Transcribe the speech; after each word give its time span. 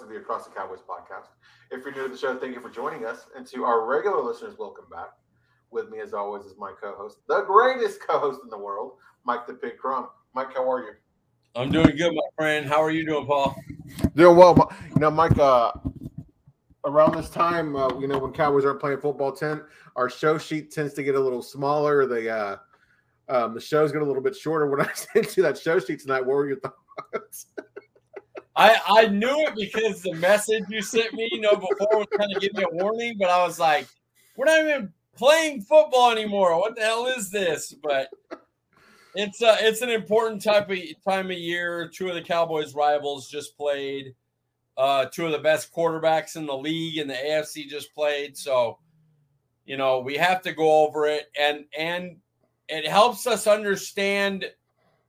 host 0.00 0.08
of 0.08 0.14
the 0.14 0.20
Across 0.20 0.46
the 0.46 0.54
Cowboys 0.54 0.80
podcast. 0.80 1.26
If 1.70 1.84
you're 1.84 1.92
new 1.92 2.04
to 2.04 2.08
the 2.08 2.16
show, 2.16 2.38
thank 2.38 2.54
you 2.54 2.60
for 2.60 2.70
joining 2.70 3.04
us. 3.04 3.26
And 3.36 3.46
to 3.48 3.64
our 3.64 3.84
regular 3.84 4.22
listeners, 4.22 4.56
welcome 4.58 4.86
back. 4.90 5.10
With 5.70 5.90
me, 5.90 6.00
as 6.00 6.14
always, 6.14 6.44
is 6.46 6.54
my 6.58 6.72
co-host, 6.80 7.18
the 7.28 7.42
greatest 7.42 8.00
co-host 8.04 8.40
in 8.42 8.50
the 8.50 8.58
world, 8.58 8.94
Mike 9.24 9.46
the 9.46 9.54
Pig 9.54 9.78
Crumb. 9.78 10.08
Mike, 10.34 10.54
how 10.54 10.68
are 10.70 10.80
you? 10.80 10.92
I'm 11.54 11.70
doing 11.70 11.94
good, 11.96 12.12
my 12.12 12.22
friend. 12.36 12.66
How 12.66 12.82
are 12.82 12.90
you 12.90 13.06
doing, 13.06 13.26
Paul? 13.26 13.54
Doing 14.16 14.36
well. 14.36 14.72
You 14.94 15.00
know, 15.00 15.10
Mike, 15.10 15.38
uh, 15.38 15.72
around 16.84 17.14
this 17.14 17.30
time, 17.30 17.76
uh, 17.76 17.96
you 18.00 18.08
know, 18.08 18.18
when 18.18 18.32
Cowboys 18.32 18.64
aren't 18.64 18.80
playing 18.80 19.00
football 19.00 19.30
10, 19.30 19.62
our 19.96 20.10
show 20.10 20.38
sheet 20.38 20.72
tends 20.72 20.94
to 20.94 21.02
get 21.04 21.14
a 21.14 21.20
little 21.20 21.42
smaller. 21.42 22.06
The 22.06 22.30
uh, 22.30 22.56
um, 23.28 23.54
the 23.54 23.60
shows 23.60 23.92
get 23.92 24.02
a 24.02 24.04
little 24.04 24.22
bit 24.22 24.34
shorter. 24.34 24.66
When 24.66 24.80
I 24.80 24.90
sent 24.94 25.36
you 25.36 25.42
that 25.44 25.58
show 25.58 25.78
sheet 25.78 26.00
tonight, 26.00 26.20
what 26.20 26.34
were 26.34 26.48
your 26.48 26.58
thoughts? 26.60 27.46
I 28.56 28.76
I 28.86 29.06
knew 29.06 29.46
it 29.46 29.54
because 29.54 30.02
the 30.02 30.14
message 30.14 30.64
you 30.68 30.82
sent 30.82 31.14
me, 31.14 31.28
you 31.32 31.40
know, 31.40 31.54
before 31.54 31.98
was 31.98 32.06
kind 32.16 32.34
of 32.34 32.40
giving 32.40 32.58
me 32.58 32.64
a 32.64 32.74
warning, 32.74 33.16
but 33.18 33.30
I 33.30 33.44
was 33.46 33.58
like, 33.58 33.86
we're 34.36 34.46
not 34.46 34.60
even 34.60 34.92
playing 35.16 35.62
football 35.62 36.10
anymore. 36.10 36.58
What 36.58 36.76
the 36.76 36.82
hell 36.82 37.06
is 37.06 37.30
this? 37.30 37.74
But 37.82 38.08
it's 39.14 39.42
uh 39.42 39.56
it's 39.60 39.82
an 39.82 39.90
important 39.90 40.42
type 40.42 40.70
of 40.70 40.78
time 41.06 41.30
of 41.30 41.38
year. 41.38 41.88
Two 41.88 42.08
of 42.08 42.14
the 42.14 42.22
Cowboys 42.22 42.74
rivals 42.74 43.28
just 43.28 43.56
played. 43.56 44.14
Uh, 44.76 45.04
two 45.06 45.26
of 45.26 45.32
the 45.32 45.38
best 45.38 45.74
quarterbacks 45.74 46.36
in 46.36 46.46
the 46.46 46.56
league 46.56 46.96
and 46.96 47.10
the 47.10 47.14
AFC 47.14 47.68
just 47.68 47.94
played. 47.94 48.34
So, 48.34 48.78
you 49.66 49.76
know, 49.76 50.00
we 50.00 50.16
have 50.16 50.40
to 50.42 50.54
go 50.54 50.86
over 50.86 51.06
it 51.06 51.30
and 51.38 51.66
and 51.78 52.16
it 52.68 52.86
helps 52.86 53.26
us 53.26 53.46
understand 53.46 54.46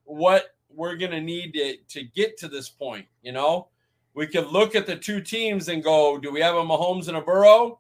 what 0.03 0.55
we're 0.75 0.95
going 0.95 1.11
to 1.11 1.21
need 1.21 1.53
to 1.53 1.77
to 1.89 2.03
get 2.03 2.37
to 2.39 2.47
this 2.47 2.69
point, 2.69 3.05
you 3.21 3.31
know? 3.31 3.67
We 4.13 4.27
could 4.27 4.47
look 4.47 4.75
at 4.75 4.85
the 4.85 4.95
two 4.95 5.21
teams 5.21 5.69
and 5.69 5.83
go, 5.83 6.17
do 6.17 6.31
we 6.31 6.41
have 6.41 6.55
a 6.55 6.63
Mahomes 6.63 7.07
and 7.07 7.17
a 7.17 7.21
Burrow? 7.21 7.79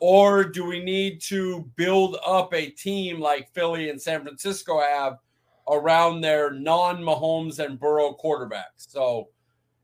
Or 0.00 0.44
do 0.44 0.64
we 0.64 0.82
need 0.82 1.20
to 1.22 1.68
build 1.76 2.16
up 2.26 2.52
a 2.54 2.66
team 2.66 3.20
like 3.20 3.52
Philly 3.52 3.90
and 3.90 4.00
San 4.00 4.22
Francisco 4.22 4.80
have 4.80 5.18
around 5.68 6.20
their 6.20 6.52
non 6.52 6.98
Mahomes 7.02 7.58
and 7.58 7.78
Burrow 7.78 8.16
quarterbacks? 8.22 8.64
So, 8.76 9.28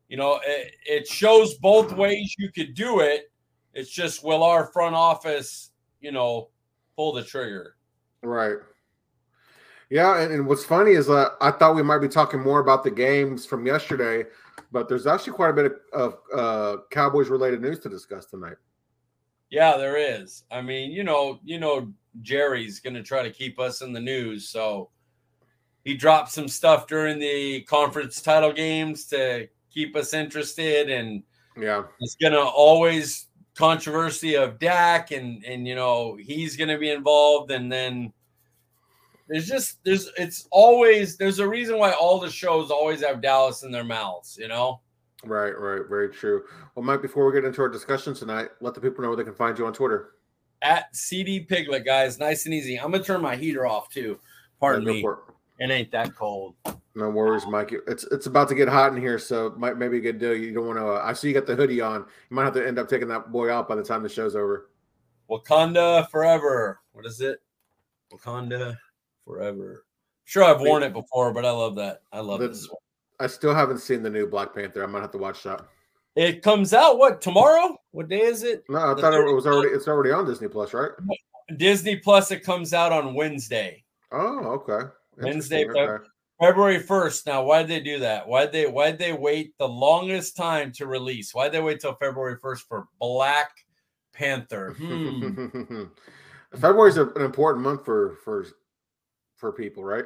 you 0.09 0.17
know, 0.17 0.41
it, 0.45 0.75
it 0.87 1.09
shows 1.09 1.55
both 1.55 1.93
ways 1.93 2.35
you 2.39 2.51
could 2.53 2.75
do 2.75 3.01
it. 3.01 3.31
It's 3.73 3.91
just 3.91 4.25
will 4.25 4.43
our 4.43 4.67
front 4.73 4.95
office, 4.95 5.71
you 6.01 6.13
know, 6.13 6.49
pull 6.97 7.13
the 7.13 7.23
trigger? 7.23 7.77
Right. 8.23 8.59
Yeah, 9.91 10.21
and, 10.21 10.33
and 10.33 10.47
what's 10.47 10.65
funny 10.65 10.93
is 10.93 11.11
uh, 11.11 11.31
I 11.41 11.51
thought 11.51 11.75
we 11.75 11.83
might 11.83 11.99
be 11.99 12.09
talking 12.09 12.41
more 12.41 12.61
about 12.61 12.85
the 12.85 12.91
games 12.91 13.45
from 13.45 13.67
yesterday, 13.67 14.25
but 14.71 14.89
there's 14.89 15.07
actually 15.07 15.33
quite 15.33 15.51
a 15.51 15.53
bit 15.53 15.73
of, 15.93 16.19
uh, 16.35 16.77
Cowboys 16.91 17.29
related 17.29 17.61
news 17.61 17.81
to 17.81 17.89
discuss 17.89 18.27
tonight. 18.27 18.57
Yeah, 19.51 19.77
there 19.77 19.97
is. 19.97 20.45
I 20.51 20.63
mean, 20.63 20.93
you 20.93 21.03
know, 21.03 21.41
you 21.45 21.59
know, 21.59 21.93
Jerry's 22.23 22.79
going 22.79 22.95
to 22.95 23.03
try 23.03 23.25
to 23.25 23.31
keep 23.31 23.59
us 23.59 23.83
in 23.83 23.93
the 23.93 24.01
news, 24.01 24.49
so 24.49 24.91
he 25.85 25.95
dropped 25.95 26.31
some 26.31 26.49
stuff 26.49 26.87
during 26.87 27.19
the 27.19 27.63
conference 27.63 28.21
title 28.21 28.53
games 28.53 29.07
to 29.07 29.49
keep 29.73 29.97
us 29.97 30.13
interested 30.15 30.91
and 30.91 31.23
yeah 31.57 31.85
it's 32.01 32.17
gonna 32.17 32.39
always 32.39 33.29
controversy 33.55 34.35
of 34.37 34.59
Dak 34.59 35.11
and 35.11 35.45
and 35.45 35.67
you 35.67 35.75
know 35.75 36.17
he's 36.17 36.57
gonna 36.57 36.79
be 36.79 36.91
involved 36.91 37.51
and 37.51 37.71
then 37.71 38.13
there's 39.31 39.47
just 39.47 39.83
there's 39.85 40.11
it's 40.19 40.49
always 40.51 41.17
there's 41.17 41.39
a 41.39 41.49
reason 41.49 41.79
why 41.79 41.93
all 41.93 42.19
the 42.19 42.29
shows 42.29 42.71
always 42.71 43.03
have 43.03 43.23
Dallas 43.23 43.63
in 43.63 43.71
their 43.71 43.85
mouths 43.85 44.37
you 44.39 44.49
know 44.49 44.81
right 45.25 45.57
right 45.57 45.89
very 45.89 46.09
true 46.09 46.43
well 46.75 46.85
Mike 46.85 47.01
before 47.01 47.25
we 47.27 47.33
get 47.33 47.45
into 47.45 47.63
our 47.63 47.69
discussion 47.69 48.13
tonight 48.13 48.49
let 48.61 48.75
the 48.75 48.81
people 48.81 49.03
know 49.03 49.09
where 49.09 49.17
they 49.17 49.25
can 49.25 49.35
find 49.35 49.57
you 49.57 49.67
on 49.67 49.73
Twitter 49.73 50.15
at 50.63 50.95
CD 50.95 51.41
Piglet 51.41 51.85
guys 51.85 52.19
nice 52.19 52.45
and 52.45 52.53
easy 52.53 52.79
I'm 52.79 52.91
gonna 52.91 53.05
turn 53.05 53.23
my 53.23 53.37
heater 53.37 53.67
off 53.67 53.89
too 53.89 54.19
pardon 54.59 54.85
me 54.85 55.01
it. 55.01 55.17
it 55.65 55.71
ain't 55.71 55.93
that 55.93 56.15
cold 56.17 56.57
no 56.97 57.09
worries, 57.09 57.47
Mike. 57.47 57.73
It's 57.87 58.03
it's 58.05 58.27
about 58.27 58.49
to 58.49 58.55
get 58.57 58.69
hot 58.69 58.93
in 58.93 59.01
here, 59.01 59.19
so 59.19 59.55
might 59.57 59.79
maybe 59.79 59.99
a 59.99 60.01
good 60.01 60.19
deal. 60.19 60.35
You 60.35 60.53
don't 60.53 60.67
want 60.67 60.79
to. 60.81 60.87
Uh, 60.87 61.03
I 61.05 61.13
see 61.13 61.29
you 61.29 61.35
got 61.35 61.47
the 61.47 61.55
hoodie 61.55 61.81
on. 61.81 62.01
You 62.01 62.35
might 62.35 62.45
have 62.45 62.55
to 62.55 62.67
end 62.67 62.81
up 62.81 62.89
taking 62.89 63.07
that 63.09 63.31
boy 63.31 63.49
out 63.51 63.69
by 63.69 63.77
the 63.77 63.83
time 63.85 64.03
the 64.03 64.09
show's 64.09 64.35
over. 64.35 64.71
Wakanda 65.31 66.11
forever. 66.11 66.81
What 66.93 67.07
is 67.07 67.21
it? 67.21 67.41
Wakanda 68.13 68.77
forever. 69.25 69.85
Sure, 70.25 70.45
I've 70.45 70.61
worn 70.61 70.83
it 70.83 70.93
before, 70.93 71.33
but 71.33 71.45
I 71.45 71.51
love 71.51 71.75
that. 71.77 72.03
I 72.13 72.21
love 72.21 72.41
this. 72.41 72.69
I 73.19 73.27
still 73.27 73.55
haven't 73.55 73.79
seen 73.79 74.03
the 74.03 74.11
new 74.11 74.27
Black 74.27 74.55
Panther. 74.55 74.83
I 74.83 74.87
might 74.87 75.03
have 75.03 75.11
to 75.13 75.19
watch 75.19 75.43
that. 75.43 75.63
It 76.17 76.43
comes 76.43 76.73
out 76.73 76.99
what 76.99 77.21
tomorrow? 77.21 77.77
What 77.93 78.09
day 78.09 78.23
is 78.23 78.43
it? 78.43 78.65
No, 78.69 78.79
I 78.79 78.95
the 78.95 79.01
thought 79.01 79.15
it 79.15 79.35
was 79.35 79.47
already. 79.47 79.75
It's 79.75 79.89
already 79.89 80.11
on 80.11 80.27
Disney 80.27 80.49
Plus, 80.49 80.73
right? 80.73 80.91
Disney 81.57 81.97
Plus. 81.97 82.31
It 82.31 82.45
comes 82.45 82.73
out 82.73 82.93
on 82.93 83.15
Wednesday. 83.15 83.85
Oh, 84.13 84.63
okay. 84.69 84.89
Wednesday, 85.19 85.69
okay. 85.69 86.05
February 86.41 86.83
1st. 86.83 87.27
Now, 87.27 87.45
why 87.45 87.63
did 87.63 87.69
they 87.69 87.81
do 87.81 87.99
that? 87.99 88.27
Why 88.27 88.43
did 88.43 88.53
they 88.53 88.67
why 88.67 88.91
did 88.91 88.99
they 88.99 89.13
wait 89.13 89.57
the 89.59 89.69
longest 89.69 90.37
time 90.37 90.73
to 90.73 90.87
release? 90.87 91.35
Why 91.35 91.45
did 91.45 91.53
they 91.53 91.61
wait 91.61 91.81
till 91.81 91.95
February 91.95 92.39
1st 92.39 92.61
for 92.67 92.87
Black 92.99 93.51
Panther? 94.15 94.75
Hmm. 94.79 95.85
February 96.59 96.91
is 96.91 96.97
an 96.97 97.13
important 97.19 97.63
month 97.63 97.85
for 97.85 98.17
for 98.25 98.47
for 99.41 99.53
people, 99.53 99.83
right? 99.83 100.05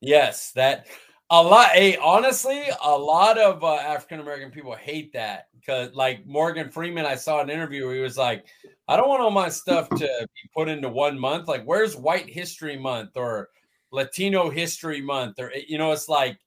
Yes, 0.00 0.52
that 0.52 0.86
a 1.30 1.42
lot. 1.42 1.70
Hey, 1.70 1.96
honestly, 1.96 2.64
a 2.82 2.96
lot 2.96 3.38
of 3.38 3.62
uh, 3.62 3.74
African 3.74 4.20
American 4.20 4.50
people 4.50 4.74
hate 4.74 5.12
that 5.12 5.48
because, 5.54 5.92
like 5.94 6.26
Morgan 6.26 6.70
Freeman, 6.70 7.04
I 7.04 7.16
saw 7.16 7.40
an 7.40 7.50
interview 7.50 7.86
where 7.86 7.94
he 7.94 8.00
was 8.00 8.16
like, 8.16 8.46
"I 8.88 8.96
don't 8.96 9.08
want 9.08 9.22
all 9.22 9.30
my 9.30 9.48
stuff 9.48 9.88
to 9.90 9.98
be 9.98 10.50
put 10.54 10.68
into 10.68 10.88
one 10.88 11.18
month. 11.18 11.48
Like, 11.48 11.64
where's 11.64 11.96
White 11.96 12.28
History 12.28 12.78
Month 12.78 13.16
or 13.16 13.50
Latino 13.90 14.50
History 14.50 15.00
Month, 15.02 15.38
or 15.38 15.52
you 15.68 15.78
know, 15.78 15.92
it's 15.92 16.08
like 16.08 16.38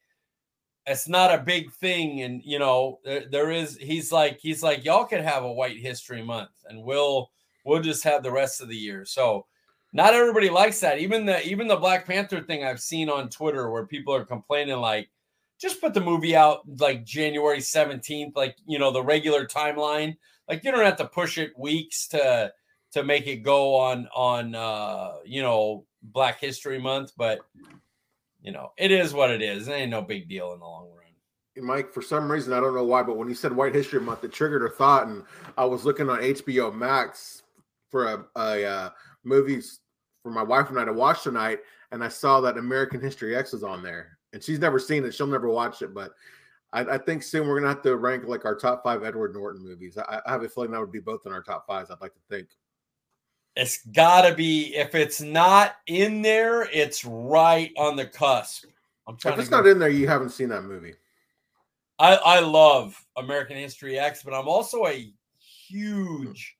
it's 0.87 1.07
not 1.07 1.33
a 1.33 1.43
big 1.43 1.71
thing, 1.73 2.21
and 2.21 2.41
you 2.43 2.57
know, 2.57 2.99
there, 3.03 3.25
there 3.29 3.51
is. 3.51 3.77
He's 3.77 4.11
like, 4.11 4.39
he's 4.39 4.63
like, 4.63 4.83
y'all 4.83 5.05
could 5.05 5.21
have 5.21 5.43
a 5.43 5.51
White 5.51 5.77
History 5.77 6.23
Month, 6.23 6.49
and 6.67 6.83
we'll 6.83 7.31
we'll 7.65 7.81
just 7.81 8.03
have 8.03 8.23
the 8.23 8.31
rest 8.31 8.61
of 8.61 8.67
the 8.67 8.75
year. 8.75 9.05
So, 9.05 9.45
not 9.93 10.13
everybody 10.13 10.49
likes 10.49 10.79
that. 10.79 10.99
Even 10.99 11.25
the 11.25 11.45
even 11.47 11.67
the 11.67 11.75
Black 11.75 12.05
Panther 12.05 12.41
thing 12.41 12.63
I've 12.63 12.79
seen 12.79 13.09
on 13.09 13.29
Twitter 13.29 13.69
where 13.69 13.85
people 13.85 14.13
are 14.13 14.25
complaining 14.25 14.77
like, 14.77 15.09
just 15.59 15.81
put 15.81 15.93
the 15.93 16.01
movie 16.01 16.35
out 16.35 16.61
like 16.79 17.03
January 17.03 17.61
seventeenth, 17.61 18.35
like 18.35 18.55
you 18.65 18.79
know, 18.79 18.91
the 18.91 19.03
regular 19.03 19.45
timeline. 19.45 20.17
Like 20.47 20.63
you 20.63 20.71
don't 20.71 20.85
have 20.85 20.97
to 20.97 21.05
push 21.05 21.37
it 21.37 21.57
weeks 21.57 22.07
to 22.09 22.51
to 22.93 23.03
make 23.03 23.27
it 23.27 23.37
go 23.37 23.75
on 23.75 24.07
on 24.15 24.55
uh 24.55 25.15
you 25.25 25.41
know 25.41 25.85
Black 26.01 26.39
History 26.39 26.79
Month, 26.79 27.11
but 27.17 27.39
you 28.41 28.51
know, 28.51 28.71
it 28.77 28.91
is 28.91 29.13
what 29.13 29.29
it 29.29 29.41
is. 29.41 29.67
It 29.67 29.73
ain't 29.73 29.91
no 29.91 30.01
big 30.01 30.27
deal 30.27 30.53
in 30.53 30.59
the 30.59 30.65
long 30.65 30.89
run. 30.89 30.97
Mike, 31.57 31.93
for 31.93 32.01
some 32.01 32.31
reason, 32.31 32.53
I 32.53 32.59
don't 32.61 32.73
know 32.73 32.85
why, 32.85 33.03
but 33.03 33.17
when 33.17 33.27
you 33.27 33.35
said 33.35 33.53
White 33.53 33.75
History 33.75 33.99
Month, 33.99 34.23
it 34.23 34.31
triggered 34.31 34.63
a 34.63 34.69
thought, 34.69 35.07
and 35.07 35.23
I 35.57 35.65
was 35.65 35.83
looking 35.83 36.09
on 36.09 36.19
HBO 36.19 36.73
Max 36.73 37.43
for 37.89 38.05
a, 38.05 38.25
a 38.37 38.65
uh, 38.65 38.89
movies 39.23 39.80
for 40.23 40.31
my 40.31 40.43
wife 40.43 40.69
and 40.69 40.79
I 40.79 40.85
to 40.85 40.93
watch 40.93 41.23
tonight, 41.23 41.59
and 41.91 42.03
I 42.03 42.07
saw 42.07 42.41
that 42.41 42.57
American 42.57 43.01
History 43.01 43.35
X 43.35 43.53
is 43.53 43.63
on 43.63 43.83
there, 43.83 44.17
and 44.33 44.43
she's 44.43 44.59
never 44.59 44.79
seen 44.79 45.03
it. 45.05 45.13
She'll 45.13 45.27
never 45.27 45.49
watch 45.49 45.81
it, 45.81 45.93
but 45.93 46.11
I, 46.73 46.81
I 46.81 46.97
think 46.97 47.23
soon 47.23 47.47
we're 47.47 47.59
gonna 47.59 47.73
have 47.73 47.83
to 47.83 47.95
rank 47.97 48.25
like 48.25 48.45
our 48.45 48.55
top 48.55 48.83
five 48.83 49.03
Edward 49.03 49.33
Norton 49.33 49.63
movies. 49.63 49.97
I, 49.97 50.21
I 50.25 50.31
have 50.31 50.43
a 50.43 50.49
feeling 50.49 50.71
that 50.71 50.79
would 50.79 50.91
be 50.91 50.99
both 50.99 51.25
in 51.25 51.31
our 51.31 51.43
top 51.43 51.67
fives. 51.67 51.91
I'd 51.91 52.01
like 52.01 52.13
to 52.13 52.19
think. 52.29 52.47
It's 53.57 53.85
got 53.87 54.21
to 54.21 54.33
be. 54.33 54.75
If 54.75 54.95
it's 54.95 55.19
not 55.19 55.75
in 55.87 56.21
there, 56.21 56.69
it's 56.71 57.03
right 57.03 57.73
on 57.77 57.97
the 57.97 58.05
cusp. 58.05 58.65
I'm 59.07 59.17
trying. 59.17 59.33
If 59.33 59.41
it's 59.41 59.51
not 59.51 59.67
in 59.67 59.77
there, 59.77 59.89
you 59.89 60.07
haven't 60.07 60.29
seen 60.29 60.47
that 60.49 60.63
movie. 60.63 60.93
I 61.99 62.15
I 62.15 62.39
love 62.39 63.03
American 63.17 63.57
History 63.57 63.99
X, 63.99 64.23
but 64.23 64.33
I'm 64.33 64.47
also 64.47 64.85
a 64.87 65.11
huge 65.67 66.55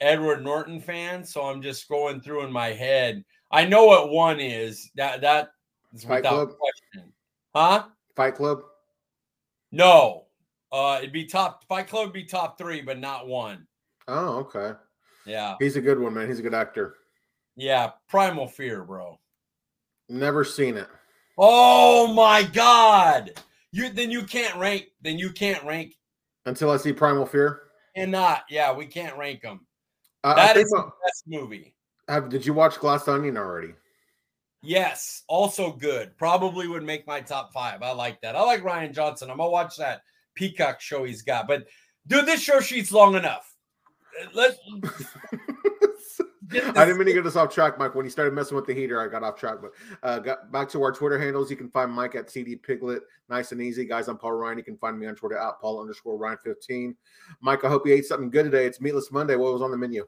Edward 0.00 0.42
Norton 0.42 0.80
fan. 0.80 1.24
So 1.24 1.42
I'm 1.44 1.62
just 1.62 1.88
going 1.88 2.20
through 2.20 2.44
in 2.44 2.52
my 2.52 2.68
head. 2.68 3.24
I 3.50 3.64
know 3.64 3.84
what 3.84 4.10
one 4.10 4.40
is. 4.40 4.90
That 4.96 5.20
that 5.20 5.50
is 5.92 6.04
Fight 6.04 6.16
without 6.16 6.48
Club? 6.48 6.58
question. 6.58 7.12
Huh? 7.54 7.84
Fight 8.16 8.34
Club. 8.34 8.62
No, 9.72 10.26
uh, 10.72 10.98
it'd 10.98 11.12
be 11.12 11.24
top. 11.24 11.64
Fight 11.68 11.88
Club 11.88 12.06
would 12.06 12.12
be 12.12 12.24
top 12.24 12.58
three, 12.58 12.80
but 12.80 12.98
not 12.98 13.26
one. 13.26 13.66
Oh, 14.08 14.38
okay. 14.38 14.72
Yeah. 15.26 15.54
He's 15.58 15.76
a 15.76 15.80
good 15.80 15.98
one, 15.98 16.14
man. 16.14 16.28
He's 16.28 16.38
a 16.38 16.42
good 16.42 16.54
actor. 16.54 16.96
Yeah. 17.56 17.92
Primal 18.08 18.46
Fear, 18.46 18.84
bro. 18.84 19.18
Never 20.08 20.44
seen 20.44 20.76
it. 20.76 20.88
Oh 21.38 22.12
my 22.12 22.42
god. 22.42 23.32
You 23.72 23.88
then 23.88 24.10
you 24.10 24.24
can't 24.24 24.56
rank. 24.56 24.86
Then 25.02 25.18
you 25.18 25.30
can't 25.30 25.64
rank 25.64 25.96
until 26.46 26.70
I 26.70 26.76
see 26.76 26.92
Primal 26.92 27.26
Fear. 27.26 27.62
And 27.96 28.10
not, 28.10 28.42
yeah, 28.50 28.72
we 28.72 28.86
can't 28.86 29.16
rank 29.16 29.42
them. 29.42 29.66
Uh, 30.24 30.34
that 30.34 30.56
is 30.56 30.70
the 30.70 30.90
best 31.04 31.24
movie. 31.26 31.74
Have 32.08 32.30
did 32.30 32.44
you 32.44 32.54
watch 32.54 32.78
Glass 32.78 33.06
Onion 33.06 33.36
already? 33.36 33.74
Yes, 34.62 35.22
also 35.28 35.70
good. 35.72 36.16
Probably 36.16 36.66
would 36.66 36.82
make 36.82 37.06
my 37.06 37.20
top 37.20 37.52
five. 37.52 37.82
I 37.82 37.92
like 37.92 38.22
that. 38.22 38.34
I 38.34 38.42
like 38.42 38.62
Rian 38.62 38.94
Johnson. 38.94 39.30
I'm 39.30 39.36
gonna 39.36 39.50
watch 39.50 39.76
that 39.76 40.00
Peacock 40.34 40.80
show 40.80 41.04
he's 41.04 41.20
got. 41.20 41.46
But 41.46 41.66
dude, 42.06 42.24
this 42.24 42.40
show 42.40 42.60
sheet's 42.60 42.90
long 42.90 43.14
enough. 43.14 43.54
Let 44.32 44.56
I 46.52 46.84
didn't 46.84 46.98
mean 46.98 47.06
to 47.06 47.12
get 47.12 47.26
us 47.26 47.36
off 47.36 47.52
track, 47.52 47.78
Mike. 47.78 47.94
When 47.94 48.04
you 48.04 48.10
started 48.10 48.34
messing 48.34 48.56
with 48.56 48.66
the 48.66 48.74
heater, 48.74 49.00
I 49.00 49.08
got 49.08 49.22
off 49.22 49.38
track. 49.38 49.56
But 49.60 49.72
uh, 50.02 50.18
got 50.18 50.52
back 50.52 50.68
to 50.70 50.82
our 50.82 50.92
Twitter 50.92 51.18
handles. 51.18 51.50
You 51.50 51.56
can 51.56 51.70
find 51.70 51.90
Mike 51.90 52.14
at 52.14 52.30
CD 52.30 52.56
Piglet. 52.56 53.02
Nice 53.28 53.52
and 53.52 53.60
easy, 53.60 53.86
guys. 53.86 54.08
I'm 54.08 54.18
Paul 54.18 54.32
Ryan. 54.32 54.58
You 54.58 54.64
can 54.64 54.76
find 54.76 54.98
me 54.98 55.06
on 55.06 55.14
Twitter 55.14 55.38
at 55.38 55.60
Paul 55.60 55.80
underscore 55.80 56.18
Ryan 56.18 56.38
15. 56.44 56.96
Mike, 57.40 57.64
I 57.64 57.68
hope 57.68 57.86
you 57.86 57.94
ate 57.94 58.04
something 58.04 58.30
good 58.30 58.44
today. 58.44 58.66
It's 58.66 58.80
Meatless 58.80 59.10
Monday. 59.10 59.36
What 59.36 59.52
was 59.52 59.62
on 59.62 59.70
the 59.70 59.78
menu? 59.78 60.06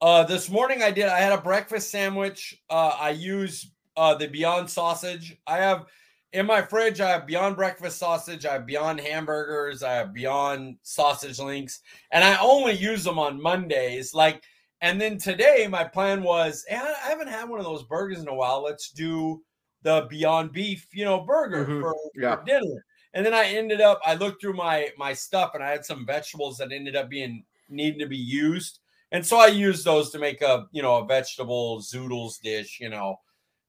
Uh, 0.00 0.22
this 0.24 0.48
morning 0.48 0.82
I 0.82 0.90
did. 0.90 1.06
I 1.06 1.18
had 1.18 1.32
a 1.32 1.40
breakfast 1.40 1.90
sandwich. 1.90 2.60
Uh, 2.70 2.96
I 3.00 3.10
use 3.10 3.70
uh, 3.96 4.14
the 4.14 4.28
Beyond 4.28 4.70
sausage. 4.70 5.36
I 5.46 5.56
have 5.56 5.86
in 6.32 6.46
my 6.46 6.62
fridge. 6.62 7.00
I 7.00 7.08
have 7.10 7.26
Beyond 7.26 7.56
breakfast 7.56 7.98
sausage. 7.98 8.46
I 8.46 8.52
have 8.54 8.66
Beyond 8.66 9.00
hamburgers. 9.00 9.82
I 9.82 9.94
have 9.94 10.12
Beyond 10.12 10.76
sausage 10.82 11.38
links, 11.38 11.80
and 12.12 12.22
I 12.22 12.38
only 12.40 12.74
use 12.74 13.02
them 13.02 13.18
on 13.18 13.42
Mondays. 13.42 14.14
Like 14.14 14.44
and 14.80 15.00
then 15.00 15.18
today, 15.18 15.66
my 15.68 15.84
plan 15.84 16.22
was 16.22 16.64
hey, 16.68 16.76
I 16.76 17.08
haven't 17.08 17.28
had 17.28 17.48
one 17.48 17.58
of 17.58 17.64
those 17.64 17.82
burgers 17.84 18.20
in 18.20 18.28
a 18.28 18.34
while. 18.34 18.62
Let's 18.62 18.90
do 18.90 19.42
the 19.82 20.06
Beyond 20.08 20.52
Beef, 20.52 20.86
you 20.92 21.04
know, 21.04 21.20
burger 21.20 21.64
mm-hmm. 21.64 21.80
for, 21.80 21.96
yeah. 22.14 22.36
for 22.36 22.44
dinner. 22.44 22.84
And 23.14 23.24
then 23.24 23.34
I 23.34 23.46
ended 23.46 23.80
up, 23.80 24.00
I 24.04 24.14
looked 24.14 24.40
through 24.40 24.54
my 24.54 24.90
my 24.96 25.12
stuff 25.12 25.52
and 25.54 25.64
I 25.64 25.70
had 25.70 25.84
some 25.84 26.06
vegetables 26.06 26.58
that 26.58 26.72
ended 26.72 26.94
up 26.94 27.08
being 27.08 27.44
needing 27.68 27.98
to 28.00 28.06
be 28.06 28.16
used. 28.16 28.78
And 29.10 29.24
so 29.24 29.38
I 29.38 29.46
used 29.46 29.84
those 29.84 30.10
to 30.10 30.18
make 30.18 30.42
a, 30.42 30.66
you 30.70 30.82
know, 30.82 30.96
a 30.98 31.06
vegetable 31.06 31.80
zoodles 31.80 32.40
dish, 32.40 32.78
you 32.80 32.90
know. 32.90 33.16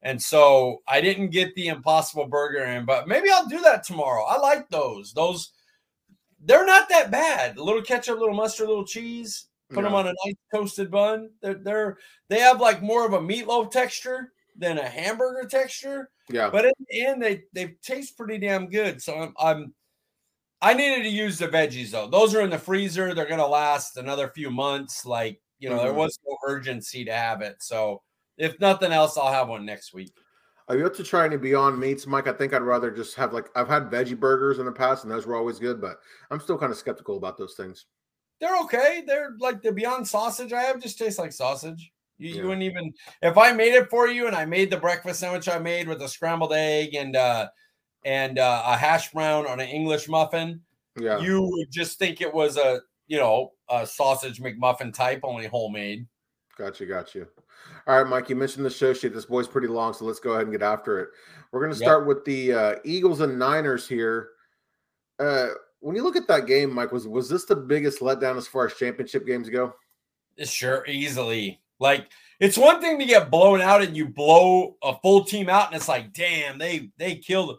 And 0.02 0.20
so 0.20 0.78
I 0.86 1.00
didn't 1.00 1.30
get 1.30 1.54
the 1.54 1.68
impossible 1.68 2.26
burger 2.26 2.64
in, 2.64 2.84
but 2.84 3.08
maybe 3.08 3.30
I'll 3.30 3.48
do 3.48 3.60
that 3.62 3.84
tomorrow. 3.84 4.24
I 4.24 4.38
like 4.38 4.68
those. 4.68 5.12
Those 5.12 5.52
they're 6.42 6.64
not 6.64 6.88
that 6.88 7.10
bad. 7.10 7.56
A 7.56 7.62
little 7.62 7.82
ketchup, 7.82 8.16
a 8.16 8.20
little 8.20 8.34
mustard, 8.34 8.66
a 8.66 8.68
little 8.68 8.86
cheese 8.86 9.46
put 9.70 9.78
yeah. 9.78 9.82
them 9.84 9.94
on 9.94 10.06
a 10.08 10.14
nice 10.24 10.34
toasted 10.54 10.90
bun. 10.90 11.30
They're, 11.40 11.54
they're 11.54 11.98
they 12.28 12.40
have 12.40 12.60
like 12.60 12.82
more 12.82 13.06
of 13.06 13.12
a 13.12 13.20
meatloaf 13.20 13.70
texture 13.70 14.32
than 14.56 14.78
a 14.78 14.86
hamburger 14.86 15.48
texture. 15.48 16.10
Yeah. 16.28 16.50
But 16.50 16.66
in 16.66 16.72
the 16.88 17.06
end, 17.06 17.22
they 17.22 17.42
they 17.52 17.76
taste 17.82 18.16
pretty 18.16 18.38
damn 18.38 18.68
good. 18.68 19.00
So 19.02 19.14
I'm, 19.14 19.34
I'm 19.38 19.74
I 20.60 20.74
needed 20.74 21.04
to 21.04 21.08
use 21.08 21.38
the 21.38 21.48
veggies 21.48 21.90
though. 21.90 22.08
Those 22.08 22.34
are 22.34 22.42
in 22.42 22.50
the 22.50 22.58
freezer. 22.58 23.14
They're 23.14 23.28
gonna 23.28 23.46
last 23.46 23.96
another 23.96 24.28
few 24.28 24.50
months. 24.50 25.06
Like 25.06 25.40
you 25.58 25.68
know, 25.68 25.76
mm-hmm. 25.76 25.84
there 25.84 25.94
was 25.94 26.18
no 26.26 26.36
urgency 26.46 27.04
to 27.04 27.12
have 27.12 27.40
it. 27.40 27.56
So 27.60 28.02
if 28.36 28.58
nothing 28.60 28.92
else, 28.92 29.16
I'll 29.16 29.32
have 29.32 29.48
one 29.48 29.64
next 29.64 29.94
week. 29.94 30.12
Are 30.68 30.76
you 30.76 30.86
up 30.86 30.94
to 30.96 31.04
try 31.04 31.24
any 31.24 31.36
Beyond 31.36 31.80
Meats, 31.80 32.06
Mike? 32.06 32.28
I 32.28 32.32
think 32.32 32.54
I'd 32.54 32.62
rather 32.62 32.90
just 32.90 33.16
have 33.16 33.32
like 33.32 33.48
I've 33.56 33.68
had 33.68 33.90
veggie 33.90 34.18
burgers 34.18 34.58
in 34.58 34.66
the 34.66 34.72
past, 34.72 35.04
and 35.04 35.12
those 35.12 35.26
were 35.26 35.36
always 35.36 35.58
good, 35.58 35.80
but 35.80 36.00
I'm 36.30 36.40
still 36.40 36.58
kind 36.58 36.70
of 36.72 36.78
skeptical 36.78 37.16
about 37.16 37.38
those 37.38 37.54
things 37.54 37.86
they're 38.40 38.58
okay. 38.62 39.02
They're 39.06 39.36
like 39.38 39.62
the 39.62 39.72
Beyond 39.72 40.06
sausage 40.06 40.52
I 40.52 40.62
have 40.62 40.80
just 40.80 40.98
tastes 40.98 41.18
like 41.18 41.32
sausage. 41.32 41.92
You, 42.18 42.30
yeah. 42.30 42.36
you, 42.36 42.48
wouldn't 42.48 42.62
even 42.62 42.92
if 43.22 43.38
I 43.38 43.52
made 43.52 43.74
it 43.74 43.88
for 43.88 44.08
you 44.08 44.26
and 44.26 44.36
I 44.36 44.44
made 44.44 44.70
the 44.70 44.76
breakfast 44.76 45.20
sandwich 45.20 45.48
I 45.48 45.58
made 45.58 45.88
with 45.88 46.02
a 46.02 46.08
scrambled 46.08 46.52
egg 46.52 46.94
and 46.94 47.16
uh 47.16 47.48
and 48.04 48.38
uh, 48.38 48.62
a 48.66 48.76
hash 48.76 49.12
brown 49.12 49.46
on 49.46 49.60
an 49.60 49.68
English 49.68 50.08
muffin. 50.08 50.60
Yeah, 50.98 51.18
you 51.20 51.42
would 51.42 51.70
just 51.70 51.98
think 51.98 52.20
it 52.20 52.32
was 52.32 52.56
a 52.56 52.80
you 53.06 53.18
know 53.18 53.52
a 53.68 53.86
sausage 53.86 54.40
McMuffin 54.40 54.92
type, 54.92 55.20
only 55.22 55.46
homemade. 55.46 56.06
Gotcha, 56.58 56.86
gotcha. 56.86 57.26
All 57.86 58.02
right, 58.02 58.08
Mike, 58.08 58.28
you 58.28 58.36
mentioned 58.36 58.64
the 58.64 58.70
show 58.70 58.92
sheet. 58.92 59.14
This 59.14 59.24
boy's 59.24 59.48
pretty 59.48 59.68
long, 59.68 59.92
so 59.94 60.04
let's 60.04 60.20
go 60.20 60.32
ahead 60.32 60.42
and 60.42 60.52
get 60.52 60.62
after 60.62 61.00
it. 61.00 61.08
We're 61.52 61.60
going 61.60 61.72
to 61.72 61.78
start 61.78 62.02
yep. 62.02 62.08
with 62.08 62.24
the 62.24 62.52
uh, 62.52 62.74
Eagles 62.84 63.20
and 63.20 63.38
Niners 63.38 63.88
here. 63.88 64.30
Uh, 65.18 65.48
when 65.80 65.96
you 65.96 66.02
look 66.02 66.16
at 66.16 66.28
that 66.28 66.46
game, 66.46 66.72
Mike, 66.72 66.92
was 66.92 67.08
was 67.08 67.28
this 67.28 67.44
the 67.44 67.56
biggest 67.56 68.00
letdown 68.00 68.36
as 68.36 68.46
far 68.46 68.66
as 68.66 68.74
championship 68.74 69.26
games 69.26 69.48
go? 69.48 69.74
Sure, 70.44 70.84
easily. 70.86 71.60
Like 71.78 72.08
it's 72.38 72.58
one 72.58 72.80
thing 72.80 72.98
to 72.98 73.04
get 73.04 73.30
blown 73.30 73.60
out 73.60 73.82
and 73.82 73.96
you 73.96 74.06
blow 74.08 74.76
a 74.82 74.96
full 75.00 75.24
team 75.24 75.48
out, 75.48 75.68
and 75.68 75.76
it's 75.76 75.88
like, 75.88 76.12
damn, 76.12 76.58
they 76.58 76.90
they 76.98 77.16
killed. 77.16 77.58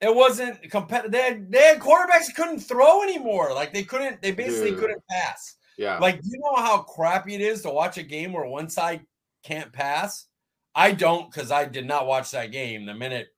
It 0.00 0.14
wasn't 0.14 0.68
competitive. 0.68 1.12
They 1.12 1.22
had, 1.22 1.52
they 1.52 1.58
had 1.58 1.78
quarterbacks 1.78 2.34
couldn't 2.34 2.58
throw 2.58 3.02
anymore. 3.02 3.54
Like 3.54 3.72
they 3.72 3.84
couldn't. 3.84 4.20
They 4.20 4.32
basically 4.32 4.70
Dude. 4.70 4.80
couldn't 4.80 5.02
pass. 5.08 5.56
Yeah. 5.78 5.98
Like 5.98 6.20
you 6.24 6.40
know 6.40 6.62
how 6.62 6.78
crappy 6.78 7.34
it 7.34 7.40
is 7.40 7.62
to 7.62 7.70
watch 7.70 7.98
a 7.98 8.02
game 8.02 8.32
where 8.32 8.46
one 8.46 8.68
side 8.68 9.02
can't 9.44 9.72
pass. 9.72 10.26
I 10.74 10.92
don't 10.92 11.30
because 11.30 11.50
I 11.50 11.66
did 11.66 11.86
not 11.86 12.06
watch 12.06 12.30
that 12.30 12.50
game. 12.50 12.86
The 12.86 12.94
minute 12.94 13.28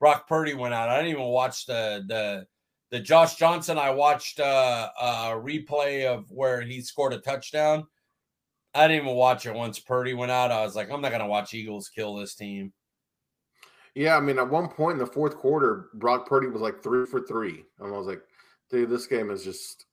Brock 0.00 0.28
Purdy 0.28 0.54
went 0.54 0.74
out, 0.74 0.88
I 0.88 0.96
didn't 0.96 1.12
even 1.12 1.24
watch 1.24 1.66
the 1.66 2.04
the 2.06 2.46
the 2.92 3.00
Josh 3.00 3.36
Johnson, 3.36 3.78
I 3.78 3.90
watched 3.90 4.38
uh, 4.38 4.90
a 5.00 5.06
replay 5.30 6.04
of 6.04 6.30
where 6.30 6.60
he 6.60 6.82
scored 6.82 7.14
a 7.14 7.18
touchdown. 7.18 7.86
I 8.74 8.86
didn't 8.86 9.04
even 9.04 9.16
watch 9.16 9.46
it 9.46 9.54
once 9.54 9.80
Purdy 9.80 10.12
went 10.12 10.30
out. 10.30 10.50
I 10.50 10.62
was 10.62 10.76
like, 10.76 10.90
I'm 10.90 11.00
not 11.00 11.08
going 11.08 11.22
to 11.22 11.26
watch 11.26 11.54
Eagles 11.54 11.88
kill 11.88 12.16
this 12.16 12.34
team. 12.34 12.74
Yeah, 13.94 14.16
I 14.16 14.20
mean, 14.20 14.38
at 14.38 14.48
one 14.48 14.68
point 14.68 14.92
in 14.92 14.98
the 14.98 15.10
fourth 15.10 15.36
quarter, 15.36 15.88
Brock 15.94 16.28
Purdy 16.28 16.48
was 16.48 16.60
like 16.60 16.82
three 16.82 17.06
for 17.06 17.22
three, 17.22 17.64
and 17.80 17.94
I 17.94 17.96
was 17.96 18.06
like, 18.06 18.22
dude, 18.70 18.90
this 18.90 19.06
game 19.06 19.30
is 19.30 19.42
just 19.42 19.86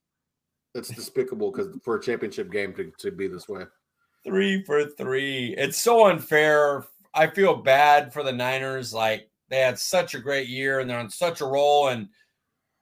it's 0.76 0.90
despicable 0.90 1.52
because 1.52 1.76
for 1.84 1.96
a 1.96 2.02
championship 2.02 2.52
game 2.52 2.74
to, 2.76 2.92
to 3.00 3.12
be 3.12 3.28
this 3.28 3.48
way. 3.48 3.64
Three 4.26 4.64
for 4.64 4.86
three. 4.86 5.56
It's 5.58 5.82
so 5.82 6.10
unfair. 6.10 6.86
I 7.14 7.28
feel 7.28 7.56
bad 7.56 8.14
for 8.14 8.24
the 8.24 8.32
Niners. 8.32 8.94
Like 8.94 9.30
they 9.50 9.60
had 9.60 9.80
such 9.80 10.16
a 10.16 10.20
great 10.20 10.48
year 10.48 10.80
and 10.80 10.90
they're 10.90 11.00
on 11.00 11.10
such 11.10 11.42
a 11.42 11.46
roll, 11.46 11.90
and 11.90 12.08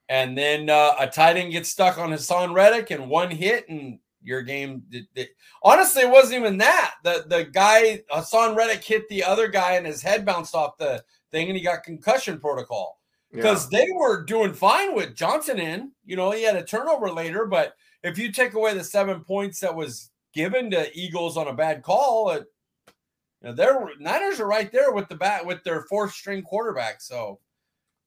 and 0.09 0.37
then 0.37 0.69
uh, 0.69 0.95
a 0.99 1.07
tight 1.07 1.37
end 1.37 1.51
gets 1.51 1.69
stuck 1.69 1.97
on 1.97 2.11
Haason 2.11 2.53
Reddick 2.53 2.91
and 2.91 3.09
one 3.09 3.31
hit 3.31 3.67
and 3.69 3.99
your 4.21 4.41
game. 4.41 4.83
Did, 4.89 5.07
did, 5.15 5.29
honestly, 5.63 6.03
it 6.03 6.11
wasn't 6.11 6.39
even 6.39 6.57
that. 6.57 6.95
The 7.03 7.25
the 7.27 7.45
guy 7.45 8.03
Haason 8.11 8.55
Reddick 8.55 8.83
hit 8.83 9.07
the 9.09 9.23
other 9.23 9.47
guy 9.47 9.73
and 9.73 9.85
his 9.85 10.01
head 10.01 10.25
bounced 10.25 10.55
off 10.55 10.77
the 10.77 11.03
thing 11.31 11.47
and 11.47 11.57
he 11.57 11.63
got 11.63 11.83
concussion 11.83 12.39
protocol 12.39 12.99
because 13.31 13.71
yeah. 13.71 13.79
they 13.79 13.87
were 13.93 14.23
doing 14.23 14.53
fine 14.53 14.95
with 14.95 15.15
Johnson 15.15 15.59
in. 15.59 15.91
You 16.05 16.15
know, 16.15 16.31
he 16.31 16.43
had 16.43 16.55
a 16.55 16.63
turnover 16.63 17.11
later, 17.11 17.45
but 17.45 17.73
if 18.03 18.17
you 18.17 18.31
take 18.31 18.53
away 18.53 18.73
the 18.73 18.83
seven 18.83 19.23
points 19.23 19.59
that 19.59 19.75
was 19.75 20.11
given 20.33 20.71
to 20.71 20.89
Eagles 20.97 21.37
on 21.37 21.47
a 21.47 21.53
bad 21.53 21.83
call, 21.83 22.31
it, 22.31 22.45
you 23.41 23.49
know, 23.49 23.53
their 23.55 23.89
Niners 23.99 24.39
are 24.39 24.47
right 24.47 24.71
there 24.71 24.91
with 24.91 25.09
the 25.09 25.15
bat 25.15 25.45
with 25.45 25.63
their 25.63 25.83
fourth 25.83 26.13
string 26.13 26.41
quarterback. 26.41 27.01
So 27.01 27.39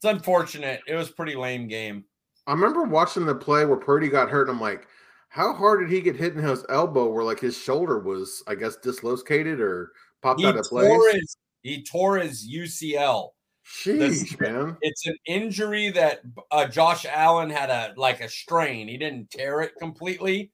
it's 0.03 0.11
unfortunate. 0.11 0.81
It 0.87 0.95
was 0.95 1.11
pretty 1.11 1.35
lame 1.35 1.69
game. 1.69 2.05
I 2.47 2.53
remember 2.53 2.85
watching 2.85 3.27
the 3.27 3.35
play 3.35 3.67
where 3.67 3.77
Purdy 3.77 4.09
got 4.09 4.31
hurt, 4.31 4.49
and 4.49 4.57
I'm 4.57 4.61
like, 4.61 4.87
how 5.29 5.53
hard 5.53 5.81
did 5.81 5.95
he 5.95 6.01
get 6.01 6.17
hit 6.17 6.35
in 6.35 6.43
his 6.43 6.65
elbow 6.71 7.11
where 7.11 7.23
like 7.23 7.39
his 7.39 7.57
shoulder 7.57 7.99
was, 7.99 8.43
I 8.49 8.55
guess, 8.55 8.77
dislocated 8.77 9.61
or 9.61 9.93
popped 10.23 10.41
he 10.41 10.47
out 10.47 10.57
of 10.57 10.65
place? 10.65 10.91
His, 11.13 11.37
he 11.63 11.83
tore 11.83 12.17
his 12.17 12.51
UCL. 12.51 13.29
Sheesh, 13.67 14.39
the, 14.39 14.51
man. 14.51 14.77
It's 14.81 15.07
an 15.07 15.17
injury 15.27 15.91
that 15.91 16.23
uh, 16.51 16.67
Josh 16.67 17.05
Allen 17.05 17.51
had 17.51 17.69
a 17.69 17.93
like 17.99 18.23
a 18.23 18.29
strain. 18.29 18.89
He 18.89 18.97
didn't 18.97 19.31
tear 19.31 19.61
it 19.61 19.73
completely. 19.79 20.51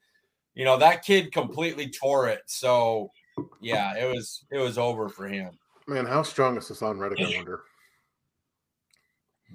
You 0.54 0.64
know, 0.64 0.76
that 0.78 1.04
kid 1.04 1.30
completely 1.30 1.88
tore 1.88 2.28
it. 2.28 2.42
So 2.46 3.12
yeah, 3.60 3.96
it 3.96 4.12
was 4.12 4.44
it 4.50 4.58
was 4.58 4.76
over 4.76 5.08
for 5.08 5.28
him. 5.28 5.56
Man, 5.86 6.04
how 6.04 6.24
strong 6.24 6.56
is 6.56 6.64
Haason 6.64 6.98
Reddick, 6.98 7.20
I 7.20 7.36
wonder? 7.36 7.62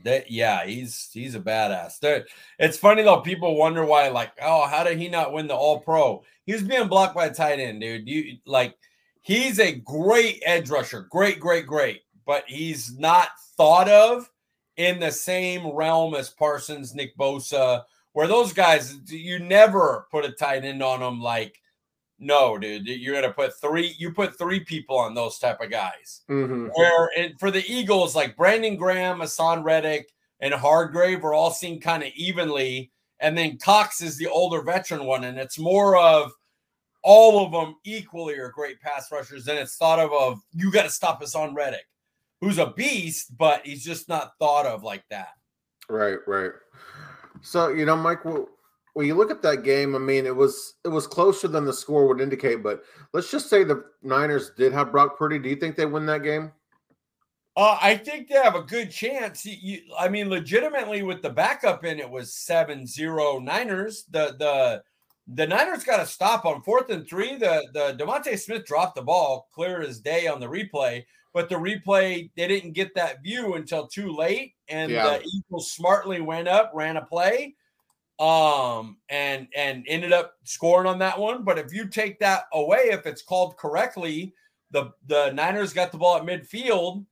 That 0.03 0.31
yeah, 0.31 0.65
he's 0.65 1.09
he's 1.13 1.35
a 1.35 1.39
badass. 1.39 1.99
There, 1.99 2.25
it's 2.59 2.77
funny 2.77 3.03
though. 3.03 3.21
People 3.21 3.55
wonder 3.57 3.85
why, 3.85 4.09
like, 4.09 4.31
oh, 4.41 4.67
how 4.67 4.83
did 4.83 4.97
he 4.97 5.09
not 5.09 5.33
win 5.33 5.47
the 5.47 5.55
All 5.55 5.79
Pro? 5.79 6.23
He 6.45 6.53
was 6.53 6.63
being 6.63 6.87
blocked 6.87 7.15
by 7.15 7.27
a 7.27 7.33
tight 7.33 7.59
end, 7.59 7.81
dude. 7.81 8.07
You 8.07 8.37
like, 8.45 8.75
he's 9.21 9.59
a 9.59 9.75
great 9.75 10.41
edge 10.45 10.69
rusher, 10.69 11.07
great, 11.09 11.39
great, 11.39 11.67
great, 11.67 12.01
but 12.25 12.43
he's 12.47 12.97
not 12.97 13.29
thought 13.57 13.89
of 13.89 14.29
in 14.77 14.99
the 14.99 15.11
same 15.11 15.67
realm 15.67 16.15
as 16.15 16.29
Parsons, 16.29 16.95
Nick 16.95 17.15
Bosa, 17.17 17.83
where 18.13 18.27
those 18.27 18.53
guys 18.53 18.99
you 19.07 19.39
never 19.39 20.07
put 20.11 20.25
a 20.25 20.31
tight 20.31 20.65
end 20.65 20.81
on 20.81 20.99
them 20.99 21.21
like 21.21 21.59
no, 22.21 22.55
dude, 22.55 22.85
you're 22.87 23.15
gonna 23.15 23.33
put 23.33 23.59
three. 23.59 23.95
You 23.97 24.13
put 24.13 24.37
three 24.37 24.59
people 24.59 24.95
on 24.97 25.15
those 25.15 25.39
type 25.39 25.59
of 25.59 25.71
guys. 25.71 26.21
Mm-hmm. 26.29 26.67
Where 26.67 27.09
and 27.17 27.37
for 27.39 27.49
the 27.49 27.63
Eagles, 27.67 28.15
like 28.15 28.37
Brandon 28.37 28.77
Graham, 28.77 29.19
Haason 29.19 29.63
Reddick, 29.63 30.11
and 30.39 30.53
Hargrave 30.53 31.25
are 31.25 31.33
all 31.33 31.49
seen 31.49 31.81
kind 31.81 32.03
of 32.03 32.09
evenly, 32.15 32.91
and 33.19 33.35
then 33.35 33.57
Cox 33.57 34.01
is 34.01 34.17
the 34.17 34.27
older 34.27 34.61
veteran 34.61 35.05
one, 35.05 35.23
and 35.23 35.39
it's 35.39 35.57
more 35.57 35.97
of 35.97 36.31
all 37.01 37.43
of 37.43 37.51
them 37.51 37.77
equally 37.83 38.37
are 38.37 38.51
great 38.51 38.79
pass 38.79 39.11
rushers. 39.11 39.47
And 39.47 39.57
it's 39.57 39.75
thought 39.75 39.99
of 39.99 40.13
of 40.13 40.41
you 40.53 40.71
got 40.71 40.83
to 40.83 40.91
stop 40.91 41.23
Haason 41.23 41.55
Reddick, 41.55 41.87
who's 42.39 42.59
a 42.59 42.67
beast, 42.67 43.35
but 43.35 43.65
he's 43.65 43.83
just 43.83 44.07
not 44.07 44.33
thought 44.37 44.67
of 44.67 44.83
like 44.83 45.03
that. 45.09 45.29
Right, 45.89 46.19
right. 46.27 46.51
So 47.41 47.69
you 47.69 47.85
know, 47.85 47.95
Mike, 47.95 48.23
well, 48.25 48.47
when 48.93 49.05
you 49.05 49.15
look 49.15 49.31
at 49.31 49.41
that 49.41 49.63
game, 49.63 49.95
I 49.95 49.99
mean, 49.99 50.25
it 50.25 50.35
was 50.35 50.75
it 50.83 50.89
was 50.89 51.07
closer 51.07 51.47
than 51.47 51.65
the 51.65 51.73
score 51.73 52.07
would 52.07 52.21
indicate. 52.21 52.61
But 52.61 52.83
let's 53.13 53.31
just 53.31 53.49
say 53.49 53.63
the 53.63 53.85
Niners 54.03 54.51
did 54.57 54.73
have 54.73 54.91
Brock 54.91 55.17
Purdy. 55.17 55.39
Do 55.39 55.49
you 55.49 55.55
think 55.55 55.75
they 55.75 55.85
win 55.85 56.05
that 56.07 56.23
game? 56.23 56.51
Uh, 57.55 57.77
I 57.81 57.95
think 57.95 58.29
they 58.29 58.35
have 58.35 58.55
a 58.55 58.63
good 58.63 58.91
chance. 58.91 59.45
You, 59.45 59.57
you, 59.61 59.81
I 59.99 60.07
mean, 60.07 60.29
legitimately, 60.29 61.03
with 61.03 61.21
the 61.21 61.29
backup 61.29 61.83
in, 61.83 61.99
it 61.99 62.09
was 62.09 62.31
7-0 62.31 63.43
Niners. 63.43 64.05
The 64.09 64.35
the 64.37 64.83
the 65.27 65.47
Niners 65.47 65.83
got 65.83 65.97
to 65.97 66.05
stop 66.05 66.45
on 66.45 66.63
fourth 66.63 66.89
and 66.89 67.07
three. 67.07 67.37
The 67.37 67.67
the 67.73 67.95
DeVonta 67.97 68.37
Smith 68.37 68.65
dropped 68.65 68.95
the 68.95 69.01
ball 69.01 69.47
clear 69.53 69.81
as 69.81 69.99
day 69.99 70.27
on 70.27 70.39
the 70.39 70.47
replay, 70.47 71.05
but 71.33 71.49
the 71.49 71.55
replay 71.55 72.29
they 72.35 72.47
didn't 72.47 72.73
get 72.73 72.93
that 72.95 73.23
view 73.23 73.55
until 73.55 73.87
too 73.87 74.11
late, 74.11 74.53
and 74.67 74.91
yeah. 74.91 75.17
the 75.17 75.23
Eagles 75.23 75.71
smartly 75.71 76.19
went 76.21 76.47
up, 76.47 76.71
ran 76.73 76.97
a 76.97 77.05
play, 77.05 77.55
um, 78.21 78.97
and 79.09 79.47
and 79.55 79.83
ended 79.87 80.13
up 80.13 80.35
scoring 80.43 80.87
on 80.87 80.99
that 80.99 81.19
one. 81.19 81.43
But 81.43 81.57
if 81.57 81.73
you 81.73 81.87
take 81.87 82.19
that 82.19 82.43
away, 82.53 82.89
if 82.91 83.07
it's 83.07 83.23
called 83.23 83.57
correctly, 83.57 84.33
the 84.69 84.91
the 85.07 85.31
Niners 85.33 85.73
got 85.73 85.91
the 85.91 85.97
ball 85.97 86.17
at 86.17 86.23
midfield 86.23 87.03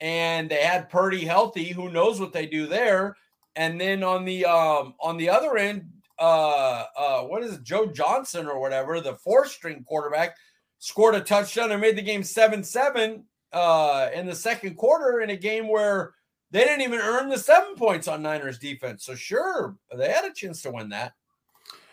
and 0.00 0.50
they 0.50 0.62
had 0.62 0.90
Purdy 0.90 1.24
healthy. 1.24 1.68
Who 1.68 1.90
knows 1.90 2.20
what 2.20 2.32
they 2.32 2.46
do 2.46 2.66
there? 2.66 3.16
And 3.54 3.80
then 3.80 4.02
on 4.02 4.24
the 4.24 4.44
um 4.44 4.94
on 5.00 5.16
the 5.16 5.30
other 5.30 5.56
end, 5.56 5.88
uh 6.18 6.84
uh 6.96 7.20
what 7.22 7.44
is 7.44 7.54
it, 7.54 7.62
Joe 7.62 7.86
Johnson 7.86 8.48
or 8.48 8.60
whatever, 8.60 9.00
the 9.00 9.14
four 9.14 9.46
string 9.46 9.84
quarterback 9.86 10.36
scored 10.80 11.14
a 11.14 11.20
touchdown 11.20 11.70
and 11.70 11.80
made 11.80 11.96
the 11.96 12.02
game 12.02 12.22
7-7 12.22 13.22
uh 13.52 14.08
in 14.12 14.26
the 14.26 14.34
second 14.34 14.74
quarter 14.74 15.20
in 15.20 15.30
a 15.30 15.36
game 15.36 15.68
where 15.68 16.15
they 16.50 16.64
didn't 16.64 16.82
even 16.82 17.00
earn 17.00 17.28
the 17.28 17.38
seven 17.38 17.74
points 17.74 18.08
on 18.08 18.22
Niners 18.22 18.58
defense. 18.58 19.04
So 19.04 19.14
sure, 19.14 19.76
they 19.96 20.10
had 20.10 20.24
a 20.24 20.32
chance 20.32 20.62
to 20.62 20.70
win 20.70 20.88
that. 20.90 21.12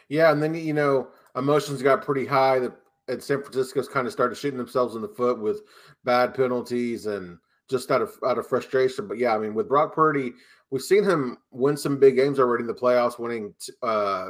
Yeah, 0.10 0.32
and 0.32 0.42
then 0.42 0.54
you 0.54 0.74
know, 0.74 1.10
emotions 1.36 1.82
got 1.82 2.04
pretty 2.04 2.26
high 2.26 2.60
that 2.60 2.74
and 3.08 3.22
San 3.22 3.42
Francisco's 3.42 3.88
kind 3.88 4.08
of 4.08 4.14
started 4.14 4.36
shooting 4.36 4.58
themselves 4.58 4.96
in 4.96 5.02
the 5.02 5.08
foot 5.08 5.40
with 5.40 5.62
bad 6.04 6.34
penalties 6.34 7.06
and 7.06 7.38
just 7.70 7.92
out 7.92 8.02
of 8.02 8.14
out 8.26 8.38
of 8.38 8.48
frustration. 8.48 9.08
But 9.08 9.18
yeah, 9.18 9.36
I 9.36 9.40
mean, 9.40 9.54
with 9.54 9.68
Brock 9.68 9.94
Purdy, 9.94 10.34
we've 10.70 10.82
seen 10.82 11.04
him 11.04 11.38
win 11.52 11.78
some 11.78 12.00
big 12.00 12.16
games 12.16 12.40
already 12.40 12.62
in 12.64 12.68
the 12.68 12.74
playoffs, 12.74 13.20
winning 13.20 13.54
t- 13.60 13.74
uh, 13.82 14.30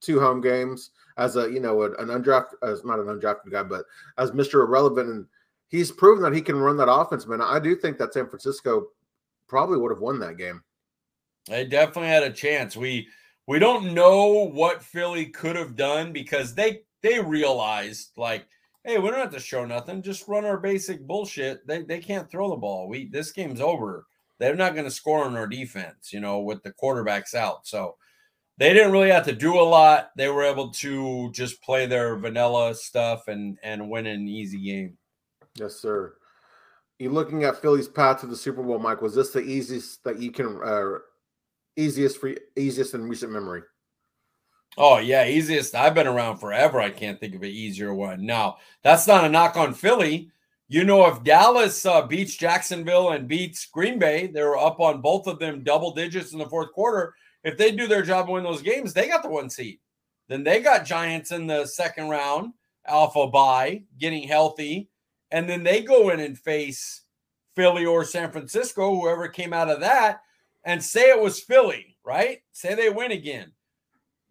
two 0.00 0.20
home 0.20 0.40
games 0.40 0.90
as 1.16 1.36
a 1.36 1.50
you 1.50 1.60
know 1.60 1.82
an 1.82 2.08
undrafted, 2.08 2.54
as 2.62 2.84
not 2.84 2.98
an 2.98 3.06
undrafted 3.06 3.50
guy, 3.50 3.62
but 3.62 3.84
as 4.18 4.32
Mister 4.32 4.62
Irrelevant, 4.62 5.08
and 5.08 5.26
he's 5.68 5.92
proven 5.92 6.22
that 6.22 6.34
he 6.34 6.42
can 6.42 6.56
run 6.56 6.76
that 6.78 6.90
offense. 6.90 7.26
Man, 7.26 7.40
I 7.40 7.58
do 7.58 7.76
think 7.76 7.98
that 7.98 8.14
San 8.14 8.28
Francisco 8.28 8.88
probably 9.48 9.78
would 9.78 9.92
have 9.92 10.00
won 10.00 10.18
that 10.20 10.38
game. 10.38 10.62
They 11.48 11.64
definitely 11.64 12.08
had 12.08 12.22
a 12.22 12.32
chance. 12.32 12.76
We 12.76 13.08
we 13.46 13.58
don't 13.58 13.94
know 13.94 14.48
what 14.48 14.82
Philly 14.82 15.26
could 15.26 15.56
have 15.56 15.76
done 15.76 16.12
because 16.12 16.54
they 16.54 16.82
they 17.02 17.20
realized 17.20 18.12
like 18.16 18.46
hey, 18.84 18.98
we 18.98 19.10
don't 19.10 19.18
have 19.18 19.32
to 19.32 19.40
show 19.40 19.64
nothing. 19.64 20.02
Just 20.02 20.28
run 20.28 20.44
our 20.44 20.58
basic 20.58 21.06
bullshit. 21.06 21.66
They 21.66 21.82
they 21.82 22.00
can't 22.00 22.30
throw 22.30 22.50
the 22.50 22.56
ball. 22.56 22.88
We 22.88 23.08
this 23.08 23.32
game's 23.32 23.60
over. 23.60 24.06
They're 24.38 24.54
not 24.54 24.74
going 24.74 24.84
to 24.84 24.90
score 24.90 25.24
on 25.24 25.36
our 25.36 25.46
defense, 25.46 26.12
you 26.12 26.20
know, 26.20 26.40
with 26.40 26.62
the 26.62 26.72
quarterbacks 26.72 27.34
out. 27.34 27.66
So 27.66 27.96
they 28.58 28.72
didn't 28.72 28.92
really 28.92 29.10
have 29.10 29.24
to 29.26 29.32
do 29.32 29.58
a 29.58 29.62
lot. 29.62 30.10
They 30.16 30.28
were 30.28 30.42
able 30.42 30.70
to 30.70 31.30
just 31.32 31.62
play 31.62 31.86
their 31.86 32.16
vanilla 32.16 32.74
stuff 32.74 33.28
and 33.28 33.58
and 33.62 33.90
win 33.90 34.06
an 34.06 34.28
easy 34.28 34.62
game. 34.62 34.98
Yes, 35.56 35.76
sir. 35.76 36.16
You 36.98 37.10
looking 37.10 37.44
at 37.44 37.60
Philly's 37.60 37.88
path 37.88 38.20
to 38.20 38.26
the 38.26 38.36
Super 38.36 38.62
Bowl, 38.62 38.78
Mike? 38.78 39.02
Was 39.02 39.14
this 39.14 39.30
the 39.30 39.40
easiest 39.40 40.04
that 40.04 40.20
you 40.20 40.30
can 40.30 40.60
uh, 40.62 40.98
easiest 41.76 42.18
for 42.18 42.34
easiest 42.56 42.94
in 42.94 43.08
recent 43.08 43.32
memory? 43.32 43.62
Oh 44.76 44.98
yeah, 44.98 45.26
easiest. 45.26 45.74
I've 45.74 45.94
been 45.94 46.06
around 46.06 46.38
forever. 46.38 46.80
I 46.80 46.90
can't 46.90 47.18
think 47.18 47.34
of 47.34 47.42
an 47.42 47.48
easier 47.48 47.94
one. 47.94 48.24
Now 48.24 48.58
that's 48.82 49.06
not 49.06 49.24
a 49.24 49.28
knock 49.28 49.56
on 49.56 49.74
Philly. 49.74 50.30
You 50.68 50.84
know, 50.84 51.06
if 51.06 51.22
Dallas 51.22 51.84
uh, 51.84 52.06
beats 52.06 52.36
Jacksonville 52.36 53.10
and 53.10 53.28
beats 53.28 53.66
Green 53.66 53.98
Bay, 53.98 54.28
they 54.28 54.42
were 54.42 54.56
up 54.56 54.80
on 54.80 55.00
both 55.00 55.26
of 55.26 55.38
them 55.38 55.62
double 55.62 55.92
digits 55.92 56.32
in 56.32 56.38
the 56.38 56.48
fourth 56.48 56.72
quarter. 56.72 57.14
If 57.42 57.58
they 57.58 57.72
do 57.72 57.86
their 57.86 58.02
job 58.02 58.26
and 58.26 58.34
win 58.34 58.44
those 58.44 58.62
games, 58.62 58.92
they 58.92 59.08
got 59.08 59.22
the 59.22 59.28
one 59.28 59.50
seed. 59.50 59.78
Then 60.28 60.42
they 60.42 60.60
got 60.60 60.86
Giants 60.86 61.32
in 61.32 61.46
the 61.46 61.66
second 61.66 62.08
round, 62.08 62.54
Alpha 62.86 63.26
by 63.26 63.82
getting 63.98 64.26
healthy, 64.26 64.88
and 65.34 65.48
then 65.48 65.62
they 65.62 65.82
go 65.82 66.08
in 66.08 66.20
and 66.20 66.38
face 66.38 67.02
Philly 67.54 67.84
or 67.84 68.04
San 68.04 68.30
Francisco, 68.30 68.94
whoever 68.94 69.28
came 69.28 69.52
out 69.52 69.68
of 69.68 69.80
that, 69.80 70.22
and 70.64 70.82
say 70.82 71.10
it 71.10 71.20
was 71.20 71.40
Philly, 71.40 71.96
right? 72.04 72.38
Say 72.52 72.74
they 72.74 72.88
win 72.88 73.12
again 73.12 73.52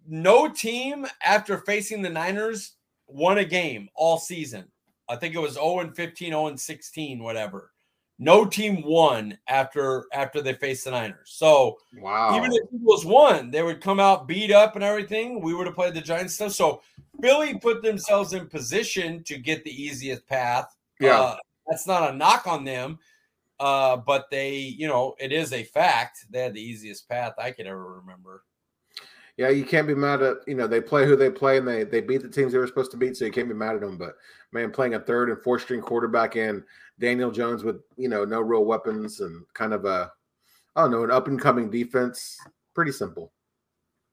no 0.08 0.48
team 0.50 1.06
after 1.24 1.60
facing 1.60 2.02
the 2.02 2.10
Niners 2.10 2.74
won 3.08 3.38
a 3.38 3.46
game 3.46 3.90
all 3.96 4.18
season. 4.18 4.66
I 5.10 5.16
think 5.16 5.36
it 5.36 5.40
was 5.40 5.54
0 5.54 5.80
and 5.80 5.96
15, 5.96 6.30
0 6.30 6.48
and 6.48 6.60
16, 6.60 7.22
whatever. 7.22 7.72
No 8.20 8.46
team 8.46 8.84
won 8.84 9.38
after 9.48 10.06
after 10.14 10.42
they 10.42 10.54
faced 10.54 10.86
the 10.86 10.92
Niners. 10.92 11.32
So 11.34 11.78
wow. 11.98 12.36
even 12.38 12.52
if 12.54 12.62
Eagles 12.74 13.06
won, 13.06 13.52
they 13.52 13.64
would 13.64 13.82
come 13.82 14.00
out 14.00 14.28
beat 14.28 14.52
up 14.52 14.76
and 14.76 14.84
everything. 14.84 15.42
We 15.42 15.54
would 15.54 15.66
have 15.66 15.76
played 15.76 15.94
the 15.94 16.02
Giants 16.02 16.36
stuff. 16.36 16.54
So 16.54 16.82
Philly 17.22 17.58
put 17.58 17.82
themselves 17.82 18.34
in 18.34 18.48
position 18.48 19.24
to 19.24 19.38
get 19.38 19.64
the 19.64 19.84
easiest 19.84 20.26
path. 20.28 20.74
Yeah. 21.04 21.20
Uh, 21.20 21.38
that's 21.68 21.88
not 21.88 22.14
a 22.14 22.16
knock 22.16 22.48
on 22.48 22.64
them. 22.64 23.00
Uh, 23.60 23.98
but 23.98 24.26
they, 24.30 24.56
you 24.56 24.88
know, 24.88 25.16
it 25.20 25.32
is 25.32 25.54
a 25.54 25.64
fact. 25.64 26.26
They 26.30 26.42
had 26.42 26.54
the 26.54 26.62
easiest 26.62 27.08
path 27.08 27.34
I 27.38 27.52
could 27.52 27.68
ever 27.68 27.96
remember 28.00 28.44
yeah, 29.38 29.50
you 29.50 29.66
can't 29.66 29.88
be 29.88 29.96
mad 29.96 30.22
at 30.22 30.38
you 30.48 30.54
know 30.54 30.68
they 30.68 30.82
play 30.82 31.06
who 31.06 31.16
they 31.16 31.30
play 31.30 31.58
and 31.58 31.68
they 31.68 31.84
they 31.84 32.02
beat 32.02 32.22
the 32.22 32.30
teams 32.30 32.52
they 32.52 32.60
were 32.60 32.68
supposed 32.68 32.92
to 32.92 32.98
beat, 32.98 33.18
so 33.18 33.26
you 33.26 33.32
can't 33.32 33.48
be 33.48 33.54
mad 33.54 33.76
at 33.76 33.82
them. 33.82 33.98
But 33.98 34.16
man, 34.52 34.72
playing 34.72 34.94
a 34.94 35.00
third 35.00 35.30
and 35.30 35.42
fourth 35.42 35.64
string 35.64 35.82
quarterback 35.82 36.36
and 36.36 36.64
Daniel 37.00 37.32
Jones 37.32 37.64
with 37.64 37.82
you 37.98 38.10
know 38.10 38.26
no 38.26 38.42
real 38.42 38.66
weapons 38.66 39.22
and 39.22 39.44
kind 39.54 39.74
of 39.74 39.86
a 39.86 40.12
I 40.76 40.82
don't 40.82 40.92
know 40.92 41.04
an 41.04 41.12
up 41.12 41.28
and 41.28 41.42
coming 41.42 41.72
defense, 41.72 42.38
pretty 42.76 42.92
simple. 42.92 43.34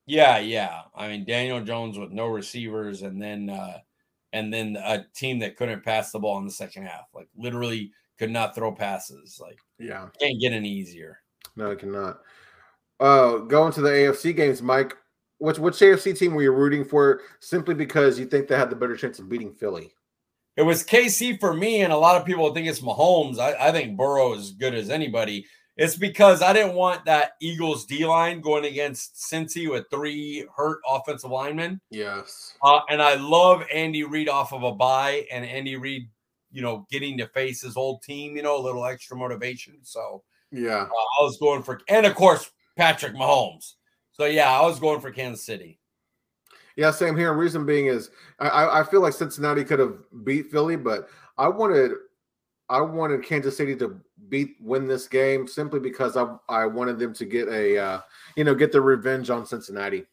Yeah, 0.07 0.39
yeah. 0.39 0.83
I 0.95 1.09
mean 1.09 1.27
Daniel 1.27 1.61
Jones 1.61 1.99
with 1.99 2.11
no 2.11 2.27
receivers 2.27 3.03
and 3.03 3.21
then 3.21 3.51
uh 3.51 3.79
and 4.33 4.53
then 4.53 4.77
a 4.77 5.05
team 5.15 5.39
that 5.41 5.57
couldn't 5.57 5.85
pass 5.85 6.13
the 6.13 6.19
ball 6.19 6.39
in 6.39 6.45
the 6.45 6.53
second 6.53 6.85
half, 6.85 7.07
like 7.15 7.29
literally 7.37 7.93
could 8.19 8.31
not 8.31 8.55
throw 8.55 8.73
passes. 8.73 9.39
Like 9.41 9.59
yeah, 9.79 10.09
can't 10.21 10.41
get 10.41 10.53
any 10.53 10.69
easier. 10.69 11.21
No, 11.57 11.71
it 11.71 11.79
cannot. 11.79 12.21
Uh, 12.99 13.39
going 13.39 13.73
to 13.73 13.81
the 13.81 13.91
AFC 13.91 14.35
games, 14.37 14.63
Mike. 14.63 14.97
Which 15.39 15.59
which 15.59 15.77
AFC 15.77 16.17
team 16.17 16.35
were 16.35 16.43
you 16.43 16.53
rooting 16.53 16.85
for 16.85 17.23
simply 17.41 17.75
because 17.75 18.19
you 18.19 18.27
think 18.27 18.47
they 18.47 18.57
had 18.57 18.69
the 18.69 18.77
better 18.77 18.97
chance 18.97 19.19
of 19.19 19.29
beating 19.29 19.55
Philly? 19.55 19.95
It 20.57 20.63
was 20.63 20.85
KC 20.85 21.41
for 21.41 21.55
me, 21.55 21.81
and 21.81 21.93
a 21.93 21.97
lot 21.97 22.21
of 22.21 22.27
people 22.27 22.53
think 22.53 22.67
it's 22.67 22.81
Mahomes. 22.81 23.39
I, 23.39 23.69
I 23.69 23.73
think 23.73 23.97
Burrow 23.97 24.35
is 24.35 24.51
good 24.51 24.75
as 24.75 24.91
anybody. 24.91 25.47
It's 25.77 25.97
because 25.97 26.43
I 26.43 26.53
didn't 26.53 26.75
want 26.75 27.05
that 27.07 27.33
Eagles 27.41 27.87
D 27.87 28.05
line 28.05 28.41
going 28.41 28.67
against 28.67 29.15
Cincy 29.15 29.71
with 29.71 29.87
three 29.91 30.47
hurt 30.55 30.81
offensive 30.89 31.31
linemen. 31.31 31.81
Yes. 31.91 32.55
Uh, 32.63 32.81
and 32.91 33.01
I 33.01 33.15
love 33.15 33.63
Andy 33.73 34.05
Reid 34.05 34.29
off 34.29 34.53
of 34.53 34.63
a 34.63 34.73
bye 34.73 35.27
and 35.33 35.45
Andy 35.45 35.77
Reid, 35.77 36.09
you 36.53 36.61
know, 36.61 36.87
getting 36.91 37.17
to 37.19 37.27
face 37.29 37.63
his 37.63 37.77
old 37.77 38.03
team, 38.03 38.37
you 38.37 38.43
know, 38.43 38.59
a 38.59 38.63
little 38.63 38.85
extra 38.85 39.17
motivation. 39.17 39.79
So, 39.83 40.23
yeah, 40.53 40.83
uh, 40.83 41.21
I 41.21 41.23
was 41.23 41.39
going 41.39 41.63
for, 41.63 41.81
and 41.89 42.05
of 42.05 42.15
course, 42.15 42.51
Patrick 42.77 43.15
Mahomes. 43.15 43.75
So 44.13 44.27
yeah, 44.27 44.51
I 44.51 44.63
was 44.67 44.79
going 44.79 45.01
for 45.01 45.11
Kansas 45.11 45.45
City. 45.45 45.79
Yeah, 46.77 46.91
same 46.91 47.17
here. 47.17 47.33
Reason 47.33 47.65
being 47.65 47.87
is 47.87 48.11
I, 48.39 48.81
I 48.81 48.85
feel 48.85 49.01
like 49.01 49.13
Cincinnati 49.13 49.65
could 49.65 49.79
have 49.79 49.97
beat 50.25 50.51
Philly, 50.51 50.77
but 50.77 51.09
I 51.39 51.49
wanted 51.49 51.93
I 52.69 52.81
wanted 52.81 53.25
Kansas 53.25 53.57
City 53.57 53.75
to 53.77 54.01
beat 54.29 54.57
win 54.61 54.87
this 54.87 55.09
game 55.09 55.47
simply 55.47 55.81
because 55.81 56.17
I 56.17 56.35
I 56.49 56.67
wanted 56.67 56.99
them 56.99 57.13
to 57.15 57.25
get 57.25 57.49
a 57.49 57.79
uh, 57.79 58.01
you 58.37 58.45
know 58.45 58.55
get 58.55 58.73
the 58.73 58.81
revenge 58.81 59.31
on 59.31 59.47
Cincinnati. 59.47 60.05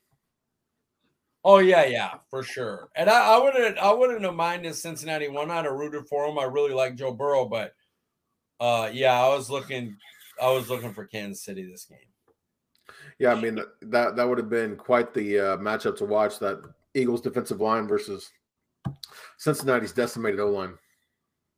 Oh 1.44 1.60
yeah, 1.60 1.86
yeah, 1.86 2.16
for 2.30 2.44
sure. 2.44 2.90
And 2.96 3.10
I, 3.10 3.36
I 3.36 3.44
wouldn't 3.44 3.78
I 3.78 3.94
wouldn't 3.94 4.24
have 4.24 4.36
minded 4.36 4.76
Cincinnati 4.76 5.30
one. 5.30 5.52
I'd 5.52 5.66
have 5.66 5.74
rooted 5.74 6.08
for 6.08 6.28
them. 6.28 6.40
I 6.40 6.44
really 6.44 6.74
like 6.74 6.96
Joe 6.96 7.14
Burrow, 7.14 7.46
but 7.46 7.74
uh 8.60 8.90
yeah, 8.92 9.14
I 9.14 9.30
was 9.30 9.50
looking 9.50 9.96
I 10.42 10.52
was 10.52 10.70
looking 10.70 10.94
for 10.94 11.06
Kansas 11.06 11.44
City 11.44 11.64
this 11.64 11.86
game. 11.86 12.00
Yeah, 13.20 13.34
I 13.34 13.40
mean 13.40 13.60
that 13.82 14.16
that 14.16 14.28
would 14.28 14.38
have 14.38 14.50
been 14.50 14.76
quite 14.76 15.14
the 15.14 15.40
uh, 15.40 15.58
matchup 15.58 15.98
to 15.98 16.06
watch. 16.06 16.40
That 16.40 16.62
Eagles 16.94 17.22
defensive 17.22 17.62
line 17.62 17.88
versus 17.88 18.32
Cincinnati's 19.38 19.92
decimated 19.92 20.40
O 20.40 20.50
line. 20.50 20.74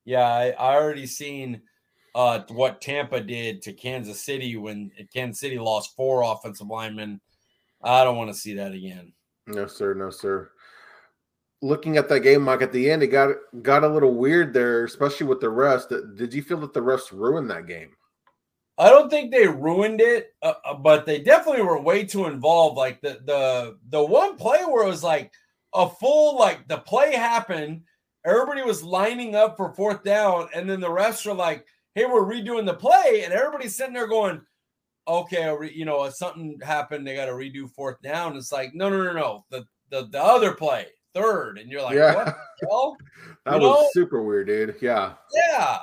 Yeah, 0.06 0.26
I, 0.26 0.50
I 0.52 0.76
already 0.76 1.06
seen 1.06 1.62
uh, 2.16 2.42
what 2.50 2.82
Tampa 2.82 3.22
did 3.22 3.62
to 3.64 3.74
Kansas 3.74 4.22
City 4.22 4.56
when 4.58 4.92
Kansas 5.14 5.40
City 5.40 5.60
lost 5.60 5.96
four 5.96 6.24
offensive 6.24 6.68
linemen. 6.68 7.22
I 7.82 8.04
don't 8.04 8.18
want 8.18 8.30
to 8.30 8.40
see 8.40 8.56
that 8.56 8.74
again. 8.74 9.14
No, 9.48 9.68
sir. 9.68 9.94
No, 9.94 10.10
sir. 10.10 10.52
Looking 11.62 11.98
at 11.98 12.08
that 12.10 12.22
game, 12.22 12.44
Mike, 12.44 12.62
at 12.62 12.72
the 12.72 12.90
end, 12.90 13.04
it 13.04 13.08
got 13.08 13.36
got 13.62 13.84
a 13.84 13.88
little 13.88 14.14
weird 14.14 14.54
there, 14.54 14.86
especially 14.86 15.28
with 15.28 15.42
the 15.42 15.50
rest. 15.50 15.90
Did 16.16 16.34
you 16.34 16.42
feel 16.42 16.60
that 16.62 16.74
the 16.74 16.82
refs 16.82 17.12
ruined 17.12 17.50
that 17.50 17.68
game? 17.68 17.92
I 18.78 18.90
don't 18.90 19.10
think 19.10 19.32
they 19.32 19.46
ruined 19.46 20.00
it, 20.00 20.34
uh, 20.42 20.54
uh, 20.64 20.74
but 20.76 21.06
they 21.06 21.20
definitely 21.20 21.64
were 21.64 21.82
way 21.82 22.06
too 22.06 22.28
involved. 22.28 22.78
Like 22.78 23.02
the 23.02 23.20
the 23.26 23.78
the 23.90 24.04
one 24.04 24.38
play 24.38 24.60
where 24.64 24.86
it 24.86 24.90
was 24.90 25.04
like 25.04 25.34
a 25.74 25.90
full 25.90 26.38
like 26.38 26.66
the 26.70 26.78
play 26.78 27.14
happened, 27.14 27.82
everybody 28.26 28.62
was 28.62 28.82
lining 28.82 29.36
up 29.36 29.58
for 29.58 29.74
fourth 29.74 30.04
down, 30.04 30.48
and 30.56 30.70
then 30.70 30.80
the 30.80 30.88
refs 30.88 31.28
are 31.28 31.34
like, 31.34 31.66
hey, 31.96 32.06
we're 32.06 32.26
redoing 32.26 32.66
the 32.66 32.74
play, 32.74 33.24
and 33.24 33.34
everybody's 33.34 33.76
sitting 33.76 33.94
there 33.94 34.08
going, 34.08 34.42
okay, 35.08 35.56
you 35.74 35.86
know, 35.86 36.10
something 36.10 36.60
happened, 36.64 37.06
they 37.06 37.16
got 37.16 37.26
to 37.26 37.32
redo 37.32 37.70
fourth 37.70 38.02
down. 38.02 38.36
It's 38.38 38.52
like, 38.52 38.74
no, 38.74 38.90
no, 38.90 39.04
no, 39.04 39.14
no, 39.14 39.46
the 39.50 39.66
the, 39.90 40.08
the 40.12 40.22
other 40.22 40.54
play, 40.54 40.88
third, 41.14 41.58
and 41.58 41.72
you're 41.72 41.82
like, 41.82 41.96
yeah. 41.96 42.16
what 42.16 42.26
the 42.26 42.68
hell? 42.68 42.98
that 43.46 43.62
you 43.62 43.68
was 43.68 43.82
know? 43.82 43.90
super 43.92 44.22
weird, 44.22 44.48
dude. 44.48 44.76
Yeah, 44.82 45.14
yeah. 45.34 45.80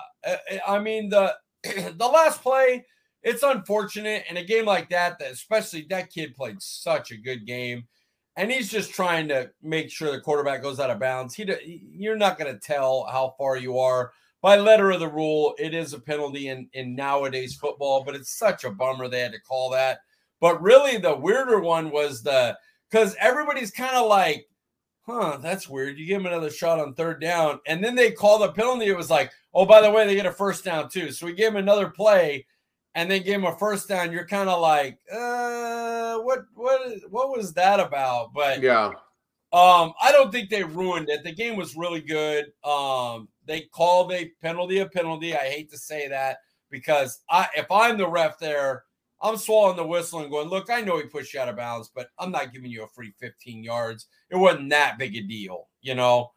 I 0.66 0.78
mean 0.78 1.08
the 1.08 1.34
the 1.64 2.06
last 2.06 2.42
play. 2.42 2.84
It's 3.22 3.42
unfortunate 3.42 4.24
in 4.30 4.36
a 4.36 4.44
game 4.44 4.66
like 4.66 4.88
that, 4.90 5.18
that 5.18 5.32
especially 5.32 5.84
that 5.90 6.12
kid 6.12 6.36
played 6.36 6.62
such 6.62 7.10
a 7.10 7.16
good 7.16 7.44
game 7.44 7.88
and 8.36 8.50
he's 8.50 8.70
just 8.70 8.92
trying 8.92 9.28
to 9.28 9.50
make 9.62 9.90
sure 9.90 10.12
the 10.12 10.20
quarterback 10.20 10.62
goes 10.62 10.78
out 10.78 10.90
of 10.90 11.00
bounds. 11.00 11.34
He, 11.34 11.82
you're 11.90 12.16
not 12.16 12.38
going 12.38 12.52
to 12.52 12.60
tell 12.60 13.06
how 13.10 13.34
far 13.38 13.56
you 13.56 13.78
are 13.78 14.12
by 14.46 14.54
letter 14.54 14.92
of 14.92 15.00
the 15.00 15.08
rule. 15.08 15.56
It 15.58 15.74
is 15.74 15.92
a 15.92 15.98
penalty 15.98 16.50
in 16.50 16.68
in 16.72 16.94
nowadays 16.94 17.56
football, 17.56 18.04
but 18.04 18.14
it's 18.14 18.38
such 18.38 18.62
a 18.62 18.70
bummer 18.70 19.08
they 19.08 19.18
had 19.18 19.32
to 19.32 19.40
call 19.40 19.70
that. 19.70 19.98
But 20.40 20.62
really, 20.62 20.98
the 20.98 21.16
weirder 21.16 21.58
one 21.58 21.90
was 21.90 22.22
the 22.22 22.56
because 22.88 23.16
everybody's 23.18 23.72
kind 23.72 23.96
of 23.96 24.06
like, 24.06 24.46
huh, 25.04 25.38
that's 25.42 25.68
weird. 25.68 25.98
You 25.98 26.06
give 26.06 26.20
him 26.20 26.26
another 26.26 26.50
shot 26.50 26.78
on 26.78 26.94
third 26.94 27.20
down, 27.20 27.58
and 27.66 27.82
then 27.82 27.96
they 27.96 28.12
call 28.12 28.38
the 28.38 28.52
penalty. 28.52 28.86
It 28.86 28.96
was 28.96 29.10
like, 29.10 29.32
oh, 29.52 29.66
by 29.66 29.80
the 29.80 29.90
way, 29.90 30.06
they 30.06 30.14
get 30.14 30.26
a 30.26 30.32
first 30.32 30.64
down 30.64 30.90
too. 30.90 31.10
So 31.10 31.26
we 31.26 31.32
gave 31.32 31.48
him 31.48 31.56
another 31.56 31.90
play 31.90 32.46
and 32.94 33.10
then 33.10 33.24
give 33.24 33.34
him 33.34 33.46
a 33.46 33.58
first 33.58 33.88
down, 33.88 34.12
you're 34.12 34.28
kind 34.28 34.48
of 34.48 34.60
like, 34.60 34.96
uh, 35.12 36.18
what, 36.18 36.44
what, 36.54 36.80
what 37.10 37.36
was 37.36 37.52
that 37.54 37.80
about? 37.80 38.32
But 38.32 38.62
yeah, 38.62 38.92
um, 39.52 39.92
I 40.00 40.12
don't 40.12 40.30
think 40.30 40.50
they 40.50 40.62
ruined 40.62 41.08
it. 41.08 41.24
The 41.24 41.34
game 41.34 41.56
was 41.56 41.76
really 41.76 42.00
good. 42.00 42.52
Um, 42.64 43.28
they 43.46 43.62
called 43.62 44.12
a 44.12 44.30
penalty 44.42 44.78
a 44.78 44.86
penalty. 44.86 45.34
I 45.34 45.48
hate 45.48 45.70
to 45.70 45.78
say 45.78 46.08
that 46.08 46.38
because 46.70 47.20
I, 47.30 47.48
if 47.56 47.70
I'm 47.70 47.96
the 47.96 48.08
ref 48.08 48.38
there, 48.38 48.84
I'm 49.22 49.36
swallowing 49.36 49.76
the 49.76 49.86
whistle 49.86 50.20
and 50.20 50.30
going, 50.30 50.48
look, 50.48 50.68
I 50.70 50.82
know 50.82 50.98
he 50.98 51.04
pushed 51.04 51.32
you 51.32 51.40
out 51.40 51.48
of 51.48 51.56
bounds, 51.56 51.90
but 51.94 52.08
I'm 52.18 52.30
not 52.30 52.52
giving 52.52 52.70
you 52.70 52.84
a 52.84 52.88
free 52.88 53.12
15 53.18 53.62
yards. 53.62 54.06
It 54.30 54.36
wasn't 54.36 54.70
that 54.70 54.98
big 54.98 55.16
a 55.16 55.22
deal, 55.22 55.68
you 55.80 55.94
know. 55.94 56.32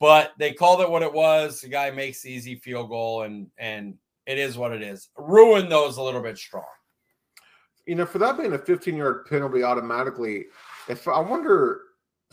But 0.00 0.32
they 0.38 0.52
called 0.52 0.80
it 0.80 0.90
what 0.90 1.02
it 1.02 1.12
was. 1.12 1.60
The 1.60 1.68
guy 1.68 1.90
makes 1.90 2.22
the 2.22 2.30
easy 2.30 2.56
field 2.56 2.88
goal, 2.88 3.22
and 3.22 3.46
and 3.58 3.94
it 4.26 4.38
is 4.38 4.56
what 4.58 4.72
it 4.72 4.82
is. 4.82 5.08
Ruin 5.16 5.68
those 5.68 5.96
a 5.96 6.02
little 6.02 6.22
bit 6.22 6.36
strong. 6.38 6.64
You 7.86 7.94
know, 7.94 8.06
for 8.06 8.18
that 8.18 8.38
being 8.38 8.54
a 8.54 8.58
15 8.58 8.96
yard 8.96 9.26
penalty 9.26 9.62
automatically, 9.62 10.46
if 10.88 11.06
I 11.06 11.20
wonder, 11.20 11.82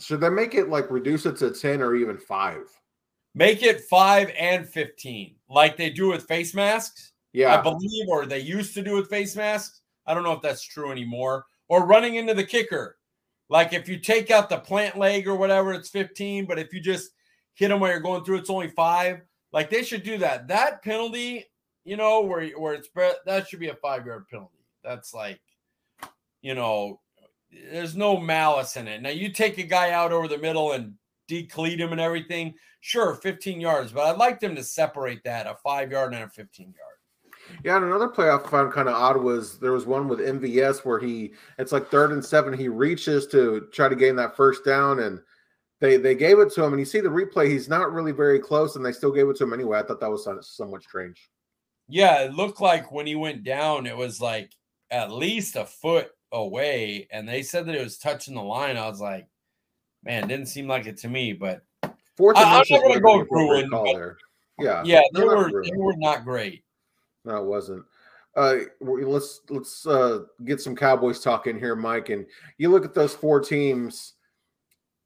should 0.00 0.20
they 0.20 0.30
make 0.30 0.54
it 0.54 0.68
like 0.68 0.90
reduce 0.90 1.26
it 1.26 1.36
to 1.38 1.50
10 1.50 1.82
or 1.82 1.94
even 1.94 2.18
five? 2.18 2.64
Make 3.34 3.62
it 3.62 3.82
five 3.82 4.30
and 4.38 4.68
15, 4.68 5.36
like 5.48 5.76
they 5.76 5.90
do 5.90 6.08
with 6.08 6.28
face 6.28 6.54
masks. 6.54 7.12
Yeah. 7.32 7.58
I 7.58 7.62
believe, 7.62 8.08
or 8.08 8.26
they 8.26 8.40
used 8.40 8.74
to 8.74 8.82
do 8.82 8.94
with 8.94 9.08
face 9.08 9.34
masks. 9.36 9.80
I 10.06 10.12
don't 10.12 10.22
know 10.22 10.32
if 10.32 10.42
that's 10.42 10.62
true 10.62 10.90
anymore. 10.90 11.46
Or 11.68 11.86
running 11.86 12.16
into 12.16 12.34
the 12.34 12.44
kicker. 12.44 12.98
Like 13.48 13.72
if 13.72 13.88
you 13.88 13.98
take 13.98 14.30
out 14.30 14.48
the 14.48 14.58
plant 14.58 14.98
leg 14.98 15.26
or 15.26 15.34
whatever, 15.34 15.72
it's 15.72 15.88
15. 15.88 16.44
But 16.46 16.58
if 16.58 16.72
you 16.74 16.80
just 16.80 17.12
hit 17.54 17.68
them 17.68 17.80
while 17.80 17.90
you're 17.90 18.00
going 18.00 18.24
through, 18.24 18.38
it's 18.38 18.50
only 18.50 18.68
five. 18.68 19.22
Like 19.52 19.70
they 19.70 19.82
should 19.82 20.02
do 20.02 20.18
that. 20.18 20.48
That 20.48 20.82
penalty, 20.82 21.46
you 21.84 21.96
know, 21.96 22.20
where 22.22 22.46
where 22.50 22.74
it's 22.74 22.88
that 23.26 23.48
should 23.48 23.60
be 23.60 23.68
a 23.68 23.74
five 23.74 24.06
yard 24.06 24.26
penalty. 24.28 24.64
That's 24.82 25.14
like, 25.14 25.40
you 26.40 26.54
know, 26.54 27.00
there's 27.70 27.94
no 27.94 28.18
malice 28.18 28.76
in 28.76 28.88
it. 28.88 29.02
Now 29.02 29.10
you 29.10 29.30
take 29.30 29.58
a 29.58 29.62
guy 29.62 29.90
out 29.90 30.12
over 30.12 30.28
the 30.28 30.38
middle 30.38 30.72
and 30.72 30.94
decleat 31.40 31.80
him 31.80 31.92
and 31.92 32.00
everything. 32.00 32.54
Sure, 32.80 33.14
15 33.14 33.60
yards, 33.60 33.92
but 33.92 34.04
I'd 34.04 34.18
like 34.18 34.40
them 34.40 34.54
to 34.56 34.64
separate 34.64 35.22
that 35.24 35.46
a 35.46 35.54
five 35.62 35.90
yard 35.90 36.14
and 36.14 36.24
a 36.24 36.28
15 36.28 36.66
yard. 36.66 36.76
Yeah, 37.64 37.76
and 37.76 37.84
another 37.84 38.08
play 38.08 38.30
I 38.30 38.38
found 38.38 38.72
kind 38.72 38.88
of 38.88 38.94
odd 38.94 39.16
was 39.16 39.58
there 39.58 39.72
was 39.72 39.86
one 39.86 40.08
with 40.08 40.20
MVS 40.20 40.84
where 40.84 40.98
he 40.98 41.32
it's 41.58 41.72
like 41.72 41.90
third 41.90 42.12
and 42.12 42.24
seven. 42.24 42.52
He 42.52 42.68
reaches 42.68 43.26
to 43.28 43.68
try 43.72 43.88
to 43.88 43.96
gain 43.96 44.16
that 44.16 44.36
first 44.36 44.64
down, 44.64 45.00
and 45.00 45.20
they 45.80 45.96
they 45.96 46.14
gave 46.14 46.38
it 46.38 46.52
to 46.52 46.64
him. 46.64 46.72
And 46.72 46.80
you 46.80 46.86
see 46.86 47.00
the 47.00 47.08
replay; 47.08 47.48
he's 47.48 47.68
not 47.68 47.92
really 47.92 48.12
very 48.12 48.38
close, 48.38 48.76
and 48.76 48.84
they 48.84 48.92
still 48.92 49.12
gave 49.12 49.28
it 49.28 49.36
to 49.36 49.44
him 49.44 49.52
anyway. 49.52 49.78
I 49.78 49.82
thought 49.82 50.00
that 50.00 50.10
was 50.10 50.28
somewhat 50.42 50.82
strange. 50.82 51.30
Yeah, 51.88 52.22
it 52.22 52.32
looked 52.32 52.60
like 52.60 52.92
when 52.92 53.06
he 53.06 53.16
went 53.16 53.42
down, 53.42 53.86
it 53.86 53.96
was 53.96 54.20
like 54.20 54.52
at 54.90 55.10
least 55.10 55.56
a 55.56 55.66
foot 55.66 56.10
away, 56.32 57.08
and 57.10 57.28
they 57.28 57.42
said 57.42 57.66
that 57.66 57.74
it 57.74 57.84
was 57.84 57.98
touching 57.98 58.34
the 58.34 58.42
line. 58.42 58.76
I 58.76 58.88
was 58.88 59.00
like, 59.00 59.26
man, 60.04 60.28
didn't 60.28 60.46
seem 60.46 60.68
like 60.68 60.86
it 60.86 60.96
to 60.98 61.08
me, 61.08 61.32
but 61.32 61.62
fourth 62.16 62.36
I, 62.36 62.42
am 62.42 62.48
not 62.48 62.68
going 62.68 62.94
to 62.94 63.00
go 63.00 63.24
ruin. 63.30 63.68
But, 63.70 64.16
yeah, 64.58 64.82
yeah, 64.84 65.02
they 65.14 65.24
were 65.24 65.62
they 65.64 65.76
were 65.76 65.96
not 65.96 66.24
great. 66.24 66.64
No, 67.24 67.36
it 67.36 67.46
wasn't. 67.46 67.84
Uh, 68.34 68.56
let's 68.80 69.40
let's 69.50 69.86
uh, 69.86 70.20
get 70.44 70.60
some 70.60 70.74
Cowboys 70.74 71.20
talk 71.20 71.46
in 71.46 71.58
here, 71.58 71.76
Mike. 71.76 72.08
And 72.08 72.26
you 72.58 72.70
look 72.70 72.84
at 72.84 72.94
those 72.94 73.14
four 73.14 73.40
teams. 73.40 74.14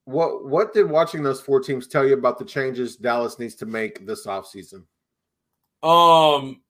What 0.05 0.47
what 0.47 0.73
did 0.73 0.89
watching 0.89 1.23
those 1.23 1.41
four 1.41 1.61
teams 1.61 1.89
tell 1.89 2.07
you 2.07 2.15
about 2.15 2.39
the 2.39 2.45
changes 2.45 2.97
Dallas 2.97 3.39
needs 3.39 3.57
to 3.57 3.67
make 3.67 4.07
this 4.07 4.27
offseason? 4.27 4.85
Um, 5.83 6.63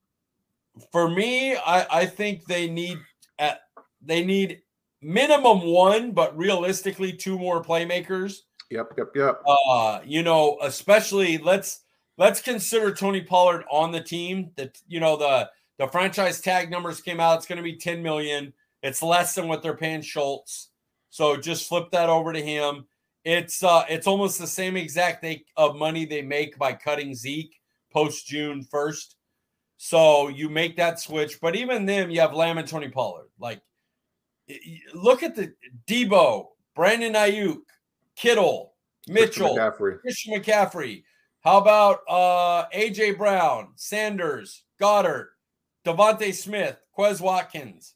for 0.91 1.11
me, 1.11 1.57
I, 1.57 1.87
I 1.91 2.07
think 2.07 2.47
they 2.47 2.69
need 2.69 2.99
at 3.39 3.61
they 4.01 4.25
need 4.25 4.62
minimum 5.02 5.62
one, 5.62 6.12
but 6.12 6.37
realistically 6.37 7.12
two 7.12 7.38
more 7.38 7.62
playmakers. 7.62 8.38
Yep, 8.70 8.92
yep, 8.98 9.09
yep. 9.14 9.42
Uh, 9.46 10.00
you 10.04 10.22
know, 10.22 10.59
especially 10.62 11.38
let's 11.38 11.80
let's 12.18 12.40
consider 12.40 12.92
Tony 12.92 13.20
Pollard 13.20 13.64
on 13.70 13.92
the 13.92 14.00
team. 14.00 14.50
That 14.56 14.78
you 14.88 15.00
know 15.00 15.16
the 15.16 15.48
the 15.78 15.87
franchise 15.88 16.40
tag 16.40 16.70
numbers 16.70 17.00
came 17.00 17.20
out. 17.20 17.38
It's 17.38 17.46
going 17.46 17.59
to 17.59 17.62
be 17.62 17.76
10 17.76 18.02
million. 18.02 18.52
It's 18.82 19.02
less 19.02 19.35
than 19.35 19.46
what 19.48 19.62
they're 19.62 19.76
paying 19.76 20.00
Schultz. 20.00 20.70
So 21.11 21.37
just 21.37 21.68
flip 21.68 21.90
that 21.92 22.09
over 22.09 22.32
to 22.32 22.42
him. 22.42 22.87
It's 23.24 23.62
uh 23.62 23.85
it's 23.88 24.06
almost 24.06 24.38
the 24.38 24.46
same 24.46 24.76
exact 24.76 25.22
they, 25.22 25.44
of 25.56 25.76
money 25.76 26.04
they 26.04 26.22
make 26.22 26.59
by 26.59 26.72
cutting 26.72 27.14
Zeke 27.14 27.54
post 27.92 28.26
June 28.26 28.64
1st. 28.72 29.14
So 29.78 30.28
you 30.28 30.48
make 30.48 30.76
that 30.76 31.00
switch, 31.00 31.40
but 31.40 31.54
even 31.56 31.87
then, 31.87 32.11
you 32.11 32.20
have 32.20 32.35
Lamb 32.35 32.59
and 32.59 32.66
Tony 32.66 32.88
Pollard. 32.88 33.28
Like, 33.38 33.61
look 34.94 35.22
at 35.22 35.35
the 35.35 35.52
Deebo, 35.87 36.48
Brandon 36.74 37.14
Aiyuk, 37.14 37.62
Kittle, 38.16 38.74
Mitchell, 39.09 39.54
Christian 39.54 39.56
McCaffrey. 39.56 40.00
Christian 40.00 40.35
McCaffrey. 40.35 41.02
How 41.40 41.59
about 41.59 42.00
uh, 42.09 42.66
AJ 42.74 43.18
Brown, 43.18 43.68
Sanders, 43.76 44.64
Goedert, 44.80 45.28
DeVonta 45.85 46.35
Smith, 46.35 46.76
Quez 46.96 47.20
Watkins? 47.20 47.94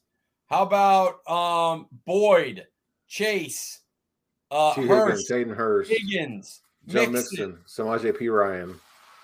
How 0.49 0.63
about 0.63 1.27
um, 1.29 1.87
Boyd, 2.05 2.65
Chase, 3.07 3.79
uh, 4.51 4.73
T. 4.73 4.85
Hurst, 4.85 5.27
Higgins, 5.27 5.29
Hayden 5.29 5.53
Hurst, 5.53 5.91
Higgins, 5.91 6.61
Joe 6.87 7.09
Mixon, 7.09 7.59
Mixon 7.67 7.85
Samaje 7.85 8.17
Perine. 8.17 8.75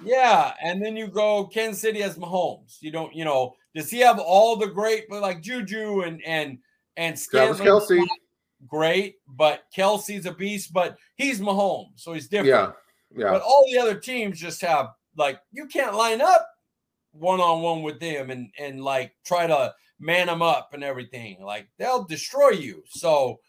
Yeah, 0.03 0.53
and 0.61 0.83
then 0.83 0.95
you 0.95 1.07
go 1.07 1.47
Kansas 1.47 1.81
City 1.81 2.01
has 2.01 2.17
Mahomes. 2.17 2.77
You 2.81 2.91
don't, 2.91 3.15
you 3.15 3.25
know, 3.25 3.55
does 3.75 3.89
he 3.89 3.99
have 3.99 4.19
all 4.19 4.55
the 4.55 4.67
great, 4.67 5.05
but 5.09 5.21
like 5.21 5.41
Juju 5.41 6.01
and 6.01 6.21
and 6.25 6.59
and 6.97 7.17
Travis 7.17 7.59
Kelce, 7.59 8.05
great, 8.67 9.15
but 9.27 9.63
Kelce's 9.75 10.25
a 10.25 10.33
beast, 10.33 10.73
but 10.73 10.97
he's 11.15 11.39
Mahomes, 11.39 11.91
so 11.95 12.13
he's 12.13 12.27
different. 12.27 12.49
Yeah, 13.15 13.23
yeah. 13.23 13.31
But 13.31 13.41
all 13.41 13.65
the 13.71 13.77
other 13.77 13.95
teams 13.95 14.39
just 14.39 14.61
have 14.61 14.87
like 15.15 15.39
you 15.51 15.67
can't 15.67 15.95
line 15.95 16.21
up 16.21 16.49
one 17.11 17.39
on 17.39 17.61
one 17.61 17.83
with 17.83 17.99
them 17.99 18.29
and 18.29 18.51
and 18.59 18.83
like 18.83 19.13
try 19.25 19.47
to 19.47 19.73
man 19.99 20.27
them 20.27 20.41
up 20.41 20.73
and 20.73 20.83
everything. 20.83 21.41
Like 21.41 21.67
they'll 21.79 22.03
destroy 22.03 22.49
you. 22.49 22.83
So, 22.89 23.39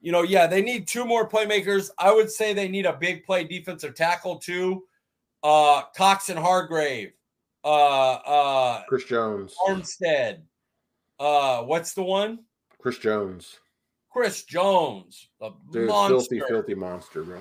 you 0.00 0.10
know, 0.10 0.22
yeah, 0.22 0.46
they 0.46 0.62
need 0.62 0.88
two 0.88 1.04
more 1.04 1.28
playmakers. 1.28 1.90
I 1.98 2.12
would 2.12 2.30
say 2.30 2.54
they 2.54 2.68
need 2.68 2.86
a 2.86 2.94
big 2.94 3.24
play 3.24 3.44
defensive 3.44 3.94
tackle 3.94 4.38
too 4.38 4.82
uh, 5.42 5.82
Cox 5.96 6.28
and 6.28 6.38
Hargrave, 6.38 7.12
uh, 7.64 8.12
uh, 8.12 8.82
Chris 8.88 9.04
Jones, 9.04 9.54
Armstead. 9.66 10.42
Uh, 11.18 11.62
what's 11.62 11.94
the 11.94 12.02
one? 12.02 12.40
Chris 12.82 12.98
Jones. 12.98 13.60
Chris 14.10 14.42
Jones, 14.42 15.28
a 15.40 15.50
Dude, 15.70 15.88
monster. 15.88 16.36
filthy, 16.36 16.42
filthy 16.48 16.74
monster, 16.74 17.22
bro. 17.22 17.38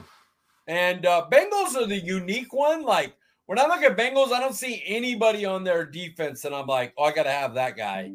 And 0.67 1.05
uh, 1.05 1.27
Bengals 1.29 1.75
are 1.75 1.87
the 1.87 1.99
unique 1.99 2.53
one. 2.53 2.83
Like 2.83 3.15
when 3.47 3.59
I 3.59 3.65
look 3.65 3.81
at 3.81 3.97
Bengals, 3.97 4.31
I 4.31 4.39
don't 4.39 4.53
see 4.53 4.83
anybody 4.85 5.43
on 5.43 5.63
their 5.63 5.85
defense, 5.85 6.45
and 6.45 6.55
I'm 6.55 6.67
like, 6.67 6.93
oh, 6.97 7.05
I 7.05 7.11
got 7.11 7.23
to 7.23 7.31
have 7.31 7.55
that 7.55 7.75
guy. 7.75 8.11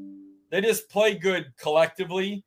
They 0.51 0.61
just 0.61 0.89
play 0.89 1.17
good 1.17 1.53
collectively, 1.61 2.45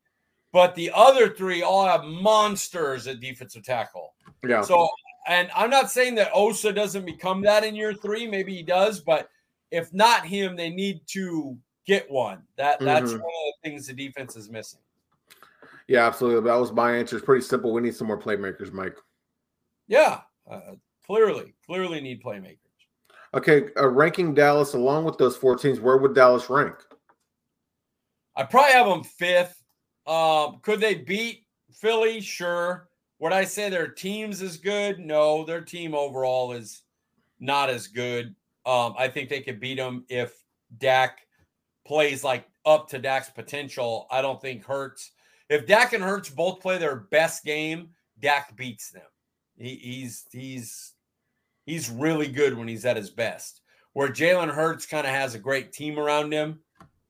but 0.52 0.74
the 0.74 0.92
other 0.96 1.30
three 1.30 1.62
all 1.62 1.86
have 1.86 2.06
monsters 2.06 3.06
at 3.06 3.20
defensive 3.20 3.64
tackle. 3.64 4.16
Yeah. 4.48 4.62
So 4.62 4.88
and 5.28 5.52
I'm 5.56 5.70
not 5.70 5.92
saying 5.92 6.16
that 6.16 6.32
Osa 6.34 6.74
doesn't 6.74 7.06
become 7.06 7.42
that 7.42 7.64
in 7.64 7.76
year 7.76 7.94
three. 7.94 8.26
Maybe 8.26 8.56
he 8.56 8.64
does, 8.64 9.02
but 9.02 9.30
if 9.70 9.94
not 9.94 10.26
him, 10.26 10.56
they 10.56 10.70
need 10.70 11.02
to 11.08 11.58
get 11.90 12.10
one. 12.10 12.44
That 12.56 12.80
that's 12.80 13.12
mm-hmm. 13.12 13.22
one 13.22 13.34
of 13.48 13.54
the 13.64 13.70
things 13.70 13.88
the 13.88 13.94
defense 13.94 14.36
is 14.36 14.50
missing. 14.50 14.80
Yeah, 15.88 16.06
absolutely. 16.06 16.48
That 16.48 16.56
was 16.56 16.72
my 16.72 16.96
answer. 16.96 17.18
It's 17.18 17.26
pretty 17.26 17.44
simple. 17.44 17.74
We 17.74 17.82
need 17.82 17.96
some 17.96 18.08
more 18.08 18.20
playmakers, 18.20 18.72
Mike. 18.72 18.96
Yeah, 19.88 20.22
uh, 20.50 20.76
clearly, 21.06 21.56
clearly 21.66 22.00
need 22.00 22.22
playmakers. 22.22 22.58
Okay, 23.34 23.70
uh, 23.76 23.88
ranking 23.88 24.36
Dallas 24.36 24.76
along 24.76 25.06
with 25.06 25.18
those 25.18 25.36
four 25.36 25.58
teams, 25.58 25.80
where 25.80 25.98
would 25.98 26.14
Dallas 26.14 26.50
rank? 26.50 26.76
I 28.36 28.44
probably 28.44 28.74
have 28.74 28.88
them 28.88 29.04
fifth. 29.04 29.64
Um, 30.06 30.60
could 30.62 30.80
they 30.80 30.96
beat 30.96 31.46
Philly? 31.74 32.22
Sure. 32.22 32.88
Would 33.18 33.34
I 33.34 33.44
say 33.44 33.70
their 33.70 33.88
team's 33.88 34.42
is 34.42 34.58
good? 34.58 35.00
No, 35.00 35.44
their 35.44 35.62
team 35.62 35.94
overall 35.94 36.54
is 36.54 36.84
not 37.40 37.70
as 37.70 37.88
good. 37.88 38.36
Um, 38.66 38.94
I 38.98 39.08
think 39.08 39.30
they 39.30 39.42
could 39.42 39.60
beat 39.60 39.78
them 39.78 40.06
if 40.08 40.34
Dak 40.78 41.20
plays 41.90 42.24
like 42.24 42.46
up 42.68 42.88
to 42.88 43.00
Dak's 43.00 43.32
potential. 43.32 44.06
I 44.12 44.22
don't 44.22 44.40
think 44.40 44.64
Hurts. 44.64 45.12
If 45.50 45.66
Dak 45.66 45.94
and 45.94 46.04
Hurts 46.04 46.30
both 46.30 46.62
play 46.62 46.78
their 46.78 46.96
best 46.96 47.44
game, 47.44 47.90
Dak 48.20 48.56
beats 48.56 48.92
them. 48.92 49.02
He, 49.58 49.76
he's 49.76 50.26
he's 50.32 50.94
he's 51.66 51.90
really 51.90 52.28
good 52.28 52.56
when 52.56 52.68
he's 52.68 52.86
at 52.86 52.96
his 52.96 53.10
best. 53.10 53.62
Where 53.94 54.08
Jalen 54.08 54.54
Hurts 54.54 54.86
kind 54.86 55.08
of 55.08 55.14
has 55.14 55.34
a 55.34 55.40
great 55.40 55.74
team 55.74 55.98
around 55.98 56.32
him. 56.32 56.60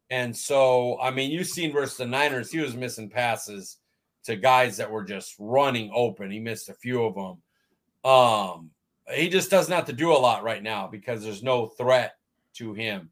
And 0.10 0.36
so, 0.36 0.98
I 1.02 1.12
mean, 1.12 1.30
you've 1.30 1.48
seen 1.48 1.74
versus 1.74 1.98
the 1.98 2.06
Niners, 2.06 2.50
he 2.50 2.60
was 2.60 2.74
missing 2.74 3.10
passes 3.10 3.78
to 4.24 4.38
guys 4.38 4.78
that 4.78 4.90
were 4.90 5.04
just 5.04 5.36
running 5.40 5.92
open. 5.94 6.32
He 6.32 6.40
missed 6.40 6.70
a 6.70 6.74
few 6.74 7.04
of 7.04 7.16
them. 7.16 8.10
Um, 8.10 8.72
he 9.14 9.28
just 9.28 9.52
doesn't 9.52 9.74
have 9.74 9.86
to 9.86 9.94
do 9.94 10.14
a 10.14 10.18
lot 10.18 10.44
right 10.44 10.64
now 10.64 10.88
because 10.88 11.22
there's 11.22 11.44
no 11.44 11.68
threat 11.68 12.14
to 12.56 12.74
him. 12.74 13.12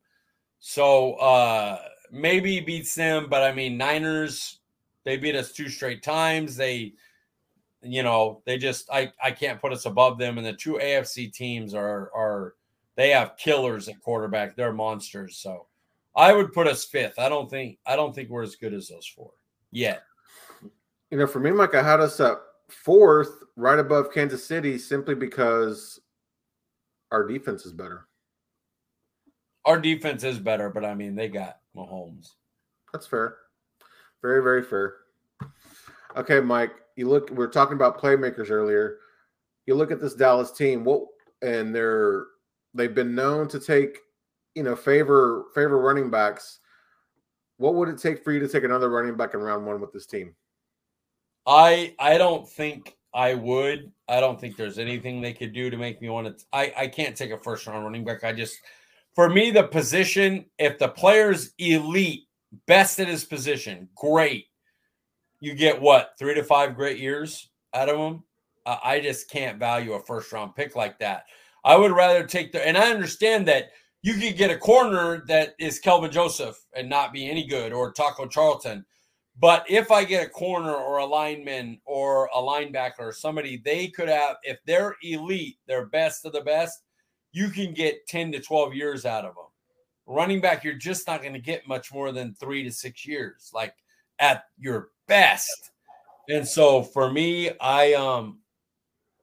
So 0.59 1.13
uh 1.13 1.79
maybe 2.11 2.59
beats 2.59 2.95
them, 2.95 3.27
but 3.29 3.43
I 3.43 3.53
mean, 3.53 3.77
Niners, 3.77 4.59
they 5.03 5.17
beat 5.17 5.35
us 5.35 5.51
two 5.51 5.69
straight 5.69 6.03
times. 6.03 6.55
They 6.55 6.93
you 7.81 8.03
know, 8.03 8.41
they 8.45 8.57
just 8.57 8.89
I 8.91 9.11
I 9.23 9.31
can't 9.31 9.61
put 9.61 9.73
us 9.73 9.85
above 9.85 10.17
them. 10.17 10.37
And 10.37 10.45
the 10.45 10.53
two 10.53 10.73
AFC 10.73 11.31
teams 11.31 11.73
are 11.73 12.11
are 12.15 12.55
they 12.95 13.09
have 13.11 13.37
killers 13.37 13.87
at 13.87 14.01
quarterback. 14.01 14.55
They're 14.55 14.73
monsters. 14.73 15.37
So 15.37 15.67
I 16.15 16.33
would 16.33 16.51
put 16.51 16.67
us 16.67 16.83
fifth. 16.83 17.19
I 17.19 17.29
don't 17.29 17.49
think 17.49 17.77
I 17.85 17.95
don't 17.95 18.13
think 18.13 18.29
we're 18.29 18.43
as 18.43 18.55
good 18.55 18.73
as 18.73 18.87
those 18.87 19.07
four 19.07 19.31
yet. 19.71 20.03
You 21.11 21.17
know, 21.19 21.27
for 21.27 21.39
me, 21.39 21.51
Mike, 21.51 21.75
I 21.75 21.83
had 21.83 22.01
us 22.01 22.19
at 22.19 22.37
fourth, 22.67 23.43
right 23.55 23.79
above 23.79 24.11
Kansas 24.13 24.45
City, 24.45 24.77
simply 24.77 25.15
because 25.15 26.01
our 27.11 27.25
defense 27.25 27.65
is 27.65 27.71
better. 27.71 28.07
Our 29.67 29.79
defense 29.79 30.23
is 30.23 30.39
better, 30.39 30.71
but 30.71 30.83
I 30.83 30.95
mean 30.95 31.13
they 31.13 31.27
got 31.27 31.59
Mahomes. 31.75 32.31
That's 32.91 33.05
fair. 33.05 33.35
Very, 34.23 34.41
very 34.41 34.63
fair. 34.63 34.95
Okay, 36.15 36.39
Mike 36.39 36.71
you 36.97 37.07
look, 37.07 37.29
we 37.29 37.43
are 37.45 37.47
talking 37.47 37.75
about 37.75 38.01
playmakers 38.01 38.49
earlier. 38.49 38.97
You 39.65 39.75
look 39.75 39.91
at 39.91 40.01
this 40.01 40.15
Dallas 40.15 40.51
team, 40.51 40.83
what 40.83 41.03
and 41.41 41.73
they're 41.73 42.25
they've 42.73 42.93
been 42.93 43.15
known 43.15 43.47
to 43.49 43.59
take, 43.59 43.99
you 44.55 44.63
know, 44.63 44.75
favor 44.75 45.45
favor 45.53 45.77
running 45.77 46.09
backs. 46.09 46.59
What 47.57 47.75
would 47.75 47.87
it 47.87 47.99
take 47.99 48.23
for 48.23 48.31
you 48.31 48.39
to 48.39 48.47
take 48.47 48.63
another 48.63 48.89
running 48.89 49.15
back 49.15 49.33
in 49.35 49.39
round 49.39 49.65
one 49.65 49.79
with 49.79 49.93
this 49.93 50.07
team? 50.07 50.35
I 51.45 51.93
I 51.99 52.17
don't 52.17 52.49
think 52.49 52.97
I 53.13 53.35
would. 53.35 53.91
I 54.09 54.19
don't 54.19 54.41
think 54.41 54.57
there's 54.57 54.79
anything 54.79 55.21
they 55.21 55.33
could 55.33 55.53
do 55.53 55.69
to 55.69 55.77
make 55.77 56.01
me 56.01 56.09
want 56.09 56.35
to. 56.35 56.45
I 56.51 56.73
I 56.75 56.87
can't 56.87 57.15
take 57.15 57.31
a 57.31 57.37
first 57.37 57.67
round 57.67 57.85
running 57.85 58.03
back. 58.03 58.23
I 58.23 58.33
just 58.33 58.59
for 59.17 59.29
me 59.31 59.49
the 59.49 59.63
position. 59.63 60.45
If 60.59 60.77
the 60.77 60.89
player's 60.89 61.53
elite, 61.57 62.27
best 62.67 62.99
at 62.99 63.07
his 63.07 63.25
position, 63.25 63.89
great 63.95 64.45
you 65.39 65.55
get 65.55 65.81
what 65.81 66.11
three 66.19 66.35
to 66.35 66.43
five 66.43 66.75
great 66.75 66.99
years 66.99 67.49
out 67.73 67.89
of 67.89 67.97
them. 67.97 68.23
Uh, 68.65 68.77
I 68.83 68.99
just 68.99 69.29
can't 69.29 69.57
value 69.57 69.93
a 69.93 69.99
first 69.99 70.31
round 70.31 70.55
pick 70.55 70.75
like 70.75 70.99
that. 70.99 71.25
I 71.65 71.75
would 71.75 71.91
rather 71.91 72.25
take 72.25 72.51
the, 72.51 72.65
and 72.65 72.77
I 72.77 72.91
understand 72.91 73.47
that 73.47 73.71
you 74.03 74.13
could 74.13 74.37
get 74.37 74.51
a 74.51 74.57
corner 74.57 75.25
that 75.27 75.55
is 75.59 75.79
Kelvin 75.79 76.11
Joseph 76.11 76.63
and 76.75 76.87
not 76.87 77.11
be 77.11 77.27
any 77.27 77.45
good, 77.47 77.73
or 77.73 77.91
Taco 77.91 78.27
Charlton. 78.27 78.85
But 79.39 79.65
if 79.67 79.91
I 79.91 80.03
get 80.03 80.27
a 80.27 80.29
corner 80.29 80.73
or 80.73 80.99
a 80.99 81.05
lineman 81.05 81.81
or 81.85 82.29
a 82.35 82.37
linebacker 82.37 82.99
or 82.99 83.13
somebody, 83.13 83.57
they 83.57 83.87
could 83.87 84.09
have, 84.09 84.37
if 84.43 84.59
they're 84.65 84.95
elite, 85.01 85.57
they're 85.67 85.87
best 85.87 86.23
of 86.25 86.33
the 86.33 86.41
best, 86.41 86.83
you 87.37 87.51
can 87.51 87.71
get 87.71 88.07
10 88.07 88.31
to 88.31 88.39
12 88.39 88.73
years 88.73 89.05
out 89.05 89.23
of 89.23 89.35
them. 89.35 89.43
Running 90.07 90.41
back, 90.41 90.63
you're 90.63 90.73
just 90.73 91.05
not 91.05 91.21
going 91.21 91.33
to 91.33 91.39
get 91.39 91.67
much 91.67 91.93
more 91.93 92.11
than 92.11 92.33
three 92.33 92.63
to 92.63 92.71
six 92.71 93.05
years, 93.05 93.51
like 93.53 93.75
at 94.17 94.45
your 94.57 94.89
best. 95.07 95.69
And 96.29 96.47
so 96.47 96.81
for 96.81 97.11
me, 97.11 97.51
I 97.61 97.93
um 97.93 98.39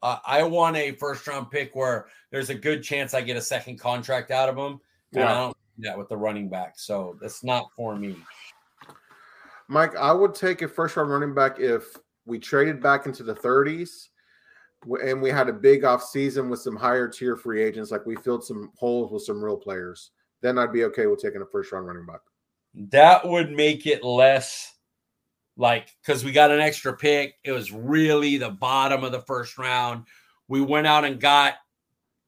uh, 0.01 0.19
I 0.25 0.45
want 0.45 0.77
a 0.77 0.93
first 0.93 1.27
round 1.27 1.51
pick 1.51 1.75
where 1.75 2.07
there's 2.31 2.51
a 2.51 2.55
good 2.55 2.85
chance 2.85 3.15
I 3.15 3.21
get 3.21 3.37
a 3.37 3.43
second 3.43 3.81
contract 3.81 4.31
out 4.31 4.49
of 4.49 4.55
them. 4.55 4.81
Yeah. 5.11 5.21
And 5.21 5.29
I 5.29 5.35
don't 5.35 5.57
do 5.77 5.89
that 5.89 5.99
with 5.99 6.09
the 6.09 6.17
running 6.17 6.49
back. 6.49 6.75
So 6.79 7.19
that's 7.21 7.43
not 7.43 7.67
for 7.75 7.97
me. 7.97 8.17
Mike, 9.67 9.97
I 9.97 10.13
would 10.13 10.37
take 10.37 10.63
a 10.63 10.69
first 10.69 10.97
round 10.97 11.11
running 11.11 11.35
back 11.35 11.59
if 11.59 11.97
we 12.27 12.39
traded 12.39 12.81
back 12.81 13.07
into 13.07 13.25
the 13.25 13.35
30s 13.35 14.09
and 15.03 15.21
we 15.21 15.31
had 15.31 15.49
a 15.49 15.53
big 15.53 15.85
off 15.85 16.03
season 16.03 16.49
with 16.49 16.61
some 16.61 16.77
higher 16.77 17.09
tier 17.09 17.37
free 17.37 17.63
agents, 17.63 17.91
like 17.91 18.07
we 18.07 18.17
filled 18.17 18.45
some 18.45 18.71
holes 18.77 19.11
with 19.11 19.23
some 19.23 19.43
real 19.43 19.57
players. 19.57 20.11
Then 20.43 20.59
I'd 20.59 20.73
be 20.73 20.85
okay 20.85 21.07
with 21.07 21.21
taking 21.21 21.43
a 21.43 21.47
first 21.47 21.73
round 21.73 21.87
running 21.87 22.07
back. 22.07 22.21
That 22.75 23.27
would 23.27 23.51
make 23.51 23.87
it 23.87 24.05
less 24.05 24.75
like 25.57 25.89
because 26.03 26.25
we 26.25 26.33
got 26.33 26.51
an 26.51 26.61
extra 26.61 26.97
pick. 26.97 27.37
It 27.45 27.53
was 27.53 27.73
really 27.73 28.37
the 28.37 28.51
bottom 28.51 29.05
of 29.05 29.13
the 29.13 29.21
first 29.23 29.59
round. 29.59 30.05
We 30.49 30.61
went 30.61 30.87
out 30.87 31.05
and 31.05 31.21
got 31.21 31.55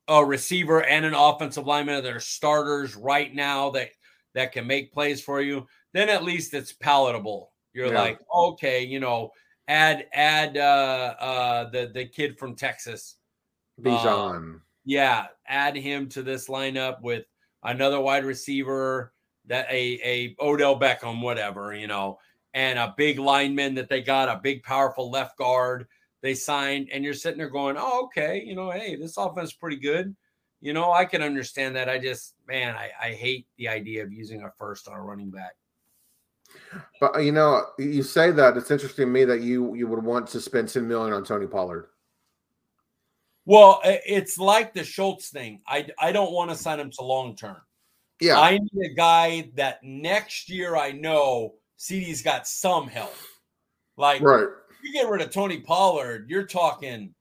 a 0.08 0.24
receiver 0.24 0.84
and 0.84 1.04
an 1.04 1.14
offensive 1.14 1.66
lineman 1.66 2.02
that 2.02 2.12
are 2.12 2.20
starters 2.20 2.96
right 2.96 3.34
now 3.34 3.70
that 3.70 3.90
that 4.34 4.52
can 4.52 4.66
make 4.66 4.92
plays 4.92 5.20
for 5.20 5.40
you. 5.40 5.66
Then 5.92 6.08
at 6.08 6.24
least 6.24 6.54
it's 6.54 6.72
palatable. 6.72 7.52
You're 7.72 7.92
yeah. 7.92 8.00
like, 8.00 8.20
okay, 8.34 8.84
you 8.84 9.00
know, 9.00 9.30
add 9.68 10.06
add 10.12 10.56
uh 10.56 11.14
uh 11.18 11.70
the 11.70 11.90
the 11.92 12.06
kid 12.06 12.38
from 12.38 12.54
Texas. 12.54 13.16
Bijan. 13.80 14.56
Uh, 14.56 14.58
yeah, 14.84 15.26
add 15.46 15.76
him 15.76 16.08
to 16.10 16.22
this 16.22 16.48
lineup 16.48 17.02
with 17.02 17.24
another 17.62 18.00
wide 18.00 18.24
receiver 18.24 19.12
that 19.46 19.66
a 19.70 20.00
a 20.04 20.36
Odell 20.40 20.78
Beckham, 20.78 21.20
whatever, 21.20 21.74
you 21.74 21.86
know 21.86 22.18
and 22.56 22.78
a 22.78 22.94
big 22.96 23.18
lineman 23.18 23.74
that 23.74 23.90
they 23.90 24.00
got, 24.00 24.30
a 24.30 24.40
big, 24.42 24.62
powerful 24.62 25.10
left 25.10 25.36
guard 25.36 25.86
they 26.22 26.32
signed, 26.32 26.88
and 26.90 27.04
you're 27.04 27.12
sitting 27.12 27.36
there 27.36 27.50
going, 27.50 27.76
"Oh, 27.78 28.04
okay, 28.04 28.42
you 28.42 28.54
know, 28.54 28.70
hey, 28.70 28.96
this 28.96 29.18
offense 29.18 29.50
is 29.50 29.54
pretty 29.54 29.76
good." 29.76 30.16
You 30.62 30.72
know, 30.72 30.90
I 30.90 31.04
can 31.04 31.20
understand 31.20 31.76
that. 31.76 31.90
I 31.90 31.98
just, 31.98 32.34
man, 32.48 32.74
I, 32.74 32.90
I 33.00 33.12
hate 33.12 33.46
the 33.58 33.68
idea 33.68 34.02
of 34.02 34.10
using 34.10 34.42
a 34.42 34.50
first 34.56 34.88
on 34.88 34.94
a 34.94 35.02
running 35.02 35.30
back. 35.30 35.52
But 37.00 37.22
you 37.22 37.32
know, 37.32 37.62
you 37.78 38.02
say 38.02 38.30
that 38.30 38.56
it's 38.56 38.70
interesting 38.70 39.06
to 39.06 39.10
me 39.10 39.24
that 39.24 39.40
you 39.40 39.74
you 39.74 39.86
would 39.86 40.02
want 40.02 40.28
to 40.28 40.40
spend 40.40 40.68
ten 40.68 40.88
million 40.88 41.12
on 41.12 41.24
Tony 41.24 41.46
Pollard. 41.46 41.88
Well, 43.44 43.80
it's 43.84 44.38
like 44.38 44.74
the 44.74 44.82
Schultz 44.82 45.30
thing. 45.30 45.60
I 45.66 45.86
I 45.98 46.12
don't 46.12 46.32
want 46.32 46.50
to 46.50 46.56
sign 46.56 46.80
him 46.80 46.90
to 46.92 47.04
long 47.04 47.36
term. 47.36 47.58
Yeah, 48.20 48.40
I 48.40 48.58
need 48.58 48.90
a 48.90 48.94
guy 48.94 49.50
that 49.54 49.82
next 49.82 50.48
year 50.48 50.76
I 50.76 50.92
know 50.92 51.54
CD's 51.76 52.22
got 52.22 52.48
some 52.48 52.88
help. 52.88 53.14
Like, 53.96 54.20
right. 54.20 54.46
you 54.82 54.92
get 54.92 55.08
rid 55.08 55.22
of 55.22 55.30
Tony 55.30 55.60
Pollard, 55.60 56.26
you're 56.28 56.46
talking. 56.46 57.14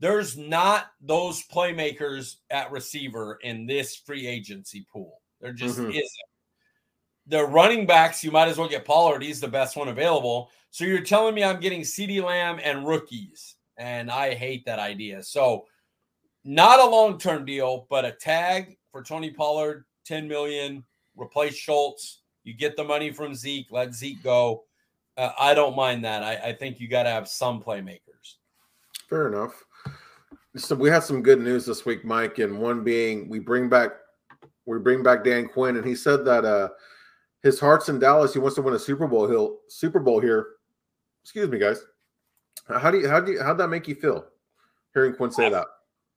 There's 0.00 0.36
not 0.36 0.86
those 1.02 1.46
playmakers 1.46 2.36
at 2.48 2.70
receiver 2.70 3.38
in 3.42 3.66
this 3.66 3.96
free 3.96 4.26
agency 4.26 4.86
pool. 4.90 5.20
There 5.40 5.52
just 5.52 5.78
mm-hmm. 5.78 5.90
isn't. 5.90 6.29
The 7.26 7.44
running 7.44 7.86
backs, 7.86 8.24
you 8.24 8.30
might 8.30 8.48
as 8.48 8.58
well 8.58 8.68
get 8.68 8.84
Pollard. 8.84 9.22
He's 9.22 9.40
the 9.40 9.48
best 9.48 9.76
one 9.76 9.88
available. 9.88 10.50
So 10.70 10.84
you're 10.84 11.00
telling 11.00 11.34
me 11.34 11.44
I'm 11.44 11.60
getting 11.60 11.82
CeeDee 11.82 12.22
Lamb 12.22 12.60
and 12.62 12.86
rookies, 12.86 13.56
and 13.76 14.10
I 14.10 14.34
hate 14.34 14.64
that 14.66 14.78
idea. 14.78 15.22
So 15.22 15.66
not 16.44 16.80
a 16.80 16.88
long 16.88 17.18
term 17.18 17.44
deal, 17.44 17.86
but 17.90 18.04
a 18.04 18.12
tag 18.12 18.78
for 18.90 19.02
Tony 19.02 19.30
Pollard, 19.30 19.84
10 20.06 20.26
million, 20.26 20.84
replace 21.16 21.54
Schultz 21.54 22.20
you 22.44 22.54
get 22.54 22.76
the 22.76 22.84
money 22.84 23.10
from 23.10 23.34
Zeke, 23.34 23.70
let 23.70 23.94
Zeke 23.94 24.22
go. 24.22 24.64
Uh, 25.16 25.30
I 25.38 25.54
don't 25.54 25.76
mind 25.76 26.04
that. 26.04 26.22
I, 26.22 26.48
I 26.48 26.52
think 26.52 26.80
you 26.80 26.88
got 26.88 27.02
to 27.04 27.10
have 27.10 27.28
some 27.28 27.62
playmakers. 27.62 28.36
Fair 29.08 29.28
enough. 29.28 29.64
So 30.56 30.74
we 30.74 30.88
had 30.88 31.02
some 31.02 31.22
good 31.22 31.40
news 31.40 31.66
this 31.66 31.84
week, 31.84 32.04
Mike, 32.04 32.38
and 32.38 32.58
one 32.58 32.82
being 32.82 33.28
we 33.28 33.38
bring 33.38 33.68
back 33.68 33.92
we 34.66 34.78
bring 34.78 35.02
back 35.02 35.22
Dan 35.22 35.46
Quinn, 35.46 35.76
and 35.76 35.86
he 35.86 35.94
said 35.94 36.24
that 36.24 36.44
uh 36.44 36.68
his 37.42 37.58
heart's 37.58 37.88
in 37.88 37.98
Dallas. 37.98 38.32
He 38.32 38.38
wants 38.38 38.56
to 38.56 38.62
win 38.62 38.74
a 38.74 38.78
Super 38.78 39.06
Bowl. 39.06 39.28
He'll 39.28 39.58
Super 39.68 40.00
Bowl 40.00 40.20
here. 40.20 40.46
Excuse 41.22 41.48
me, 41.48 41.58
guys. 41.58 41.82
How 42.68 42.90
do 42.90 42.98
you 42.98 43.08
how 43.08 43.20
do 43.20 43.32
you 43.32 43.42
how'd 43.42 43.58
that 43.58 43.68
make 43.68 43.88
you 43.88 43.94
feel 43.94 44.26
hearing 44.94 45.14
Quinn 45.14 45.30
say 45.30 45.46
I, 45.46 45.50
that? 45.50 45.66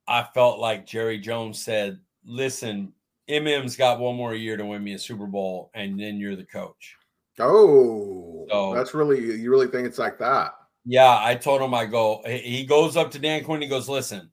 I 0.08 0.28
felt 0.34 0.60
like 0.60 0.86
Jerry 0.86 1.18
Jones 1.18 1.64
said, 1.64 2.00
"Listen, 2.26 2.94
MM's 3.30 3.76
got 3.76 4.00
one 4.00 4.16
more 4.16 4.36
year 4.36 4.58
to 4.58 4.66
win 4.66 4.84
me 4.84 4.94
a 4.94 5.00
Super 5.00 5.28
Bowl, 5.28 5.72
and 5.74 6.00
then 6.00 6.18
you're 6.18 6.36
the 6.36 6.46
coach. 6.46 6.98
Oh, 7.40 8.46
so, 8.52 8.76
that's 8.76 8.94
really 8.94 9.40
you 9.40 9.50
really 9.50 9.68
think 9.68 9.88
it's 9.88 9.98
like 9.98 10.20
that? 10.20 10.54
Yeah, 10.86 11.18
I 11.22 11.36
told 11.36 11.62
him 11.62 11.74
I 11.74 11.86
go. 11.86 12.22
He 12.28 12.66
goes 12.66 12.98
up 12.98 13.10
to 13.12 13.20
Dan 13.20 13.44
Quinn. 13.44 13.62
He 13.62 13.68
goes, 13.68 13.90
"Listen, 13.90 14.30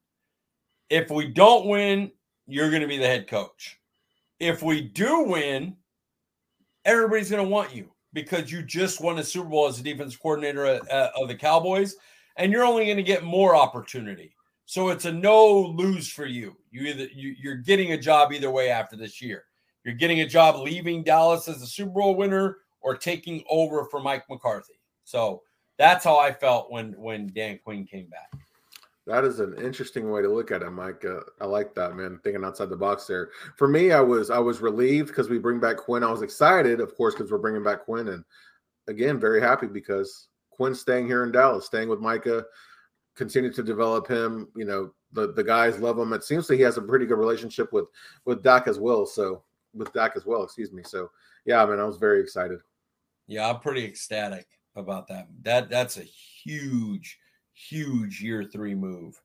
if 0.91 1.11
we 1.11 1.29
don't 1.29 1.67
win, 1.67 2.11
you're 2.47 2.71
going 2.71 2.83
to 2.83 2.89
be 2.89 2.99
the 2.99 3.07
head 3.07 3.29
coach. 3.29 3.79
If 4.41 4.63
we 4.63 4.81
do 4.81 5.23
win, 5.23 5.77
everybody's 6.85 7.31
going 7.31 7.45
to 7.45 7.51
want 7.51 7.75
you 7.75 7.91
because 8.13 8.51
you 8.51 8.63
just 8.63 9.01
won 9.01 9.19
a 9.19 9.25
Super 9.25 9.49
Bowl 9.49 9.67
as 9.67 9.79
a 9.79 9.83
defense 9.83 10.17
coordinator 10.17 10.67
of 10.67 11.29
the 11.29 11.35
Cowboys, 11.35 11.97
and 12.37 12.53
you're 12.53 12.65
only 12.65 12.85
going 12.85 12.97
to 12.97 13.03
get 13.03 13.23
more 13.23 13.55
opportunity. 13.55 14.35
So 14.67 14.91
it's 14.91 15.05
a 15.05 15.13
no 15.13 15.61
lose 15.61 16.09
for 16.09 16.27
you. 16.27 16.57
You 16.71 16.83
either 16.83 17.09
you, 17.13 17.35
you're 17.41 17.57
getting 17.57 17.93
a 17.93 17.99
job 17.99 18.33
either 18.33 18.51
way 18.51 18.71
after 18.71 18.97
this 18.97 19.21
year. 19.21 19.45
You're 19.85 19.95
getting 19.95 20.21
a 20.21 20.29
job 20.29 20.57
leaving 20.57 21.03
Dallas 21.03 21.49
as 21.49 21.63
a 21.63 21.67
Super 21.67 21.91
Bowl 21.91 22.15
winner 22.15 22.59
or 22.81 22.97
taking 22.97 23.43
over 23.51 23.85
for 23.87 24.01
Mike 24.01 24.25
McCarthy. 24.31 24.79
So 25.05 25.43
that's 25.77 26.05
how 26.05 26.19
I 26.19 26.33
felt 26.33 26.71
when 26.71 26.93
when 26.93 27.33
Dan 27.33 27.59
Quinn 27.65 27.85
came 27.85 28.09
back. 28.09 28.31
That 29.11 29.25
is 29.25 29.41
an 29.41 29.57
interesting 29.59 30.09
way 30.09 30.23
to 30.23 30.29
look 30.29 30.53
at 30.53 30.63
it, 30.63 30.71
Mike. 30.71 31.05
Uh, 31.05 31.23
I 31.41 31.45
like 31.45 31.75
that, 31.75 31.97
man. 31.97 32.21
Thinking 32.23 32.45
outside 32.45 32.71
the 32.71 32.77
box 32.77 33.09
there. 33.09 33.31
For 33.57 33.67
me, 33.67 33.91
I 33.91 34.01
was 34.01 34.31
I 34.31 34.39
was 34.39 34.61
relieved 34.61 35.09
because 35.09 35.29
we 35.29 35.41
bring 35.41 35.59
back 35.59 35.79
Quinn. 35.79 36.05
I 36.05 36.13
was 36.13 36.23
excited, 36.23 36.79
of 36.79 36.95
course, 36.95 37.15
because 37.15 37.33
we're 37.33 37.39
bringing 37.39 37.65
back 37.65 37.81
Quinn, 37.81 38.07
and 38.07 38.25
again, 38.87 39.19
very 39.19 39.41
happy 39.41 39.67
because 39.67 40.29
Quinn's 40.51 40.81
staying 40.81 41.09
here 41.09 41.25
in 41.25 41.33
Dallas, 41.33 41.67
staying 41.67 41.89
with 41.89 41.99
Micah, 41.99 42.45
continue 43.17 43.53
to 43.53 43.65
develop 43.65 44.07
him. 44.07 44.47
You 44.55 44.65
know, 44.65 44.95
the 45.11 45.33
the 45.33 45.43
guys 45.43 45.81
love 45.81 45.99
him. 45.99 46.13
It 46.13 46.23
seems 46.23 46.49
like 46.49 46.59
he 46.59 46.63
has 46.63 46.77
a 46.77 46.83
pretty 46.83 47.05
good 47.05 47.19
relationship 47.19 47.73
with 47.73 47.87
with 48.27 48.45
Dak 48.45 48.69
as 48.69 48.79
well. 48.79 49.07
So 49.07 49.43
with 49.75 49.93
Dak 49.93 50.13
as 50.15 50.25
well, 50.25 50.45
excuse 50.45 50.71
me. 50.71 50.85
So 50.85 51.11
yeah, 51.45 51.61
I 51.61 51.67
mean, 51.67 51.81
I 51.81 51.85
was 51.85 51.97
very 51.97 52.21
excited. 52.21 52.61
Yeah, 53.27 53.51
I'm 53.51 53.59
pretty 53.59 53.85
ecstatic 53.85 54.47
about 54.77 55.09
that. 55.09 55.27
That 55.43 55.69
that's 55.69 55.97
a 55.97 56.05
huge 56.05 57.19
huge 57.69 58.21
year 58.21 58.45
three 58.45 58.75
move. 58.75 59.21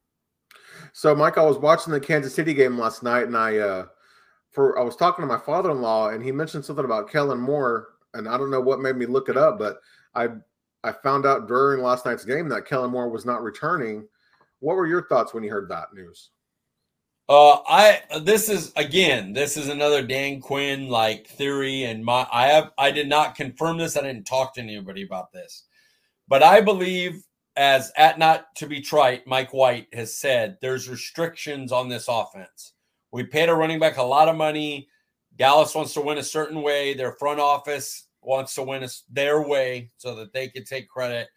So, 0.93 1.15
Mike, 1.15 1.37
I 1.37 1.43
was 1.43 1.57
watching 1.57 1.93
the 1.93 1.99
Kansas 1.99 2.33
City 2.33 2.53
game 2.53 2.77
last 2.77 3.03
night, 3.03 3.27
and 3.27 3.37
I, 3.37 3.57
uh, 3.57 3.85
for 4.51 4.77
I 4.79 4.83
was 4.83 4.95
talking 4.95 5.23
to 5.23 5.27
my 5.27 5.37
father-in-law, 5.37 6.09
and 6.09 6.23
he 6.23 6.31
mentioned 6.31 6.65
something 6.65 6.85
about 6.85 7.09
Kellen 7.09 7.39
Moore, 7.39 7.89
and 8.13 8.27
I 8.27 8.37
don't 8.37 8.51
know 8.51 8.61
what 8.61 8.79
made 8.79 8.95
me 8.95 9.05
look 9.05 9.29
it 9.29 9.37
up, 9.37 9.59
but 9.59 9.77
I, 10.13 10.29
I 10.83 10.91
found 10.91 11.25
out 11.25 11.47
during 11.47 11.81
last 11.81 12.05
night's 12.05 12.25
game 12.25 12.49
that 12.49 12.65
Kellen 12.65 12.91
Moore 12.91 13.09
was 13.09 13.25
not 13.25 13.43
returning. 13.43 14.07
What 14.59 14.75
were 14.75 14.87
your 14.87 15.07
thoughts 15.07 15.33
when 15.33 15.43
you 15.43 15.51
heard 15.51 15.69
that 15.69 15.93
news? 15.93 16.29
Uh, 17.27 17.57
I 17.67 18.01
this 18.21 18.49
is 18.49 18.71
again, 18.75 19.33
this 19.33 19.57
is 19.57 19.67
another 19.67 20.03
Dan 20.03 20.39
Quinn 20.39 20.89
like 20.89 21.25
theory, 21.25 21.85
and 21.85 22.05
my 22.05 22.27
I 22.31 22.47
have 22.47 22.71
I 22.77 22.91
did 22.91 23.09
not 23.09 23.33
confirm 23.33 23.77
this. 23.77 23.97
I 23.97 24.01
didn't 24.01 24.25
talk 24.25 24.53
to 24.55 24.61
anybody 24.61 25.03
about 25.03 25.33
this, 25.33 25.63
but 26.27 26.43
I 26.43 26.61
believe 26.61 27.23
as 27.57 27.91
at 27.97 28.19
not 28.19 28.53
to 28.55 28.67
be 28.67 28.81
trite, 28.81 29.25
Mike 29.27 29.53
White 29.53 29.87
has 29.93 30.17
said 30.17 30.57
there's 30.61 30.89
restrictions 30.89 31.71
on 31.71 31.87
this 31.87 32.07
offense. 32.07 32.73
We 33.11 33.23
paid 33.23 33.49
a 33.49 33.53
running 33.53 33.79
back 33.79 33.97
a 33.97 34.03
lot 34.03 34.27
of 34.27 34.35
money. 34.35 34.89
Dallas 35.37 35.75
wants 35.75 35.93
to 35.93 36.01
win 36.01 36.17
a 36.17 36.23
certain 36.23 36.61
way. 36.61 36.93
Their 36.93 37.13
front 37.13 37.39
office 37.39 38.07
wants 38.21 38.55
to 38.55 38.63
win 38.63 38.83
a, 38.83 38.89
their 39.09 39.41
way 39.41 39.91
so 39.97 40.15
that 40.15 40.33
they 40.33 40.49
can 40.49 40.65
take 40.65 40.89
credit. 40.89 41.29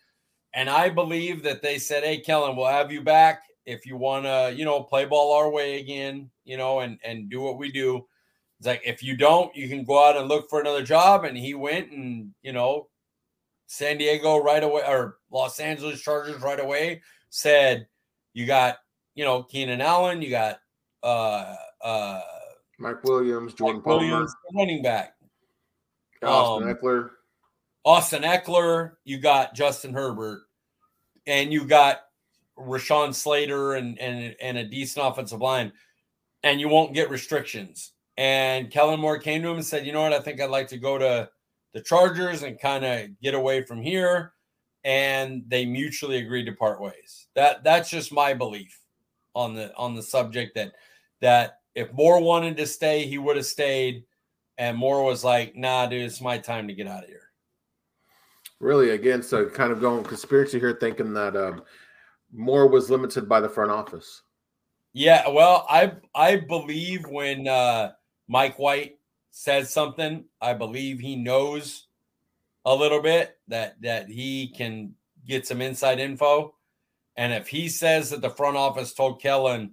And 0.54 0.68
I 0.68 0.88
believe 0.88 1.42
that 1.44 1.62
they 1.62 1.78
said, 1.78 2.02
"Hey, 2.04 2.18
Kellen, 2.18 2.56
we'll 2.56 2.66
have 2.66 2.90
you 2.90 3.02
back 3.02 3.42
if 3.66 3.86
you 3.86 3.96
want 3.96 4.24
to, 4.24 4.52
you 4.56 4.64
know, 4.64 4.82
play 4.82 5.04
ball 5.04 5.32
our 5.34 5.50
way 5.50 5.78
again, 5.80 6.30
you 6.44 6.56
know, 6.56 6.80
and 6.80 6.98
and 7.04 7.30
do 7.30 7.40
what 7.40 7.58
we 7.58 7.70
do." 7.70 8.06
It's 8.58 8.66
like 8.66 8.82
if 8.84 9.02
you 9.02 9.16
don't, 9.16 9.54
you 9.54 9.68
can 9.68 9.84
go 9.84 10.04
out 10.04 10.16
and 10.16 10.28
look 10.28 10.50
for 10.50 10.60
another 10.60 10.82
job. 10.82 11.24
And 11.24 11.36
he 11.36 11.54
went 11.54 11.92
and 11.92 12.32
you 12.42 12.52
know 12.52 12.88
San 13.66 13.98
Diego 13.98 14.38
right 14.38 14.64
away 14.64 14.82
or 14.86 15.17
Los 15.30 15.60
Angeles 15.60 16.00
Chargers 16.00 16.40
right 16.42 16.60
away 16.60 17.02
said 17.30 17.86
you 18.32 18.46
got 18.46 18.78
you 19.14 19.24
know 19.24 19.42
Keenan 19.42 19.80
Allen, 19.80 20.22
you 20.22 20.30
got 20.30 20.58
uh 21.02 21.54
uh 21.82 22.20
Mike 22.78 23.02
Williams, 23.04 23.54
Jordan 23.54 23.82
Mike 23.84 23.86
Williams, 23.86 24.34
running 24.54 24.82
back, 24.82 25.14
Austin 26.22 26.68
um, 26.68 26.74
Ekeler, 26.74 27.10
Austin 27.84 28.22
Ekeler, 28.22 28.92
you 29.04 29.18
got 29.18 29.54
Justin 29.54 29.92
Herbert, 29.92 30.42
and 31.26 31.52
you 31.52 31.64
got 31.64 32.00
Rashawn 32.58 33.14
Slater 33.14 33.74
and 33.74 33.98
and 33.98 34.34
and 34.40 34.58
a 34.58 34.64
decent 34.64 35.06
offensive 35.06 35.40
line, 35.40 35.72
and 36.42 36.60
you 36.60 36.68
won't 36.68 36.94
get 36.94 37.10
restrictions. 37.10 37.92
And 38.16 38.70
Kellen 38.70 38.98
Moore 38.98 39.18
came 39.18 39.42
to 39.42 39.48
him 39.48 39.56
and 39.56 39.66
said, 39.66 39.86
"You 39.86 39.92
know 39.92 40.02
what? 40.02 40.12
I 40.12 40.20
think 40.20 40.40
I'd 40.40 40.50
like 40.50 40.68
to 40.68 40.78
go 40.78 40.98
to 40.98 41.30
the 41.74 41.80
Chargers 41.80 42.42
and 42.42 42.60
kind 42.60 42.84
of 42.84 43.20
get 43.20 43.34
away 43.34 43.62
from 43.62 43.82
here. 43.82 44.32
And 44.84 45.44
they 45.48 45.66
mutually 45.66 46.18
agreed 46.18 46.44
to 46.46 46.52
part 46.52 46.80
ways. 46.80 47.26
That 47.34 47.64
that's 47.64 47.90
just 47.90 48.12
my 48.12 48.32
belief 48.34 48.80
on 49.34 49.54
the 49.54 49.74
on 49.76 49.94
the 49.94 50.02
subject 50.02 50.54
that 50.54 50.72
that 51.20 51.58
if 51.74 51.92
Moore 51.92 52.20
wanted 52.20 52.56
to 52.56 52.66
stay, 52.66 53.06
he 53.06 53.18
would 53.18 53.36
have 53.36 53.46
stayed. 53.46 54.04
And 54.56 54.76
Moore 54.76 55.04
was 55.04 55.22
like, 55.22 55.54
nah, 55.54 55.86
dude, 55.86 56.02
it's 56.02 56.20
my 56.20 56.38
time 56.38 56.66
to 56.66 56.74
get 56.74 56.88
out 56.88 57.04
of 57.04 57.08
here. 57.08 57.30
Really, 58.60 58.90
again, 58.90 59.22
so 59.22 59.48
kind 59.48 59.70
of 59.70 59.80
going 59.80 60.02
conspiracy 60.02 60.58
here, 60.58 60.76
thinking 60.80 61.14
that 61.14 61.36
um, 61.36 61.62
Moore 62.32 62.66
was 62.66 62.90
limited 62.90 63.28
by 63.28 63.40
the 63.40 63.48
front 63.48 63.70
office. 63.70 64.22
Yeah, 64.92 65.28
well, 65.28 65.66
I 65.70 65.92
I 66.14 66.36
believe 66.36 67.06
when 67.06 67.46
uh, 67.46 67.92
Mike 68.26 68.58
White 68.58 68.98
says 69.30 69.72
something, 69.72 70.24
I 70.40 70.54
believe 70.54 70.98
he 70.98 71.14
knows 71.14 71.87
a 72.64 72.74
little 72.74 73.00
bit 73.00 73.38
that 73.48 73.80
that 73.82 74.08
he 74.08 74.48
can 74.48 74.94
get 75.26 75.46
some 75.46 75.60
inside 75.60 75.98
info. 75.98 76.54
And 77.16 77.32
if 77.32 77.48
he 77.48 77.68
says 77.68 78.10
that 78.10 78.20
the 78.20 78.30
front 78.30 78.56
office 78.56 78.92
told 78.92 79.20
Kellen 79.20 79.72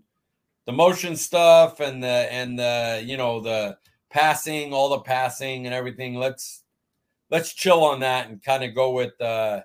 the 0.66 0.72
motion 0.74 1.16
stuff 1.16 1.80
and 1.80 2.04
the 2.04 2.28
and 2.32 2.58
the 2.58 3.04
you 3.06 3.18
know 3.18 3.40
the 3.40 3.78
passing, 4.10 4.74
all 4.74 4.90
the 4.90 5.00
passing 5.00 5.66
and 5.66 5.76
everything, 5.76 6.16
let's 6.16 6.64
let's 7.30 7.54
chill 7.54 7.84
on 7.84 8.00
that 8.02 8.30
and 8.30 8.44
kind 8.44 8.64
of 8.64 8.76
go 8.76 8.92
with 8.92 9.20
uh 9.22 9.62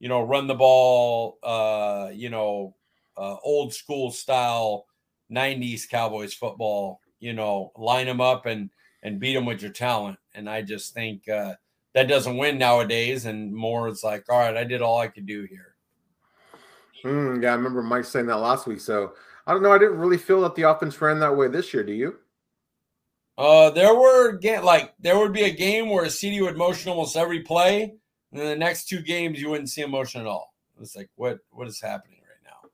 you 0.00 0.08
know 0.08 0.22
run 0.22 0.46
the 0.46 0.54
ball 0.54 1.38
uh 1.42 2.10
you 2.12 2.30
know 2.30 2.74
uh, 3.16 3.36
old 3.44 3.72
school 3.72 4.10
style 4.10 4.86
90s 5.30 5.88
Cowboys 5.88 6.34
football, 6.34 7.00
you 7.20 7.32
know, 7.32 7.72
line 7.76 8.06
them 8.06 8.20
up 8.20 8.46
and 8.46 8.70
and 9.02 9.20
beat 9.20 9.34
them 9.34 9.44
with 9.44 9.60
your 9.60 9.72
talent. 9.72 10.18
And 10.34 10.48
I 10.48 10.62
just 10.62 10.94
think 10.94 11.28
uh, 11.28 11.54
that 11.94 12.08
doesn't 12.08 12.36
win 12.36 12.58
nowadays. 12.58 13.24
And 13.24 13.54
Moore 13.54 13.88
is 13.88 14.04
like, 14.04 14.24
all 14.28 14.38
right, 14.38 14.56
I 14.56 14.64
did 14.64 14.82
all 14.82 14.98
I 14.98 15.08
could 15.08 15.26
do 15.26 15.44
here. 15.44 15.74
Mm, 17.04 17.42
yeah, 17.42 17.52
I 17.52 17.54
remember 17.54 17.82
Mike 17.82 18.04
saying 18.04 18.26
that 18.26 18.36
last 18.36 18.66
week. 18.66 18.80
So 18.80 19.12
I 19.46 19.52
don't 19.52 19.62
know. 19.62 19.72
I 19.72 19.78
didn't 19.78 19.98
really 19.98 20.18
feel 20.18 20.40
that 20.42 20.54
the 20.54 20.62
offense 20.62 21.00
ran 21.00 21.20
that 21.20 21.36
way 21.36 21.48
this 21.48 21.72
year. 21.72 21.84
Do 21.84 21.92
you? 21.92 22.16
Uh, 23.36 23.70
there 23.70 23.94
were 23.94 24.38
like 24.62 24.94
there 25.00 25.18
would 25.18 25.32
be 25.32 25.42
a 25.42 25.50
game 25.50 25.88
where 25.88 26.04
CeeDee 26.04 26.42
would 26.42 26.56
motion 26.56 26.90
almost 26.90 27.16
every 27.16 27.40
play, 27.40 27.82
and 28.30 28.40
then 28.40 28.46
the 28.46 28.56
next 28.56 28.88
two 28.88 29.02
games 29.02 29.40
you 29.40 29.50
wouldn't 29.50 29.70
see 29.70 29.82
a 29.82 29.88
motion 29.88 30.20
at 30.20 30.26
all. 30.26 30.54
It's 30.80 30.96
like 30.96 31.10
what 31.16 31.38
what 31.50 31.68
is 31.68 31.80
happening 31.80 32.20
right 32.20 32.52
now? 32.52 32.68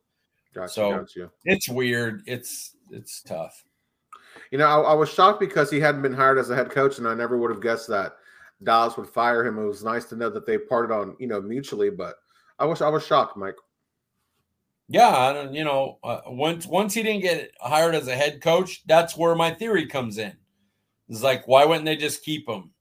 Gotcha, 0.55 0.73
so 0.73 0.99
gotcha. 0.99 1.31
it's 1.45 1.69
weird. 1.69 2.23
It's 2.27 2.77
it's 2.91 3.23
tough. 3.23 3.65
You 4.53 4.59
know, 4.59 4.67
I, 4.67 4.93
I, 4.93 4.95
was 4.95 5.09
shocked 5.09 5.41
because 5.41 5.71
he 5.71 5.81
hadn't 5.81 6.03
been 6.03 6.13
hired 6.13 6.39
as 6.39 6.51
a 6.51 6.57
head 6.57 6.71
coach, 6.71 6.99
and 6.99 7.07
I 7.07 7.15
never 7.15 7.37
would 7.37 7.51
have 7.51 7.63
guessed 7.63 7.89
that 7.89 8.17
Dallas 8.63 8.97
would 8.97 9.09
fire 9.09 9.45
him. 9.45 9.59
It 9.59 9.67
was 9.67 9.85
nice 9.85 10.05
to 10.07 10.17
know 10.17 10.31
that 10.31 10.47
they 10.47 10.59
parted 10.59 10.95
on, 10.95 11.17
you 11.19 11.27
know, 11.27 11.41
mutually. 11.41 11.91
But 11.91 12.17
I 12.59 12.65
was 12.65 12.83
I 12.83 12.89
was 12.89 13.07
shocked, 13.07 13.37
Mike. 13.37 13.57
Yeah, 14.89 15.49
you 15.51 15.65
know, 15.65 15.99
uh, 16.03 16.23
once 16.27 16.67
once 16.67 16.95
he 16.95 17.03
didn't 17.03 17.23
get 17.23 17.53
hired 17.61 17.95
as 17.95 18.09
a 18.09 18.17
head 18.17 18.43
coach, 18.43 18.83
that's 18.87 19.17
where 19.17 19.35
my 19.35 19.53
theory 19.53 19.87
comes 19.87 20.19
in. 20.19 20.37
It's 21.09 21.23
like, 21.23 21.47
why 21.47 21.65
wouldn't 21.65 21.87
they 21.87 21.97
just 21.97 22.25
keep 22.25 22.49
him? 22.49 22.73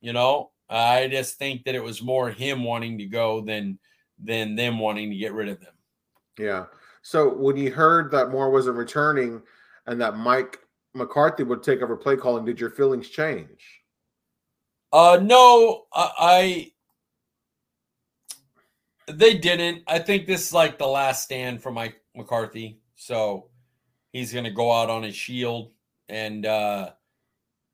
You 0.00 0.12
know, 0.12 0.52
I 0.68 1.08
just 1.08 1.36
think 1.38 1.64
that 1.64 1.74
it 1.74 1.82
was 1.82 2.02
more 2.02 2.30
him 2.30 2.62
wanting 2.62 2.98
to 2.98 3.06
go 3.06 3.40
than 3.40 3.78
than 4.22 4.54
them 4.54 4.78
wanting 4.78 5.10
to 5.10 5.16
get 5.16 5.32
rid 5.32 5.48
of 5.48 5.60
him. 5.60 5.72
Yeah. 6.38 6.66
So 7.02 7.34
when 7.34 7.56
you 7.56 7.72
heard 7.72 8.10
that 8.12 8.30
Moore 8.30 8.50
wasn't 8.50 8.76
returning 8.76 9.42
and 9.86 10.00
that 10.00 10.16
Mike 10.16 10.60
McCarthy 10.94 11.42
would 11.42 11.62
take 11.62 11.82
over 11.82 11.96
play 11.96 12.16
calling, 12.16 12.44
did 12.44 12.60
your 12.60 12.70
feelings 12.70 13.08
change? 13.08 13.79
Uh, 14.92 15.18
no, 15.22 15.86
I, 15.92 16.10
I 16.18 16.72
they 19.12 19.36
didn't. 19.38 19.82
I 19.86 19.98
think 19.98 20.26
this 20.26 20.46
is 20.48 20.52
like 20.52 20.78
the 20.78 20.86
last 20.86 21.24
stand 21.24 21.62
for 21.62 21.70
Mike 21.70 22.00
McCarthy, 22.14 22.80
so 22.96 23.48
he's 24.12 24.32
going 24.32 24.44
to 24.44 24.50
go 24.50 24.72
out 24.72 24.90
on 24.90 25.02
his 25.02 25.14
shield, 25.14 25.72
and 26.08 26.44
uh, 26.46 26.90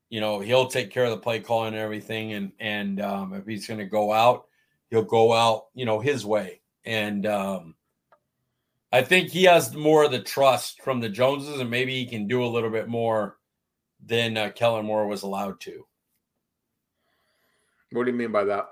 you 0.09 0.19
know 0.19 0.39
he'll 0.39 0.67
take 0.67 0.91
care 0.91 1.05
of 1.05 1.11
the 1.11 1.17
play 1.17 1.39
calling 1.39 1.73
and 1.73 1.77
everything. 1.81 2.33
And 2.33 2.51
and 2.59 3.01
um, 3.01 3.33
if 3.33 3.45
he's 3.45 3.67
going 3.67 3.79
to 3.79 3.85
go 3.85 4.11
out, 4.11 4.45
he'll 4.89 5.03
go 5.03 5.33
out, 5.33 5.67
you 5.73 5.85
know, 5.85 5.99
his 5.99 6.25
way. 6.25 6.61
And 6.85 7.25
um, 7.25 7.75
I 8.91 9.01
think 9.01 9.29
he 9.29 9.43
has 9.43 9.75
more 9.75 10.05
of 10.05 10.11
the 10.11 10.21
trust 10.21 10.81
from 10.81 10.99
the 10.99 11.09
Joneses, 11.09 11.59
and 11.59 11.69
maybe 11.69 11.93
he 11.93 12.05
can 12.05 12.27
do 12.27 12.43
a 12.43 12.47
little 12.47 12.69
bit 12.69 12.87
more 12.87 13.37
than 14.05 14.37
uh, 14.37 14.51
Kellen 14.55 14.85
Moore 14.85 15.07
was 15.07 15.23
allowed 15.23 15.59
to. 15.61 15.85
What 17.97 18.05
do 18.05 18.11
you 18.11 18.17
mean 18.17 18.31
by 18.31 18.45
that? 18.45 18.69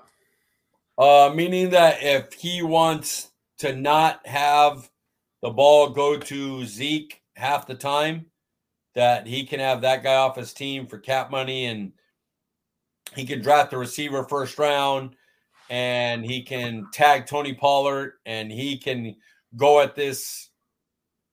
Uh, 0.98 1.32
meaning 1.34 1.70
that 1.70 2.02
if 2.02 2.32
he 2.32 2.62
wants 2.62 3.30
to 3.58 3.74
not 3.74 4.26
have 4.26 4.90
the 5.42 5.50
ball 5.50 5.90
go 5.90 6.18
to 6.18 6.64
Zeke 6.64 7.22
half 7.36 7.66
the 7.66 7.74
time, 7.74 8.26
that 8.94 9.26
he 9.26 9.44
can 9.44 9.60
have 9.60 9.82
that 9.82 10.02
guy 10.02 10.14
off 10.14 10.36
his 10.36 10.54
team 10.54 10.86
for 10.86 10.98
cap 10.98 11.30
money 11.30 11.66
and 11.66 11.92
he 13.14 13.26
can 13.26 13.42
draft 13.42 13.70
the 13.70 13.76
receiver 13.76 14.24
first 14.24 14.58
round 14.58 15.14
and 15.68 16.24
he 16.24 16.42
can 16.42 16.86
tag 16.92 17.26
Tony 17.26 17.52
Pollard 17.52 18.14
and 18.24 18.50
he 18.50 18.78
can 18.78 19.14
go 19.54 19.80
at 19.80 19.94
this 19.94 20.48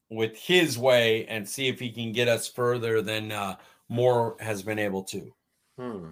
with 0.10 0.38
his 0.38 0.78
way 0.78 1.26
and 1.28 1.48
see 1.48 1.70
if 1.70 1.80
he 1.80 1.90
can 1.90 2.12
get 2.12 2.28
us 2.28 2.50
further 2.50 3.02
than 3.02 3.32
uh, 3.32 3.56
Moore 3.88 4.36
has 4.40 4.62
been 4.62 4.80
able 4.80 5.04
to. 5.04 5.34
Hmm. 5.80 6.10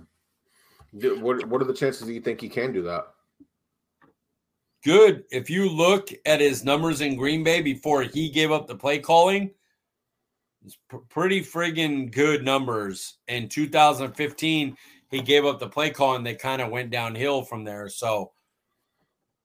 What 0.91 1.45
What 1.47 1.62
are 1.62 1.65
the 1.65 1.73
chances 1.73 2.10
you 2.10 2.21
think 2.21 2.41
he 2.41 2.49
can 2.49 2.73
do 2.73 2.82
that? 2.84 3.08
Good. 4.84 5.25
If 5.32 5.49
you 5.49 5.69
look 5.69 6.10
at 6.25 6.41
his 6.41 6.63
numbers 6.63 7.01
in 7.01 7.15
Green 7.15 7.43
Bay 7.43 7.62
before 7.62 8.01
he 8.01 8.30
gave 8.30 8.51
up 8.51 8.67
the 8.67 8.75
play 8.75 8.97
calling, 8.97 9.51
it's 10.65 10.77
pr- 10.89 10.97
pretty 11.10 11.41
friggin' 11.41 12.12
good 12.12 12.43
numbers. 12.43 13.17
In 13.27 13.47
2015, 13.47 14.75
he 15.12 15.21
gave 15.21 15.45
up 15.45 15.60
the 15.60 15.69
play 15.69 15.91
calling. 15.91 16.23
They 16.23 16.36
kind 16.36 16.62
of 16.62 16.71
went 16.71 16.89
downhill 16.89 17.43
from 17.43 17.63
there. 17.63 17.89
So, 17.89 18.32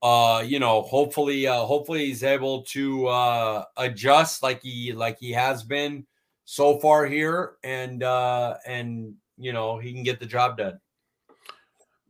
uh, 0.02 0.42
you 0.46 0.58
know, 0.58 0.82
hopefully, 0.82 1.46
uh, 1.46 1.64
hopefully 1.64 2.06
he's 2.06 2.24
able 2.24 2.62
to 2.62 3.06
uh, 3.08 3.64
adjust 3.76 4.42
like 4.42 4.62
he 4.62 4.92
like 4.92 5.18
he 5.18 5.32
has 5.32 5.62
been 5.62 6.06
so 6.44 6.78
far 6.78 7.04
here, 7.04 7.56
and 7.62 8.02
uh, 8.02 8.56
and 8.66 9.14
you 9.36 9.52
know 9.52 9.78
he 9.78 9.92
can 9.92 10.02
get 10.02 10.18
the 10.18 10.26
job 10.26 10.56
done. 10.56 10.80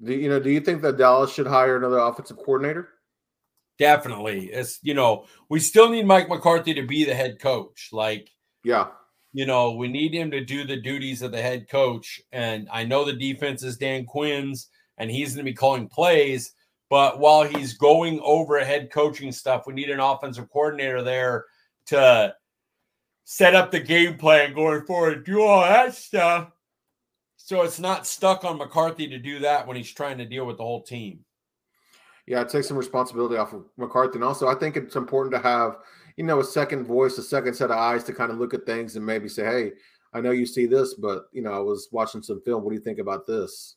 Do 0.05 0.13
you 0.13 0.29
know? 0.29 0.41
Do 0.41 0.51
you 0.51 0.61
think 0.61 0.83
that 0.83 0.99
Dallas 0.99 1.33
should 1.33 1.47
hire 1.47 1.77
another 1.77 1.99
offensive 1.99 2.37
coordinator? 2.37 2.91
Definitely. 3.79 4.47
It's 4.47 4.79
you 4.83 4.95
know, 4.95 5.27
we 5.49 5.61
still 5.61 5.89
need 5.89 6.07
Mike 6.07 6.29
McCarthy 6.29 6.75
to 6.75 6.87
be 6.87 7.05
the 7.05 7.15
head 7.15 7.39
coach. 7.41 7.91
Like, 7.93 8.31
yeah, 8.65 8.89
you 9.37 9.45
know, 9.45 9.73
we 9.73 9.89
need 9.89 10.15
him 10.15 10.31
to 10.31 10.43
do 10.43 10.65
the 10.65 10.81
duties 10.81 11.21
of 11.21 11.31
the 11.31 11.43
head 11.43 11.69
coach. 11.69 12.23
And 12.33 12.69
I 12.73 12.85
know 12.85 13.05
the 13.05 13.13
defense 13.13 13.63
is 13.63 13.77
Dan 13.77 14.07
Quinn's 14.07 14.71
and 14.97 15.11
he's 15.11 15.35
going 15.35 15.45
to 15.45 15.51
be 15.51 15.55
calling 15.55 15.89
plays. 15.89 16.55
But 16.89 17.19
while 17.19 17.43
he's 17.43 17.75
going 17.75 18.19
over 18.23 18.59
head 18.65 18.91
coaching 18.91 19.33
stuff, 19.33 19.67
we 19.67 19.75
need 19.75 19.91
an 19.91 20.01
offensive 20.01 20.49
coordinator 20.51 21.03
there 21.03 21.45
to 21.89 22.35
set 23.25 23.55
up 23.55 23.71
the 23.71 23.81
game 23.81 24.17
plan 24.17 24.55
going 24.55 24.87
forward, 24.87 25.27
do 25.27 25.43
all 25.43 25.61
that 25.63 25.95
stuff. 25.95 26.51
So 27.47 27.63
it's 27.63 27.79
not 27.79 28.09
stuck 28.09 28.45
on 28.45 28.59
McCarthy 28.59 29.07
to 29.07 29.21
do 29.21 29.39
that 29.39 29.69
when 29.69 29.77
he's 29.77 29.93
trying 29.93 30.19
to 30.19 30.25
deal 30.25 30.47
with 30.47 30.57
the 30.57 30.65
whole 30.65 30.83
team. 30.83 31.21
Yeah, 32.27 32.43
take 32.43 32.65
some 32.65 32.77
responsibility 32.77 33.37
off 33.37 33.53
of 33.53 33.67
McCarthy. 33.77 34.17
And 34.17 34.25
also, 34.25 34.49
I 34.49 34.57
think 34.57 34.77
it's 34.77 34.97
important 34.97 35.33
to 35.33 35.39
have, 35.39 35.77
you 36.17 36.25
know, 36.25 36.41
a 36.41 36.45
second 36.45 36.87
voice, 36.87 37.19
a 37.19 37.23
second 37.23 37.55
set 37.55 37.71
of 37.71 37.79
eyes 37.79 38.03
to 38.03 38.13
kind 38.13 38.33
of 38.33 38.39
look 38.39 38.53
at 38.53 38.67
things 38.67 38.97
and 38.97 39.07
maybe 39.07 39.29
say, 39.29 39.45
hey, 39.45 39.73
I 40.13 40.21
know 40.21 40.33
you 40.33 40.45
see 40.45 40.67
this, 40.67 40.95
but, 40.95 41.27
you 41.31 41.41
know, 41.41 41.53
I 41.53 41.61
was 41.61 41.87
watching 41.93 42.21
some 42.21 42.41
film. 42.41 42.65
What 42.65 42.71
do 42.71 42.75
you 42.75 42.83
think 42.83 42.99
about 42.99 43.29
this? 43.29 43.77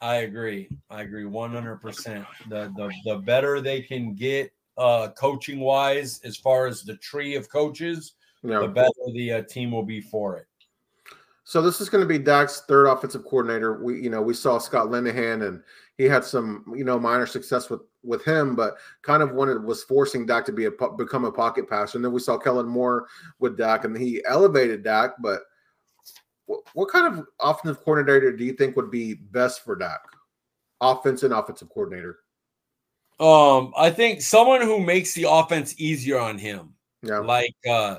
I 0.00 0.16
agree. 0.20 0.70
I 0.88 1.02
agree 1.02 1.24
100%. 1.24 2.26
The, 2.48 2.72
the, 2.78 2.90
the 3.04 3.18
better 3.18 3.60
they 3.60 3.82
can 3.82 4.14
get 4.14 4.50
uh, 4.78 5.08
coaching 5.08 5.60
wise, 5.60 6.22
as 6.24 6.38
far 6.38 6.66
as 6.66 6.82
the 6.82 6.96
tree 6.96 7.36
of 7.36 7.50
coaches, 7.50 8.14
yeah. 8.42 8.60
the 8.60 8.68
better 8.68 8.90
the 9.12 9.32
uh, 9.32 9.42
team 9.42 9.70
will 9.70 9.82
be 9.82 10.00
for 10.00 10.38
it. 10.38 10.46
So 11.48 11.62
this 11.62 11.80
is 11.80 11.88
going 11.88 12.02
to 12.02 12.08
be 12.08 12.18
Dak's 12.18 12.62
third 12.62 12.86
offensive 12.86 13.24
coordinator. 13.24 13.80
We, 13.80 14.02
you 14.02 14.10
know, 14.10 14.20
we 14.20 14.34
saw 14.34 14.58
Scott 14.58 14.88
Linehan, 14.88 15.46
and 15.46 15.62
he 15.96 16.02
had 16.02 16.24
some, 16.24 16.64
you 16.74 16.82
know, 16.82 16.98
minor 16.98 17.24
success 17.24 17.70
with 17.70 17.82
with 18.02 18.24
him, 18.24 18.56
but 18.56 18.74
kind 19.02 19.22
of 19.22 19.30
when 19.32 19.48
it 19.48 19.62
was 19.62 19.84
forcing 19.84 20.26
Dak 20.26 20.44
to 20.46 20.52
be 20.52 20.64
a 20.64 20.70
become 20.98 21.24
a 21.24 21.30
pocket 21.30 21.70
passer. 21.70 21.98
And 21.98 22.04
then 22.04 22.10
we 22.10 22.18
saw 22.18 22.36
Kellen 22.36 22.66
Moore 22.66 23.06
with 23.38 23.56
Dak, 23.56 23.84
and 23.84 23.96
he 23.96 24.24
elevated 24.24 24.82
Dak. 24.82 25.12
But 25.20 25.42
what, 26.46 26.62
what 26.74 26.88
kind 26.90 27.16
of 27.16 27.24
offensive 27.38 27.80
coordinator 27.84 28.36
do 28.36 28.44
you 28.44 28.54
think 28.54 28.74
would 28.74 28.90
be 28.90 29.14
best 29.14 29.64
for 29.64 29.76
Dak? 29.76 30.00
Offense 30.80 31.22
and 31.22 31.32
offensive 31.32 31.68
coordinator. 31.68 32.18
Um, 33.20 33.72
I 33.76 33.90
think 33.90 34.20
someone 34.20 34.62
who 34.62 34.80
makes 34.80 35.14
the 35.14 35.26
offense 35.30 35.76
easier 35.78 36.18
on 36.18 36.38
him. 36.38 36.74
Yeah. 37.02 37.18
Like 37.18 37.54
uh 37.70 37.98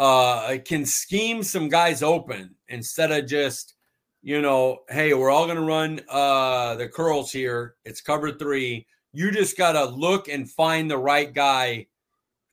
uh, 0.00 0.56
can 0.64 0.86
scheme 0.86 1.42
some 1.42 1.68
guys 1.68 2.02
open 2.02 2.54
instead 2.68 3.12
of 3.12 3.26
just, 3.26 3.74
you 4.22 4.40
know, 4.40 4.78
hey, 4.88 5.12
we're 5.12 5.30
all 5.30 5.44
going 5.44 5.58
to 5.58 5.62
run 5.62 6.00
uh, 6.08 6.74
the 6.76 6.88
curls 6.88 7.30
here. 7.30 7.74
It's 7.84 8.00
cover 8.00 8.32
three. 8.32 8.86
You 9.12 9.30
just 9.30 9.58
got 9.58 9.72
to 9.72 9.84
look 9.84 10.28
and 10.28 10.50
find 10.50 10.90
the 10.90 10.96
right 10.96 11.32
guy 11.32 11.86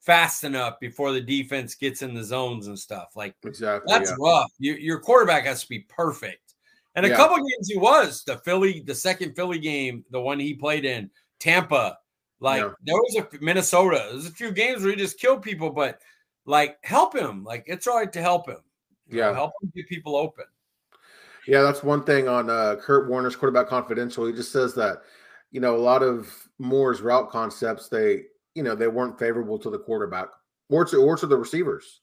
fast 0.02 0.44
enough 0.44 0.78
before 0.82 1.14
the 1.14 1.22
defense 1.22 1.76
gets 1.76 2.02
in 2.02 2.14
the 2.14 2.24
zones 2.24 2.68
and 2.68 2.78
stuff. 2.78 3.12
Like 3.16 3.34
exactly, 3.46 3.94
that's 3.94 4.10
yeah. 4.10 4.16
rough. 4.20 4.52
You, 4.60 4.74
your 4.74 5.00
quarterback 5.00 5.46
has 5.46 5.62
to 5.62 5.70
be 5.70 5.86
perfect. 5.88 6.56
And 6.96 7.06
a 7.06 7.10
yeah. 7.10 7.16
couple 7.16 7.38
games 7.38 7.70
he 7.70 7.78
was 7.78 8.26
the 8.26 8.40
Philly, 8.40 8.84
the 8.86 8.96
second 8.96 9.36
Philly 9.36 9.60
game, 9.60 10.04
the 10.12 10.20
one 10.20 10.38
he 10.38 10.54
played 10.54 10.84
in 10.84 11.10
Tampa. 11.40 11.98
Like 12.42 12.62
yeah. 12.62 12.72
there 12.84 12.96
was 12.96 13.16
a 13.16 13.28
Minnesota. 13.40 14.10
There's 14.12 14.26
a 14.26 14.32
few 14.32 14.52
games 14.52 14.82
where 14.82 14.92
he 14.92 14.98
just 14.98 15.18
killed 15.18 15.44
people, 15.44 15.70
but 15.70 16.02
like 16.48 16.78
help 16.84 17.16
him. 17.16 17.44
Like 17.44 17.66
it's 17.68 17.86
all 17.86 17.98
right 17.98 18.12
to 18.12 18.22
help 18.22 18.50
him. 18.50 18.58
You 19.08 19.20
yeah, 19.20 19.28
know, 19.28 19.34
help 19.36 19.52
him 19.62 19.72
get 19.76 19.88
people 19.88 20.16
open. 20.16 20.46
Yeah, 21.46 21.62
that's 21.62 21.84
one 21.84 22.04
thing 22.04 22.28
on 22.28 22.50
uh, 22.50 22.78
Kurt 22.82 23.08
Warner's 23.08 23.36
quarterback 23.36 23.68
confidential. 23.68 24.26
He 24.26 24.34
just 24.34 24.52
says 24.52 24.74
that 24.76 25.04
you 25.52 25.62
know 25.62 25.76
a 25.76 25.78
lot 25.78 26.02
of 26.02 26.34
Moore's 26.58 27.02
route 27.02 27.30
concepts 27.30 27.90
they 27.90 28.24
you 28.56 28.64
know 28.64 28.74
they 28.74 28.88
weren't 28.88 29.20
favorable 29.20 29.60
to 29.60 29.70
the 29.70 29.78
quarterback 29.78 30.30
or 30.70 30.84
to 30.86 30.98
or 30.98 31.16
to 31.18 31.28
the 31.28 31.38
receivers. 31.38 32.00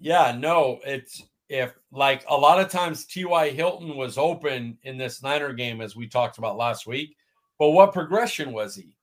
Yeah, 0.00 0.34
no, 0.36 0.80
it's 0.86 1.22
if 1.48 1.74
like 1.92 2.24
a 2.28 2.36
lot 2.36 2.60
of 2.60 2.70
times 2.70 3.04
T.Y. 3.04 3.50
Hilton 3.50 3.96
was 3.96 4.16
open 4.16 4.78
in 4.84 4.96
this 4.96 5.22
Niner 5.22 5.52
game 5.52 5.80
as 5.80 5.94
we 5.94 6.08
talked 6.08 6.38
about 6.38 6.56
last 6.56 6.86
week, 6.86 7.16
but 7.58 7.70
what 7.70 7.92
progression 7.92 8.52
was 8.52 8.74
he? 8.74 8.96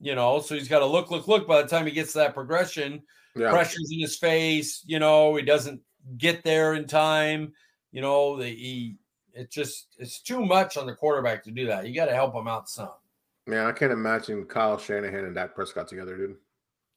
You 0.00 0.14
know, 0.14 0.40
so 0.40 0.54
he's 0.54 0.68
got 0.68 0.78
to 0.78 0.86
look, 0.86 1.10
look, 1.10 1.26
look. 1.26 1.48
By 1.48 1.60
the 1.60 1.68
time 1.68 1.86
he 1.86 1.92
gets 1.92 2.12
that 2.12 2.34
progression, 2.34 3.02
yeah. 3.38 3.50
pressure's 3.50 3.90
in 3.92 4.00
his 4.00 4.16
face. 4.16 4.82
You 4.86 4.98
know, 4.98 5.36
he 5.36 5.42
doesn't 5.42 5.80
get 6.16 6.44
there 6.44 6.74
in 6.74 6.86
time. 6.86 7.52
You 7.92 8.02
know, 8.02 8.36
the, 8.36 8.46
he 8.46 8.96
it's 9.34 9.54
just 9.54 9.88
it's 9.98 10.20
too 10.20 10.44
much 10.44 10.76
on 10.76 10.86
the 10.86 10.94
quarterback 10.94 11.44
to 11.44 11.50
do 11.50 11.66
that. 11.66 11.86
You 11.86 11.94
got 11.94 12.06
to 12.06 12.14
help 12.14 12.34
him 12.34 12.48
out 12.48 12.68
some. 12.68 12.90
Man, 13.46 13.66
I 13.66 13.72
can't 13.72 13.92
imagine 13.92 14.44
Kyle 14.44 14.78
Shanahan 14.78 15.24
and 15.24 15.34
Dak 15.34 15.54
Prescott 15.54 15.88
together, 15.88 16.16
dude. 16.16 16.36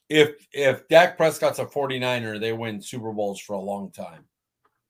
If 0.10 0.48
if 0.52 0.88
Dak 0.90 1.16
Prescott's 1.16 1.60
a 1.60 1.66
49er, 1.66 2.40
they 2.40 2.52
win 2.52 2.82
Super 2.82 3.14
Bowls 3.14 3.40
for 3.40 3.54
a 3.54 3.62
long 3.62 3.92
time. 3.92 4.26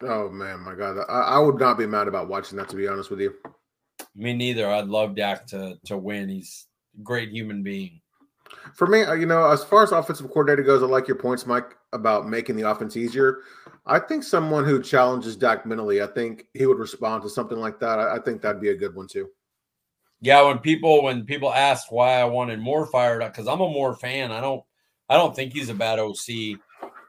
Oh 0.02 0.30
man, 0.30 0.62
my 0.62 0.74
God. 0.74 0.98
I, 1.08 1.22
I 1.22 1.40
would 1.40 1.60
not 1.60 1.78
be 1.78 1.86
mad 1.86 2.08
about 2.08 2.30
watching 2.30 2.58
that 2.58 2.70
to 2.70 2.76
be 2.76 2.88
honest 2.88 3.12
with 3.12 3.22
you. 3.22 3.36
Me 4.16 4.34
neither. 4.34 4.68
I'd 4.68 4.88
love 4.88 5.16
Dak 5.16 5.46
to 5.48 5.78
to 5.86 5.98
win. 5.98 6.30
He's 6.30 6.66
a 7.00 7.04
great 7.04 7.30
human 7.30 7.62
being. 7.62 8.02
For 8.74 8.88
me, 8.88 9.04
uh, 9.04 9.14
you 9.14 9.26
know, 9.26 9.50
as 9.50 9.64
far 9.64 9.84
as 9.84 9.92
offensive 9.92 10.28
coordinator 10.28 10.64
goes, 10.64 10.84
I 10.84 10.86
like 10.86 11.08
your 11.08 11.18
points, 11.18 11.46
Mike, 11.46 11.76
about 11.94 12.28
making 12.28 12.56
the 12.56 12.70
offense 12.70 12.96
easier. 12.96 13.40
I 13.86 14.00
think 14.00 14.24
someone 14.24 14.66
who 14.66 14.82
challenges 14.82 15.36
Dak 15.36 15.66
mentally, 15.66 16.02
I 16.02 16.08
think 16.08 16.48
he 16.54 16.66
would 16.66 16.78
respond 16.78 17.24
to 17.24 17.30
something 17.30 17.58
like 17.58 17.80
that. 17.80 18.00
I, 18.00 18.16
I 18.18 18.20
think 18.20 18.42
that'd 18.42 18.62
be 18.62 18.70
a 18.70 18.78
good 18.78 18.96
one 18.96 19.08
too. 19.08 19.30
Yeah, 20.22 20.44
when 20.44 20.60
people 20.60 21.04
when 21.04 21.26
people 21.26 21.52
asked 21.52 21.92
why 21.92 22.22
I 22.22 22.26
wanted 22.26 22.60
Moore 22.60 22.86
fired 22.86 23.24
up, 23.24 23.34
because 23.34 23.48
I'm 23.48 23.60
a 23.60 23.68
Moore 23.68 23.96
fan. 23.96 24.32
I 24.32 24.40
don't 24.40 24.64
I 25.10 25.16
don't 25.16 25.36
think 25.36 25.52
he's 25.52 25.70
a 25.70 25.74
bad 25.74 26.00
OC. 26.00 26.60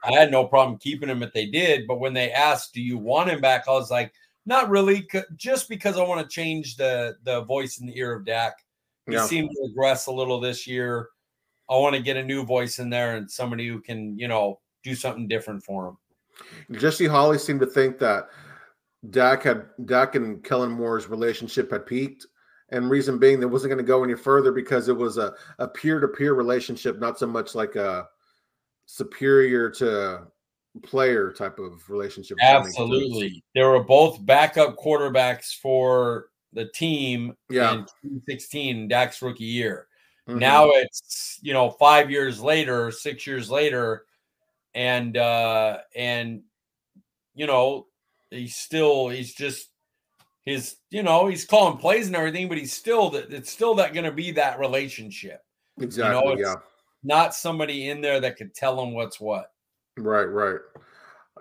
I 0.03 0.11
had 0.11 0.31
no 0.31 0.45
problem 0.45 0.79
keeping 0.79 1.09
him 1.09 1.23
if 1.23 1.31
they 1.31 1.45
did. 1.45 1.87
But 1.87 1.99
when 1.99 2.13
they 2.13 2.31
asked, 2.31 2.73
"Do 2.73 2.81
you 2.81 2.97
want 2.97 3.29
him 3.29 3.39
back?" 3.39 3.67
I 3.67 3.71
was 3.71 3.91
like, 3.91 4.11
"Not 4.47 4.69
really," 4.69 5.07
just 5.35 5.69
because 5.69 5.97
I 5.97 6.03
want 6.03 6.21
to 6.21 6.33
change 6.33 6.75
the 6.75 7.15
the 7.23 7.41
voice 7.43 7.79
in 7.79 7.87
the 7.87 7.97
ear 7.97 8.13
of 8.13 8.25
Dak. 8.25 8.55
He 9.05 9.13
yeah. 9.13 9.25
seemed 9.25 9.49
to 9.51 9.67
regress 9.67 10.07
a 10.07 10.11
little 10.11 10.39
this 10.39 10.65
year. 10.65 11.09
I 11.69 11.77
want 11.77 11.95
to 11.95 12.01
get 12.01 12.17
a 12.17 12.23
new 12.23 12.43
voice 12.43 12.79
in 12.79 12.89
there 12.89 13.15
and 13.15 13.29
somebody 13.29 13.67
who 13.67 13.81
can, 13.81 14.17
you 14.17 14.27
know, 14.27 14.59
do 14.83 14.95
something 14.95 15.27
different 15.27 15.63
for 15.63 15.87
him. 15.87 15.97
Jesse 16.77 17.07
Holley 17.07 17.37
seemed 17.37 17.61
to 17.61 17.65
think 17.65 17.99
that 17.99 18.27
Dak 19.09 19.43
had 19.43 19.65
Dak 19.85 20.15
and 20.15 20.43
Kellen 20.43 20.71
Moore's 20.71 21.07
relationship 21.07 21.71
had 21.71 21.85
peaked. 21.85 22.25
And 22.69 22.89
reason 22.89 23.19
being 23.19 23.39
that 23.39 23.47
wasn't 23.47 23.69
going 23.69 23.83
to 23.83 23.87
go 23.87 24.03
any 24.03 24.15
further 24.15 24.51
because 24.51 24.89
it 24.89 24.97
was 24.97 25.17
a, 25.17 25.33
a 25.59 25.67
peer-to-peer 25.67 26.33
relationship, 26.33 26.99
not 26.99 27.19
so 27.19 27.27
much 27.27 27.53
like 27.53 27.75
a 27.75 28.07
superior 28.87 29.69
to 29.71 30.27
player 30.81 31.31
type 31.31 31.59
of 31.59 31.87
relationship. 31.87 32.37
Absolutely. 32.41 33.43
They 33.53 33.61
were 33.61 33.83
both 33.83 34.25
backup 34.25 34.75
quarterbacks 34.77 35.55
for 35.55 36.29
the 36.53 36.65
team 36.65 37.35
yeah. 37.49 37.73
in 37.73 37.79
2016, 37.79 38.87
Dak's 38.87 39.21
rookie 39.21 39.43
year. 39.43 39.87
Mm-hmm. 40.27 40.39
Now 40.39 40.69
it's 40.71 41.39
you 41.41 41.53
know 41.53 41.69
five 41.69 42.09
years 42.09 42.41
later, 42.41 42.91
six 42.91 43.27
years 43.27 43.49
later, 43.49 44.05
and 44.73 45.17
uh 45.17 45.79
and 45.95 46.43
you 47.35 47.45
know 47.45 47.87
he's 48.29 48.55
still 48.55 49.09
he's 49.09 49.33
just 49.33 49.69
his 50.45 50.77
you 50.89 51.03
know 51.03 51.27
he's 51.27 51.45
calling 51.45 51.77
plays 51.77 52.07
and 52.07 52.15
everything, 52.15 52.47
but 52.47 52.57
he's 52.57 52.73
still 52.73 53.09
that 53.11 53.33
it's 53.33 53.51
still 53.51 53.75
that 53.75 53.93
going 53.93 54.05
to 54.05 54.11
be 54.11 54.31
that 54.31 54.59
relationship. 54.59 55.41
Exactly. 55.79 56.31
You 56.31 56.35
know, 56.35 56.41
yeah. 56.41 56.55
Not 57.03 57.35
somebody 57.35 57.89
in 57.89 57.99
there 57.99 58.21
that 58.21 58.37
could 58.37 58.55
tell 58.55 58.81
him 58.81 58.93
what's 58.93 59.19
what. 59.19 59.51
Right. 59.97 60.23
Right. 60.23 60.59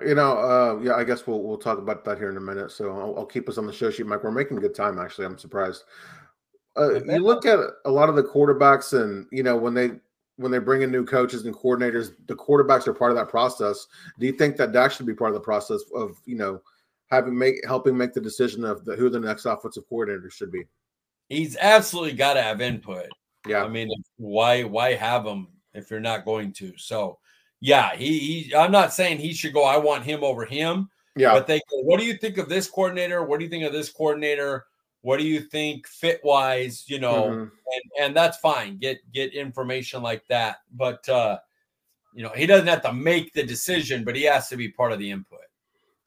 You 0.04 0.14
know, 0.14 0.38
uh, 0.38 0.80
yeah, 0.82 0.94
I 0.94 1.04
guess 1.04 1.26
we'll 1.26 1.42
we'll 1.42 1.58
talk 1.58 1.78
about 1.78 2.04
that 2.04 2.18
here 2.18 2.30
in 2.30 2.36
a 2.36 2.40
minute. 2.40 2.72
So 2.72 2.90
I'll, 2.90 3.14
I'll 3.18 3.26
keep 3.26 3.48
us 3.48 3.58
on 3.58 3.66
the 3.66 3.72
show 3.72 3.90
sheet, 3.90 4.06
Mike. 4.06 4.24
We're 4.24 4.30
making 4.30 4.58
good 4.58 4.74
time, 4.74 4.98
actually. 4.98 5.26
I'm 5.26 5.38
surprised. 5.38 5.84
Uh, 6.76 7.02
you 7.04 7.18
look 7.18 7.44
at 7.44 7.58
a 7.84 7.90
lot 7.90 8.08
of 8.08 8.16
the 8.16 8.22
quarterbacks, 8.22 8.98
and 8.98 9.26
you 9.30 9.42
know 9.42 9.56
when 9.56 9.74
they 9.74 9.92
when 10.36 10.50
they 10.50 10.58
bring 10.58 10.82
in 10.82 10.90
new 10.90 11.04
coaches 11.04 11.44
and 11.44 11.54
coordinators, 11.54 12.12
the 12.26 12.34
quarterbacks 12.34 12.86
are 12.86 12.94
part 12.94 13.10
of 13.10 13.16
that 13.16 13.28
process. 13.28 13.86
Do 14.18 14.26
you 14.26 14.32
think 14.32 14.56
that 14.56 14.72
that 14.72 14.92
should 14.92 15.06
be 15.06 15.14
part 15.14 15.30
of 15.30 15.34
the 15.34 15.40
process 15.40 15.82
of 15.94 16.16
you 16.24 16.36
know 16.36 16.62
having 17.10 17.36
make 17.36 17.56
helping 17.66 17.96
make 17.96 18.14
the 18.14 18.20
decision 18.20 18.64
of 18.64 18.84
the, 18.84 18.96
who 18.96 19.10
the 19.10 19.20
next 19.20 19.44
offensive 19.44 19.88
coordinator 19.88 20.30
should 20.30 20.50
be? 20.50 20.64
He's 21.28 21.56
absolutely 21.56 22.14
got 22.14 22.34
to 22.34 22.42
have 22.42 22.60
input. 22.60 23.08
Yeah, 23.46 23.64
I 23.64 23.68
mean, 23.68 23.90
why 24.16 24.64
why 24.64 24.94
have 24.94 25.26
him 25.26 25.48
if 25.74 25.90
you're 25.90 26.00
not 26.00 26.24
going 26.24 26.52
to? 26.54 26.72
So 26.78 27.18
yeah, 27.60 27.94
he, 27.94 28.18
he 28.18 28.54
I'm 28.54 28.72
not 28.72 28.92
saying 28.92 29.18
he 29.18 29.34
should 29.34 29.52
go. 29.52 29.64
I 29.64 29.76
want 29.76 30.04
him 30.04 30.24
over 30.24 30.44
him. 30.44 30.88
Yeah, 31.16 31.32
but 31.32 31.46
they 31.46 31.58
go, 31.58 31.82
what 31.82 32.00
do 32.00 32.06
you 32.06 32.16
think 32.16 32.38
of 32.38 32.48
this 32.48 32.68
coordinator? 32.68 33.22
What 33.22 33.38
do 33.38 33.44
you 33.44 33.50
think 33.50 33.64
of 33.64 33.72
this 33.72 33.90
coordinator? 33.90 34.64
What 35.02 35.18
do 35.18 35.26
you 35.26 35.40
think 35.40 35.86
fit 35.86 36.20
wise? 36.24 36.84
You 36.88 37.00
know, 37.00 37.24
mm-hmm. 37.24 37.40
and 37.42 37.82
and 38.00 38.16
that's 38.16 38.38
fine. 38.38 38.78
Get 38.78 38.98
get 39.12 39.34
information 39.34 40.02
like 40.02 40.26
that, 40.28 40.58
but 40.72 41.06
uh, 41.08 41.38
you 42.14 42.22
know, 42.22 42.30
he 42.30 42.46
doesn't 42.46 42.68
have 42.68 42.82
to 42.82 42.92
make 42.92 43.32
the 43.32 43.42
decision, 43.42 44.04
but 44.04 44.16
he 44.16 44.22
has 44.22 44.48
to 44.48 44.56
be 44.56 44.68
part 44.68 44.92
of 44.92 44.98
the 44.98 45.10
input. 45.10 45.40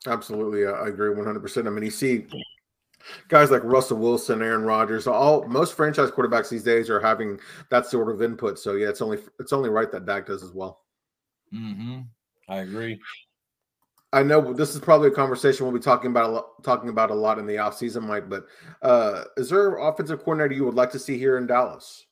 Absolutely, 0.07 0.65
I 0.65 0.87
agree 0.87 1.09
100. 1.09 1.39
percent 1.39 1.67
I 1.67 1.71
mean, 1.71 1.83
you 1.83 1.91
see 1.91 2.25
guys 3.27 3.51
like 3.51 3.63
Russell 3.63 3.97
Wilson, 3.97 4.41
Aaron 4.41 4.63
Rodgers, 4.63 5.07
all 5.07 5.45
most 5.47 5.75
franchise 5.75 6.11
quarterbacks 6.11 6.49
these 6.49 6.63
days 6.63 6.89
are 6.89 6.99
having 6.99 7.39
that 7.69 7.85
sort 7.85 8.09
of 8.09 8.21
input. 8.21 8.59
So 8.59 8.73
yeah, 8.73 8.89
it's 8.89 9.01
only 9.01 9.19
it's 9.39 9.53
only 9.53 9.69
right 9.69 9.91
that 9.91 10.05
Dak 10.05 10.27
does 10.27 10.43
as 10.43 10.51
well. 10.51 10.81
Mm-hmm. 11.53 12.01
I 12.47 12.57
agree. 12.57 12.99
I 14.15 14.23
know 14.23 14.53
this 14.53 14.73
is 14.73 14.79
probably 14.79 15.09
a 15.09 15.11
conversation 15.11 15.65
we'll 15.65 15.75
be 15.75 15.81
talking 15.81 16.09
about 16.09 16.29
a 16.29 16.33
lot, 16.33 16.63
talking 16.63 16.87
about 16.87 17.11
a 17.11 17.13
lot 17.13 17.37
in 17.37 17.45
the 17.45 17.55
offseason, 17.55 18.03
Mike. 18.03 18.29
But 18.29 18.45
uh, 18.81 19.25
is 19.35 19.49
there 19.49 19.75
an 19.75 19.85
offensive 19.85 20.23
coordinator 20.23 20.55
you 20.55 20.63
would 20.63 20.73
like 20.73 20.89
to 20.91 20.99
see 20.99 21.17
here 21.17 21.37
in 21.37 21.47
Dallas? 21.47 22.05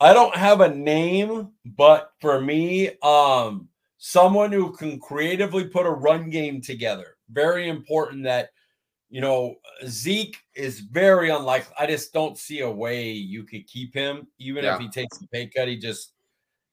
I 0.00 0.12
don't 0.12 0.36
have 0.36 0.60
a 0.60 0.68
name, 0.68 1.48
but 1.64 2.12
for 2.20 2.42
me, 2.42 2.90
um, 3.02 3.68
someone 3.96 4.52
who 4.52 4.72
can 4.72 5.00
creatively 5.00 5.64
put 5.64 5.86
a 5.86 5.90
run 5.90 6.28
game 6.28 6.60
together. 6.60 7.16
Very 7.30 7.70
important 7.70 8.24
that 8.24 8.50
you 9.08 9.22
know 9.22 9.54
Zeke 9.86 10.36
is 10.54 10.80
very 10.80 11.30
unlikely. 11.30 11.72
I 11.78 11.86
just 11.86 12.12
don't 12.12 12.36
see 12.36 12.60
a 12.60 12.70
way 12.70 13.12
you 13.12 13.44
could 13.44 13.66
keep 13.66 13.94
him, 13.94 14.26
even 14.38 14.64
yeah. 14.64 14.74
if 14.74 14.80
he 14.82 14.90
takes 14.90 15.22
a 15.22 15.28
pay 15.28 15.46
cut. 15.46 15.68
He 15.68 15.78
just 15.78 16.12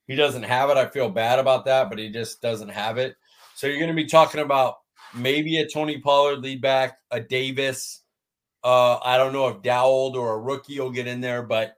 he 0.08 0.16
doesn't 0.18 0.44
have 0.44 0.70
it. 0.70 0.76
I 0.76 0.88
feel 0.88 1.10
bad 1.10 1.40
about 1.40 1.64
that, 1.66 1.90
but 1.90 2.00
he 2.00 2.10
just 2.10 2.42
doesn't 2.42 2.68
have 2.68 2.98
it. 2.98 3.16
So 3.62 3.68
you're 3.68 3.78
going 3.78 3.90
to 3.90 3.94
be 3.94 4.08
talking 4.08 4.42
about 4.42 4.78
maybe 5.14 5.58
a 5.58 5.70
Tony 5.70 6.00
Pollard 6.00 6.40
lead 6.40 6.62
back, 6.62 6.98
a 7.12 7.20
Davis. 7.20 8.02
Uh, 8.64 8.98
I 8.98 9.18
don't 9.18 9.34
know 9.34 9.50
if 9.50 9.62
Dowd 9.62 10.16
or 10.16 10.34
a 10.34 10.40
rookie 10.40 10.80
will 10.80 10.90
get 10.90 11.06
in 11.06 11.22
there, 11.22 11.44
but 11.44 11.78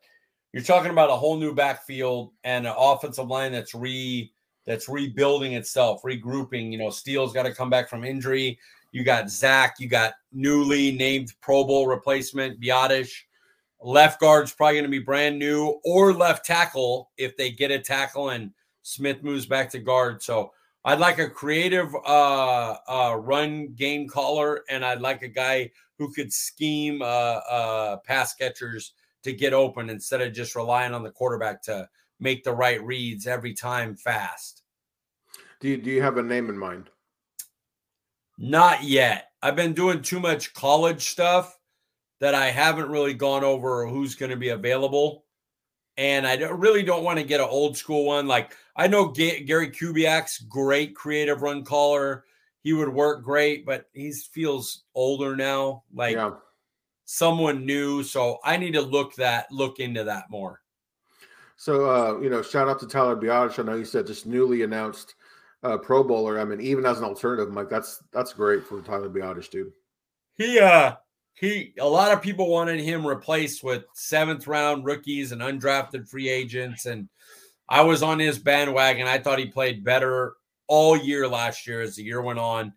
you're 0.53 0.63
talking 0.63 0.91
about 0.91 1.09
a 1.09 1.15
whole 1.17 1.35
new 1.35 1.53
backfield 1.53 2.31
and 2.45 2.65
an 2.65 2.73
offensive 2.77 3.27
line 3.27 3.51
that's 3.51 3.75
re 3.75 4.31
that's 4.65 4.87
rebuilding 4.87 5.55
itself, 5.55 6.03
regrouping. 6.03 6.71
You 6.71 6.77
know, 6.77 6.89
Steele's 6.89 7.33
got 7.33 7.43
to 7.43 7.53
come 7.53 7.69
back 7.69 7.89
from 7.89 8.05
injury. 8.05 8.57
You 8.93 9.03
got 9.03 9.29
Zach. 9.29 9.75
You 9.77 9.89
got 9.89 10.13
newly 10.31 10.93
named 10.93 11.33
Pro 11.41 11.65
Bowl 11.65 11.85
replacement 11.85 12.61
Biadasz. 12.61 13.11
Left 13.81 14.21
guard's 14.21 14.53
probably 14.53 14.75
going 14.75 14.85
to 14.85 14.89
be 14.89 14.99
brand 14.99 15.37
new, 15.37 15.81
or 15.83 16.13
left 16.13 16.45
tackle 16.45 17.11
if 17.17 17.35
they 17.35 17.51
get 17.51 17.71
a 17.71 17.79
tackle 17.79 18.29
and 18.29 18.51
Smith 18.83 19.21
moves 19.21 19.45
back 19.45 19.69
to 19.71 19.79
guard. 19.79 20.23
So 20.23 20.53
I'd 20.85 20.99
like 20.99 21.17
a 21.19 21.29
creative 21.29 21.95
uh, 21.95 22.75
uh, 22.87 23.15
run 23.17 23.73
game 23.75 24.07
caller, 24.07 24.63
and 24.69 24.83
I'd 24.83 25.01
like 25.01 25.21
a 25.21 25.29
guy 25.29 25.71
who 25.97 26.11
could 26.11 26.33
scheme 26.33 27.01
uh, 27.01 27.05
uh, 27.05 27.97
pass 27.97 28.35
catchers 28.35 28.93
to 29.23 29.31
get 29.31 29.53
open 29.53 29.89
instead 29.89 30.21
of 30.21 30.33
just 30.33 30.55
relying 30.55 30.93
on 30.93 31.03
the 31.03 31.11
quarterback 31.11 31.61
to 31.63 31.87
make 32.19 32.43
the 32.43 32.51
right 32.51 32.83
reads 32.83 33.27
every 33.27 33.53
time 33.53 33.95
fast. 33.95 34.63
Do 35.61 35.69
you, 35.69 35.77
do 35.77 35.89
you 35.89 36.01
have 36.01 36.17
a 36.17 36.23
name 36.23 36.49
in 36.49 36.57
mind? 36.57 36.89
Not 38.37 38.83
yet. 38.83 39.29
I've 39.41 39.55
been 39.55 39.73
doing 39.73 40.01
too 40.01 40.19
much 40.19 40.53
college 40.53 41.03
stuff 41.07 41.57
that 42.19 42.35
I 42.35 42.47
haven't 42.47 42.89
really 42.89 43.13
gone 43.13 43.43
over 43.43 43.87
who's 43.87 44.15
going 44.15 44.31
to 44.31 44.37
be 44.37 44.49
available. 44.49 45.23
And 45.97 46.25
I 46.25 46.35
don't, 46.35 46.59
really 46.59 46.83
don't 46.83 47.03
want 47.03 47.19
to 47.19 47.25
get 47.25 47.39
an 47.39 47.47
old 47.49 47.77
school 47.77 48.05
one. 48.05 48.27
Like 48.27 48.55
I 48.75 48.87
know 48.87 49.11
G- 49.11 49.43
Gary 49.43 49.69
Kubiak's 49.69 50.39
great 50.39 50.95
creative 50.95 51.41
run 51.41 51.63
caller. 51.63 52.25
He 52.61 52.73
would 52.73 52.89
work 52.89 53.23
great, 53.23 53.65
but 53.65 53.85
he 53.93 54.11
feels 54.11 54.83
older 54.95 55.35
now. 55.35 55.83
Like 55.93 56.15
yeah. 56.15 56.31
someone 57.05 57.65
new. 57.65 58.03
So 58.03 58.39
I 58.43 58.57
need 58.57 58.73
to 58.73 58.81
look 58.81 59.15
that 59.15 59.51
look 59.51 59.79
into 59.79 60.03
that 60.05 60.29
more. 60.29 60.61
So 61.57 61.89
uh, 61.89 62.19
you 62.19 62.29
know, 62.29 62.41
shout 62.41 62.67
out 62.67 62.79
to 62.79 62.87
Tyler 62.87 63.15
Biadasz. 63.15 63.59
I 63.59 63.63
know 63.63 63.75
you 63.75 63.85
said 63.85 64.07
just 64.07 64.25
newly 64.25 64.63
announced 64.63 65.15
uh, 65.63 65.77
Pro 65.77 66.03
Bowler. 66.03 66.39
I 66.39 66.45
mean, 66.45 66.59
even 66.61 66.85
as 66.85 66.97
an 66.97 67.05
alternative, 67.05 67.53
Mike, 67.53 67.69
that's 67.69 68.03
that's 68.11 68.33
great 68.33 68.65
for 68.65 68.81
Tyler 68.81 69.09
Biadasz, 69.09 69.49
dude. 69.49 69.71
He 70.35 70.59
uh 70.59 70.95
he 71.35 71.73
a 71.79 71.87
lot 71.87 72.11
of 72.11 72.21
people 72.21 72.49
wanted 72.49 72.79
him 72.79 73.05
replaced 73.05 73.63
with 73.63 73.85
seventh 73.93 74.47
round 74.47 74.85
rookies 74.85 75.31
and 75.31 75.41
undrafted 75.41 76.07
free 76.07 76.29
agents 76.29 76.85
and 76.85 77.09
i 77.69 77.81
was 77.81 78.03
on 78.03 78.19
his 78.19 78.37
bandwagon. 78.39 79.07
I 79.07 79.17
thought 79.17 79.39
he 79.39 79.45
played 79.45 79.83
better 79.83 80.33
all 80.67 80.95
year 80.97 81.27
last 81.27 81.67
year 81.67 81.81
as 81.81 81.95
the 81.95 82.03
year 82.03 82.21
went 82.21 82.39
on 82.39 82.73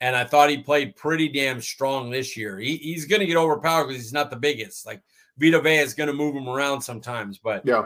and 0.00 0.14
i 0.14 0.24
thought 0.24 0.50
he 0.50 0.58
played 0.58 0.96
pretty 0.96 1.28
damn 1.28 1.60
strong 1.60 2.10
this 2.10 2.36
year. 2.36 2.58
He, 2.58 2.76
he's 2.76 3.06
going 3.06 3.20
to 3.20 3.26
get 3.26 3.36
overpowered 3.36 3.88
because 3.88 4.02
he's 4.02 4.12
not 4.12 4.30
the 4.30 4.36
biggest. 4.36 4.86
Like 4.86 5.02
vita 5.38 5.60
Vea 5.60 5.78
is 5.78 5.94
going 5.94 6.08
to 6.08 6.14
move 6.14 6.34
him 6.34 6.48
around 6.48 6.80
sometimes 6.80 7.38
but 7.38 7.62
yeah. 7.64 7.84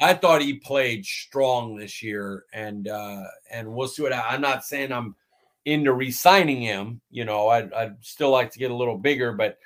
I 0.00 0.14
thought 0.14 0.42
he 0.42 0.54
played 0.54 1.04
strong 1.04 1.76
this 1.76 2.02
year 2.02 2.44
and 2.52 2.88
uh 2.88 3.24
and 3.50 3.72
we'll 3.72 3.88
see 3.88 4.02
what 4.02 4.12
I, 4.12 4.20
i'm 4.30 4.40
not 4.40 4.64
saying 4.64 4.92
i'm 4.92 5.14
into 5.68 5.92
re-signing 5.92 6.62
him. 6.62 7.00
You 7.10 7.24
know, 7.24 7.48
I'd, 7.48 7.72
I'd 7.72 7.96
still 8.00 8.30
like 8.30 8.50
to 8.52 8.58
get 8.58 8.70
a 8.70 8.76
little 8.76 8.96
bigger, 8.96 9.32
but 9.32 9.58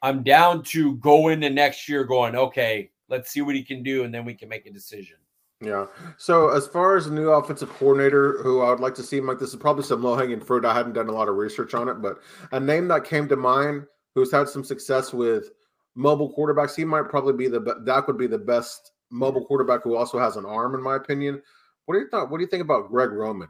I'm 0.00 0.22
down 0.22 0.62
to 0.64 0.94
go 0.96 1.28
into 1.28 1.50
next 1.50 1.88
year 1.88 2.04
going, 2.04 2.36
okay, 2.36 2.90
let's 3.08 3.30
see 3.30 3.40
what 3.40 3.56
he 3.56 3.64
can 3.64 3.82
do, 3.82 4.04
and 4.04 4.14
then 4.14 4.24
we 4.24 4.34
can 4.34 4.48
make 4.48 4.66
a 4.66 4.70
decision. 4.70 5.16
Yeah. 5.60 5.86
So 6.18 6.50
as 6.50 6.68
far 6.68 6.96
as 6.96 7.08
a 7.08 7.12
new 7.12 7.30
offensive 7.30 7.70
coordinator, 7.70 8.40
who 8.44 8.60
I 8.60 8.70
would 8.70 8.78
like 8.78 8.94
to 8.94 9.02
see, 9.02 9.20
Mike, 9.20 9.40
this 9.40 9.50
is 9.50 9.56
probably 9.56 9.82
some 9.82 10.02
low 10.02 10.16
hanging 10.16 10.40
fruit. 10.40 10.64
I 10.64 10.72
hadn't 10.72 10.92
done 10.92 11.08
a 11.08 11.12
lot 11.12 11.28
of 11.28 11.34
research 11.34 11.74
on 11.74 11.88
it, 11.88 12.00
but 12.00 12.18
a 12.52 12.60
name 12.60 12.86
that 12.88 13.04
came 13.04 13.28
to 13.28 13.36
mind 13.36 13.84
who's 14.14 14.30
had 14.30 14.48
some 14.48 14.62
success 14.62 15.12
with 15.12 15.50
mobile 15.96 16.32
quarterbacks, 16.32 16.76
he 16.76 16.84
might 16.84 17.08
probably 17.08 17.32
be 17.32 17.48
the 17.48 17.58
that 17.84 18.06
would 18.06 18.18
be 18.18 18.28
the 18.28 18.38
best 18.38 18.92
mobile 19.10 19.44
quarterback 19.44 19.82
who 19.82 19.96
also 19.96 20.16
has 20.18 20.36
an 20.36 20.46
arm, 20.46 20.76
in 20.76 20.82
my 20.82 20.94
opinion. 20.94 21.42
What 21.86 21.94
do 21.94 22.00
you 22.00 22.08
thought? 22.08 22.30
What 22.30 22.38
do 22.38 22.44
you 22.44 22.50
think 22.50 22.62
about 22.62 22.88
Greg 22.88 23.10
Roman? 23.10 23.48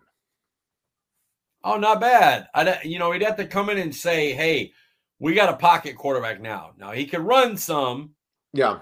Oh, 1.68 1.76
not 1.76 2.00
bad. 2.00 2.48
I, 2.54 2.66
uh, 2.66 2.78
you 2.82 2.98
know, 2.98 3.12
he'd 3.12 3.22
have 3.22 3.36
to 3.36 3.44
come 3.44 3.68
in 3.68 3.76
and 3.76 3.94
say, 3.94 4.32
"Hey, 4.32 4.72
we 5.18 5.34
got 5.34 5.52
a 5.52 5.56
pocket 5.56 5.96
quarterback 5.96 6.40
now. 6.40 6.72
Now 6.78 6.92
he 6.92 7.04
can 7.04 7.24
run 7.24 7.58
some, 7.58 8.14
yeah, 8.54 8.78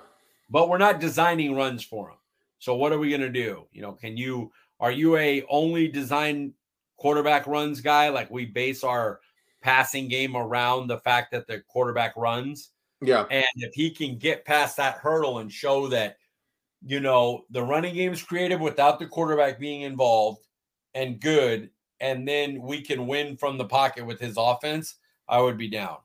but 0.48 0.68
we're 0.68 0.78
not 0.78 1.00
designing 1.00 1.56
runs 1.56 1.82
for 1.82 2.10
him. 2.10 2.16
So 2.60 2.76
what 2.76 2.92
are 2.92 2.98
we 2.98 3.08
going 3.08 3.22
to 3.22 3.28
do? 3.28 3.66
You 3.72 3.82
know, 3.82 3.92
can 3.92 4.16
you 4.16 4.52
are 4.78 4.92
you 4.92 5.16
a 5.16 5.42
only 5.48 5.88
design 5.88 6.52
quarterback 6.96 7.48
runs 7.48 7.80
guy? 7.80 8.08
Like 8.10 8.30
we 8.30 8.44
base 8.44 8.84
our 8.84 9.18
passing 9.62 10.06
game 10.06 10.36
around 10.36 10.86
the 10.86 10.98
fact 10.98 11.32
that 11.32 11.48
the 11.48 11.62
quarterback 11.66 12.16
runs. 12.16 12.70
Yeah, 13.02 13.24
and 13.32 13.44
if 13.56 13.74
he 13.74 13.90
can 13.90 14.16
get 14.16 14.44
past 14.44 14.76
that 14.76 14.98
hurdle 14.98 15.38
and 15.38 15.50
show 15.50 15.88
that, 15.88 16.18
you 16.84 17.00
know, 17.00 17.46
the 17.50 17.64
running 17.64 17.96
game 17.96 18.12
is 18.12 18.22
creative 18.22 18.60
without 18.60 19.00
the 19.00 19.06
quarterback 19.06 19.58
being 19.58 19.80
involved 19.80 20.46
and 20.94 21.18
good 21.18 21.70
and 22.00 22.26
then 22.26 22.60
we 22.60 22.82
can 22.82 23.06
win 23.06 23.36
from 23.36 23.58
the 23.58 23.64
pocket 23.64 24.04
with 24.06 24.20
his 24.20 24.36
offense, 24.38 24.96
I 25.28 25.40
would 25.40 25.58
be 25.58 25.68
down. 25.68 25.96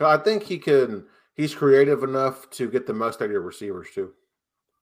I 0.00 0.18
think 0.18 0.42
he 0.42 0.58
can. 0.58 1.04
He's 1.34 1.54
creative 1.54 2.02
enough 2.02 2.48
to 2.50 2.70
get 2.70 2.86
the 2.86 2.94
most 2.94 3.20
out 3.20 3.26
of 3.26 3.30
your 3.30 3.40
receivers 3.42 3.88
too. 3.94 4.12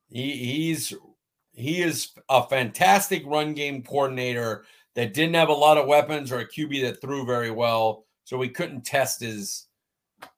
He, 0.09 0.33
he's 0.33 0.93
he 1.53 1.83
is 1.83 2.11
a 2.29 2.47
fantastic 2.47 3.22
run 3.27 3.55
game 3.55 3.83
coordinator 3.83 4.64
that 4.95 5.14
didn't 5.14 5.35
have 5.35 5.49
a 5.49 5.53
lot 5.53 5.79
of 5.79 5.87
weapons 5.87 6.33
or 6.33 6.41
a 6.41 6.49
QB 6.49 6.83
that 6.83 7.01
threw 7.01 7.25
very 7.25 7.51
well, 7.51 8.07
so 8.25 8.37
we 8.37 8.49
couldn't 8.49 8.85
test 8.85 9.20
his 9.20 9.66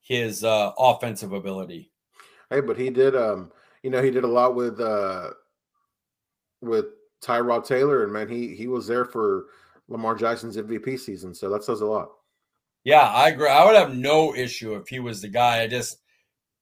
his 0.01 0.45
uh, 0.45 0.73
offensive 0.79 1.33
ability. 1.33 1.91
Hey, 2.51 2.61
but 2.61 2.79
he 2.79 2.91
did. 2.91 3.17
Um, 3.17 3.51
you 3.83 3.91
know, 3.91 4.03
he 4.03 4.11
did 4.11 4.25
a 4.25 4.29
lot 4.29 4.55
with 4.55 4.81
uh, 4.81 5.31
with 6.61 6.87
Tyrod 7.23 7.67
Taylor, 7.67 8.05
and 8.05 8.13
man, 8.13 8.29
he 8.29 8.55
he 8.55 8.69
was 8.69 8.87
there 8.87 9.05
for 9.05 9.47
Lamar 9.89 10.15
Jackson's 10.15 10.57
MVP 10.57 10.99
season. 10.99 11.35
So 11.35 11.49
that 11.51 11.65
says 11.65 11.81
a 11.81 11.87
lot. 11.87 12.09
Yeah, 12.85 13.11
I 13.11 13.31
agree. 13.31 13.49
I 13.49 13.65
would 13.65 13.75
have 13.75 13.95
no 13.95 14.35
issue 14.35 14.75
if 14.77 14.89
he 14.89 15.01
was 15.01 15.21
the 15.21 15.29
guy. 15.29 15.63
I 15.63 15.67
just 15.67 15.99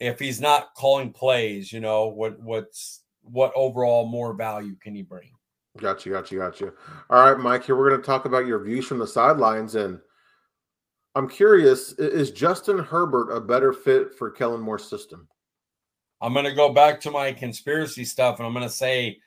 if 0.01 0.18
he's 0.18 0.41
not 0.41 0.75
calling 0.75 1.12
plays, 1.12 1.72
you 1.72 1.81
know, 1.81 2.07
what 2.07 2.39
what's 2.41 3.03
what 3.22 3.53
overall 3.55 4.07
more 4.07 4.35
value 4.35 4.77
can 4.77 4.95
he 4.95 5.03
bring? 5.03 5.31
Got 5.79 6.07
you, 6.07 6.12
got 6.12 6.31
you, 6.31 6.39
got 6.39 6.61
you. 6.61 6.72
All 7.11 7.25
right, 7.25 7.39
Mike. 7.39 7.64
Here 7.64 7.77
we're 7.77 7.91
going 7.91 8.01
to 8.01 8.07
talk 8.07 8.27
about 8.27 8.47
your 8.47 8.61
views 8.61 8.87
from 8.87 8.99
the 8.99 9.07
sidelines, 9.07 9.75
and 9.75 9.99
I'm 11.14 11.29
curious: 11.29 11.93
is 11.95 12.31
Justin 12.31 12.79
Herbert 12.79 13.31
a 13.31 13.41
better 13.41 13.72
fit 13.72 14.14
for 14.16 14.31
Kellen 14.31 14.61
Moore's 14.61 14.89
system? 14.89 15.29
I'm 16.20 16.33
going 16.33 16.45
to 16.45 16.55
go 16.55 16.72
back 16.72 17.01
to 17.03 17.11
my 17.11 17.33
conspiracy 17.33 18.05
stuff, 18.05 18.39
and 18.39 18.47
I'm 18.47 18.55
going 18.55 18.66
to 18.66 18.72
say 18.72 19.18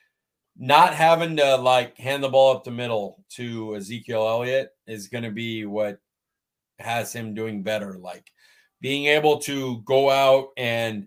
not 0.58 0.92
having 0.92 1.36
to 1.36 1.56
like 1.56 1.96
hand 1.96 2.22
the 2.22 2.28
ball 2.28 2.56
up 2.56 2.64
the 2.64 2.70
middle 2.70 3.24
to 3.30 3.76
Ezekiel 3.76 4.26
Elliott 4.26 4.70
is 4.86 5.06
going 5.06 5.24
to 5.24 5.30
be 5.30 5.64
what 5.64 6.00
has 6.80 7.12
him 7.12 7.32
doing 7.32 7.62
better. 7.62 7.96
Like 7.98 8.32
being 8.80 9.06
able 9.06 9.38
to 9.40 9.80
go 9.82 10.10
out 10.10 10.48
and 10.56 11.06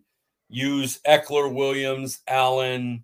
use 0.50 1.00
Ekeler, 1.08 1.54
Williams, 1.54 2.20
Allen 2.28 3.04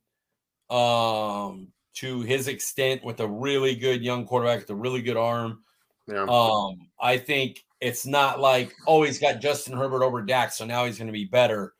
um, 0.70 1.68
to 1.96 2.22
his 2.22 2.48
extent 2.48 3.04
with 3.04 3.20
a 3.20 3.28
really 3.28 3.76
good 3.76 4.02
young 4.02 4.26
quarterback 4.26 4.60
with 4.60 4.70
a 4.70 4.76
really 4.76 5.02
good 5.02 5.18
arm. 5.18 5.62
Yeah. 6.08 6.26
Um, 6.30 6.88
I 7.00 7.18
think 7.18 7.66
it's 7.82 8.06
not 8.06 8.40
like, 8.40 8.74
oh, 8.88 9.04
he's 9.04 9.20
got 9.20 9.42
Justin 9.42 9.78
Herbert 9.78 10.04
over 10.04 10.22
Dak, 10.22 10.52
so 10.52 10.66
now 10.66 10.86
he's 10.86 10.98
going 10.98 11.08
to 11.08 11.14
be 11.14 11.26
better. 11.26 11.74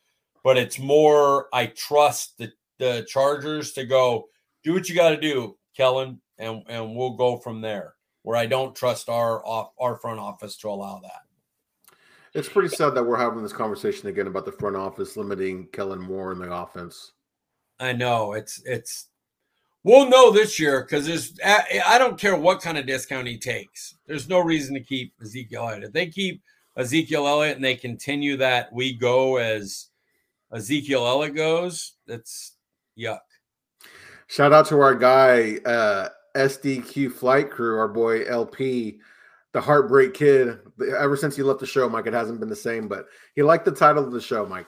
But 0.44 0.58
it's 0.58 0.80
more, 0.80 1.48
I 1.54 1.68
trust 1.68 2.38
the, 2.38 2.52
the 2.80 3.06
Chargers 3.08 3.72
to 3.74 3.86
go, 3.86 4.28
do 4.68 4.74
what 4.74 4.90
you 4.90 4.96
got 4.96 5.12
to 5.12 5.18
do, 5.20 5.58
Kellen, 5.76 6.20
and, 6.38 6.62
and 6.68 6.94
we'll 6.94 7.16
go 7.16 7.38
from 7.38 7.62
there. 7.62 7.94
Where 8.24 8.36
I 8.36 8.46
don't 8.46 8.76
trust 8.76 9.08
our 9.08 9.46
off, 9.46 9.72
our 9.80 9.96
front 9.96 10.20
office 10.20 10.58
to 10.58 10.68
allow 10.68 11.00
that. 11.00 11.22
It's 12.34 12.50
pretty 12.50 12.68
sad 12.68 12.94
that 12.94 13.04
we're 13.04 13.18
having 13.18 13.42
this 13.42 13.54
conversation 13.54 14.10
again 14.10 14.28
about 14.28 14.44
the 14.44 14.52
front 14.52 14.76
office 14.76 15.16
limiting 15.16 15.68
Kellen 15.72 16.02
Moore 16.02 16.34
in 16.34 16.40
the 16.40 16.54
offense. 16.54 17.14
I 17.80 17.94
know 17.94 18.34
it's 18.34 18.62
it's 18.66 19.08
we'll 19.86 20.10
know 20.10 20.32
this 20.32 20.60
year 20.60 20.82
because 20.82 21.06
there's 21.06 21.40
I 21.46 21.98
don't 21.98 22.20
care 22.20 22.36
what 22.36 22.62
kind 22.62 22.78
of 22.78 22.86
discount 22.86 23.28
he 23.28 23.38
takes. 23.38 23.96
There's 24.06 24.28
no 24.28 24.40
reason 24.40 24.74
to 24.74 24.82
keep 24.82 25.14
Ezekiel 25.22 25.70
Elliott. 25.70 25.86
If 25.86 25.94
they 25.94 26.08
keep 26.08 26.42
Ezekiel 26.76 27.28
Elliott 27.28 27.56
and 27.56 27.64
they 27.64 27.76
continue 27.76 28.36
that 28.38 28.74
we 28.74 28.94
go 28.94 29.38
as 29.38 29.88
Ezekiel 30.52 31.08
Elliott 31.08 31.36
goes, 31.36 31.94
that's 32.06 32.58
yuck. 33.00 33.20
Shout 34.28 34.54
out 34.54 34.68
to 34.68 34.80
our 34.80 34.94
guy, 34.94 35.58
uh, 35.66 36.10
SDQ 36.36 37.14
Flight 37.14 37.50
Crew, 37.50 37.78
our 37.78 37.88
boy 37.88 38.26
LP, 38.26 39.00
the 39.54 39.62
Heartbreak 39.62 40.14
Kid. 40.14 40.60
Ever 41.00 41.16
since 41.16 41.36
he 41.36 41.44
left 41.44 41.60
the 41.60 41.66
show, 41.66 41.90
Mike, 41.90 42.08
it 42.08 42.14
hasn't 42.14 42.40
been 42.40 42.50
the 42.50 42.56
same, 42.56 42.88
but 42.88 43.08
he 43.36 43.42
liked 43.42 43.66
the 43.66 43.72
title 43.72 44.04
of 44.04 44.12
the 44.12 44.22
show, 44.22 44.46
Mike. 44.46 44.68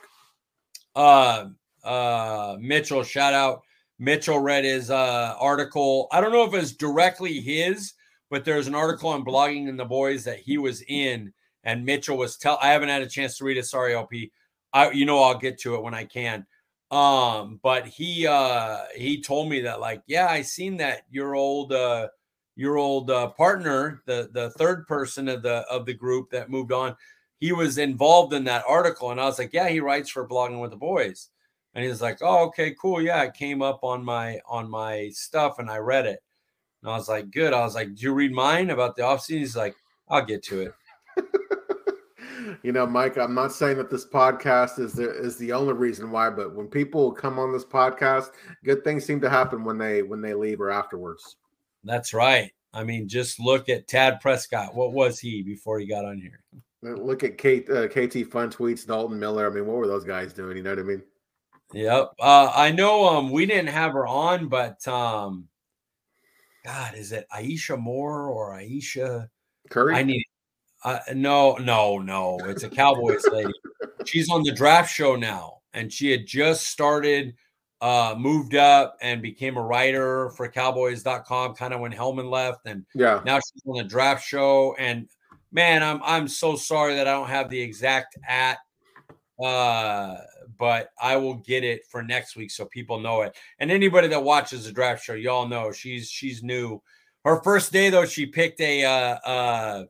Uh, 0.96 1.46
uh, 1.84 2.56
Mitchell, 2.58 3.02
shout 3.04 3.34
out. 3.34 3.62
Mitchell 3.98 4.38
read 4.38 4.64
his 4.64 4.90
uh, 4.90 5.36
article. 5.38 6.08
I 6.10 6.20
don't 6.20 6.32
know 6.32 6.44
if 6.44 6.54
it's 6.54 6.72
directly 6.72 7.40
his, 7.40 7.92
but 8.30 8.44
there's 8.44 8.66
an 8.66 8.74
article 8.74 9.10
on 9.10 9.24
blogging 9.24 9.68
in 9.68 9.76
the 9.76 9.84
boys 9.84 10.24
that 10.24 10.38
he 10.38 10.56
was 10.56 10.82
in, 10.88 11.32
and 11.64 11.84
Mitchell 11.84 12.16
was 12.16 12.36
tell. 12.36 12.58
I 12.62 12.68
haven't 12.68 12.88
had 12.88 13.02
a 13.02 13.06
chance 13.06 13.36
to 13.38 13.44
read 13.44 13.58
it. 13.58 13.66
Sorry, 13.66 13.94
LP. 13.94 14.32
I, 14.72 14.90
you 14.90 15.04
know, 15.04 15.22
I'll 15.22 15.38
get 15.38 15.58
to 15.60 15.74
it 15.74 15.82
when 15.82 15.94
I 15.94 16.04
can. 16.04 16.46
Um, 16.90 17.60
but 17.62 17.86
he 17.86 18.26
uh 18.26 18.84
he 18.96 19.22
told 19.22 19.48
me 19.48 19.60
that 19.60 19.80
like, 19.80 20.02
yeah, 20.06 20.26
I 20.26 20.42
seen 20.42 20.76
that 20.78 21.02
your 21.10 21.34
old 21.36 21.72
uh 21.72 22.08
your 22.56 22.76
old 22.78 23.10
uh, 23.10 23.28
partner, 23.28 24.02
the 24.06 24.28
the 24.32 24.50
third 24.50 24.86
person 24.86 25.28
of 25.28 25.42
the 25.42 25.64
of 25.70 25.86
the 25.86 25.94
group 25.94 26.30
that 26.30 26.50
moved 26.50 26.72
on, 26.72 26.96
he 27.38 27.52
was 27.52 27.78
involved 27.78 28.32
in 28.34 28.44
that 28.44 28.64
article, 28.68 29.10
and 29.10 29.20
I 29.20 29.24
was 29.24 29.38
like, 29.38 29.52
yeah, 29.52 29.68
he 29.68 29.80
writes 29.80 30.10
for 30.10 30.28
blogging 30.28 30.60
with 30.60 30.70
the 30.72 30.76
boys, 30.76 31.28
and 31.74 31.84
he 31.84 31.88
was 31.88 32.02
like, 32.02 32.18
oh, 32.22 32.46
okay, 32.48 32.74
cool, 32.80 33.00
yeah, 33.00 33.22
it 33.22 33.34
came 33.34 33.62
up 33.62 33.80
on 33.84 34.04
my 34.04 34.40
on 34.46 34.68
my 34.68 35.10
stuff, 35.14 35.58
and 35.58 35.70
I 35.70 35.78
read 35.78 36.06
it, 36.06 36.20
and 36.82 36.90
I 36.92 36.96
was 36.96 37.08
like, 37.08 37.30
good. 37.30 37.52
I 37.52 37.60
was 37.60 37.74
like, 37.74 37.94
do 37.94 38.02
you 38.02 38.12
read 38.12 38.32
mine 38.32 38.70
about 38.70 38.96
the 38.96 39.02
offseason? 39.02 39.38
He's 39.38 39.56
like, 39.56 39.76
I'll 40.08 40.24
get 40.24 40.42
to 40.44 40.60
it 40.60 40.74
you 42.62 42.72
know, 42.72 42.86
Mike, 42.86 43.16
I'm 43.16 43.34
not 43.34 43.52
saying 43.52 43.76
that 43.78 43.90
this 43.90 44.06
podcast 44.06 44.78
is 44.78 44.92
the 44.92 45.10
is 45.10 45.36
the 45.36 45.52
only 45.52 45.72
reason 45.72 46.10
why, 46.10 46.30
but 46.30 46.54
when 46.54 46.66
people 46.66 47.12
come 47.12 47.38
on 47.38 47.52
this 47.52 47.64
podcast, 47.64 48.30
good 48.64 48.84
things 48.84 49.04
seem 49.04 49.20
to 49.20 49.30
happen 49.30 49.64
when 49.64 49.78
they 49.78 50.02
when 50.02 50.20
they 50.20 50.34
leave 50.34 50.60
or 50.60 50.70
afterwards. 50.70 51.36
That's 51.84 52.12
right. 52.12 52.52
I 52.72 52.84
mean, 52.84 53.08
just 53.08 53.40
look 53.40 53.68
at 53.68 53.88
Tad 53.88 54.20
Prescott. 54.20 54.74
What 54.74 54.92
was 54.92 55.18
he 55.18 55.42
before 55.42 55.80
he 55.80 55.86
got 55.86 56.04
on 56.04 56.20
here? 56.20 56.40
Look 56.82 57.24
at 57.24 57.36
Kate, 57.36 57.68
uh, 57.68 57.88
KT 57.88 58.30
Fun 58.30 58.50
Tweets, 58.50 58.86
Dalton 58.86 59.18
Miller. 59.18 59.50
I 59.50 59.54
mean, 59.54 59.66
what 59.66 59.76
were 59.76 59.86
those 59.86 60.04
guys 60.04 60.32
doing? 60.32 60.56
You 60.56 60.62
know 60.62 60.70
what 60.70 60.78
I 60.78 60.82
mean? 60.82 61.02
Yep. 61.72 62.12
Uh, 62.18 62.52
I 62.54 62.70
know 62.70 63.06
um, 63.06 63.30
we 63.30 63.46
didn't 63.46 63.68
have 63.68 63.92
her 63.92 64.06
on, 64.06 64.48
but 64.48 64.86
um, 64.88 65.48
God, 66.64 66.94
is 66.94 67.12
it 67.12 67.26
Aisha 67.32 67.78
Moore 67.78 68.28
or 68.28 68.52
Aisha 68.54 69.28
Curry? 69.68 69.94
I 69.94 70.02
need 70.02 70.24
uh, 70.82 70.98
no, 71.14 71.56
no, 71.56 71.98
no. 71.98 72.38
It's 72.44 72.62
a 72.62 72.68
Cowboys 72.68 73.24
lady. 73.32 73.52
She's 74.06 74.30
on 74.30 74.42
the 74.42 74.52
draft 74.52 74.92
show 74.92 75.16
now, 75.16 75.58
and 75.72 75.92
she 75.92 76.10
had 76.10 76.26
just 76.26 76.68
started, 76.68 77.34
uh, 77.80 78.14
moved 78.18 78.54
up 78.54 78.96
and 79.02 79.20
became 79.20 79.56
a 79.56 79.62
writer 79.62 80.30
for 80.30 80.48
Cowboys.com. 80.48 81.54
Kind 81.54 81.74
of 81.74 81.80
when 81.80 81.92
Helman 81.92 82.30
left, 82.30 82.66
and 82.66 82.84
yeah, 82.94 83.20
now 83.24 83.36
she's 83.36 83.62
on 83.66 83.76
the 83.76 83.84
draft 83.84 84.26
show. 84.26 84.74
And 84.78 85.08
man, 85.52 85.82
I'm 85.82 86.00
I'm 86.02 86.28
so 86.28 86.56
sorry 86.56 86.94
that 86.94 87.06
I 87.06 87.12
don't 87.12 87.28
have 87.28 87.50
the 87.50 87.60
exact 87.60 88.16
at, 88.26 88.58
uh, 89.42 90.16
but 90.58 90.90
I 91.00 91.16
will 91.16 91.34
get 91.34 91.62
it 91.62 91.82
for 91.90 92.02
next 92.02 92.36
week 92.36 92.50
so 92.50 92.64
people 92.64 93.00
know 93.00 93.22
it. 93.22 93.36
And 93.58 93.70
anybody 93.70 94.08
that 94.08 94.22
watches 94.22 94.64
the 94.64 94.72
draft 94.72 95.04
show, 95.04 95.14
y'all 95.14 95.46
know 95.46 95.72
she's 95.72 96.10
she's 96.10 96.42
new. 96.42 96.80
Her 97.24 97.42
first 97.42 97.70
day 97.70 97.90
though, 97.90 98.06
she 98.06 98.24
picked 98.24 98.60
a 98.62 98.84
uh, 98.84 99.28
uh 99.28 99.84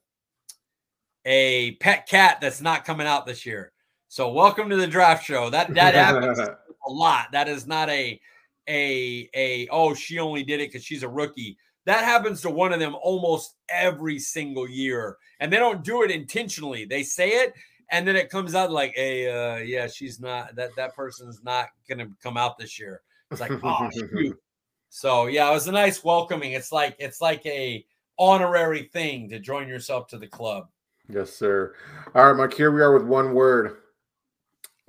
a 1.24 1.72
pet 1.76 2.08
cat 2.08 2.38
that's 2.40 2.60
not 2.60 2.84
coming 2.84 3.06
out 3.06 3.26
this 3.26 3.44
year. 3.44 3.72
So 4.08 4.32
welcome 4.32 4.68
to 4.70 4.76
the 4.76 4.86
draft 4.86 5.24
show. 5.24 5.50
That 5.50 5.72
that 5.74 5.94
happens 5.94 6.38
a 6.86 6.90
lot. 6.90 7.32
That 7.32 7.48
is 7.48 7.66
not 7.66 7.88
a 7.88 8.20
a 8.68 9.30
a 9.34 9.68
oh 9.70 9.94
she 9.94 10.18
only 10.18 10.42
did 10.42 10.60
it 10.60 10.68
because 10.68 10.84
she's 10.84 11.02
a 11.02 11.08
rookie. 11.08 11.56
That 11.86 12.04
happens 12.04 12.40
to 12.42 12.50
one 12.50 12.72
of 12.72 12.80
them 12.80 12.94
almost 13.02 13.54
every 13.68 14.18
single 14.18 14.68
year, 14.68 15.16
and 15.40 15.52
they 15.52 15.58
don't 15.58 15.82
do 15.84 16.02
it 16.02 16.10
intentionally. 16.10 16.84
They 16.84 17.02
say 17.02 17.30
it, 17.30 17.54
and 17.90 18.06
then 18.06 18.16
it 18.16 18.30
comes 18.30 18.54
out 18.54 18.70
like, 18.70 18.92
"Hey, 18.94 19.30
uh, 19.30 19.58
yeah, 19.58 19.86
she's 19.86 20.20
not 20.20 20.54
that 20.56 20.70
that 20.76 20.94
person's 20.94 21.42
not 21.42 21.68
gonna 21.88 22.08
come 22.22 22.36
out 22.36 22.58
this 22.58 22.78
year." 22.78 23.02
It's 23.30 23.40
like, 23.40 23.52
oh 23.62 23.88
shoot. 23.92 24.36
So 24.92 25.26
yeah, 25.26 25.48
it 25.48 25.52
was 25.52 25.68
a 25.68 25.72
nice 25.72 26.02
welcoming. 26.02 26.50
It's 26.50 26.72
like 26.72 26.96
it's 26.98 27.20
like 27.20 27.46
a 27.46 27.86
honorary 28.18 28.90
thing 28.92 29.28
to 29.28 29.38
join 29.38 29.68
yourself 29.68 30.08
to 30.08 30.18
the 30.18 30.26
club. 30.26 30.66
Yes, 31.12 31.32
sir. 31.32 31.74
All 32.14 32.26
right, 32.26 32.36
Mike. 32.36 32.54
Here 32.54 32.70
we 32.70 32.80
are 32.80 32.92
with 32.92 33.04
one 33.04 33.34
word. 33.34 33.78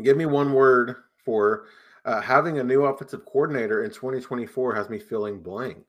Give 0.01 0.17
me 0.17 0.26
one 0.26 0.53
word 0.53 0.95
for 1.24 1.65
uh, 2.05 2.22
having 2.22 2.59
a 2.59 2.63
new 2.63 2.84
offensive 2.84 3.26
coordinator 3.26 3.84
in 3.84 3.91
2024 3.91 4.76
has 4.76 4.89
me 4.89 4.99
feeling 4.99 5.41
blank. 5.41 5.86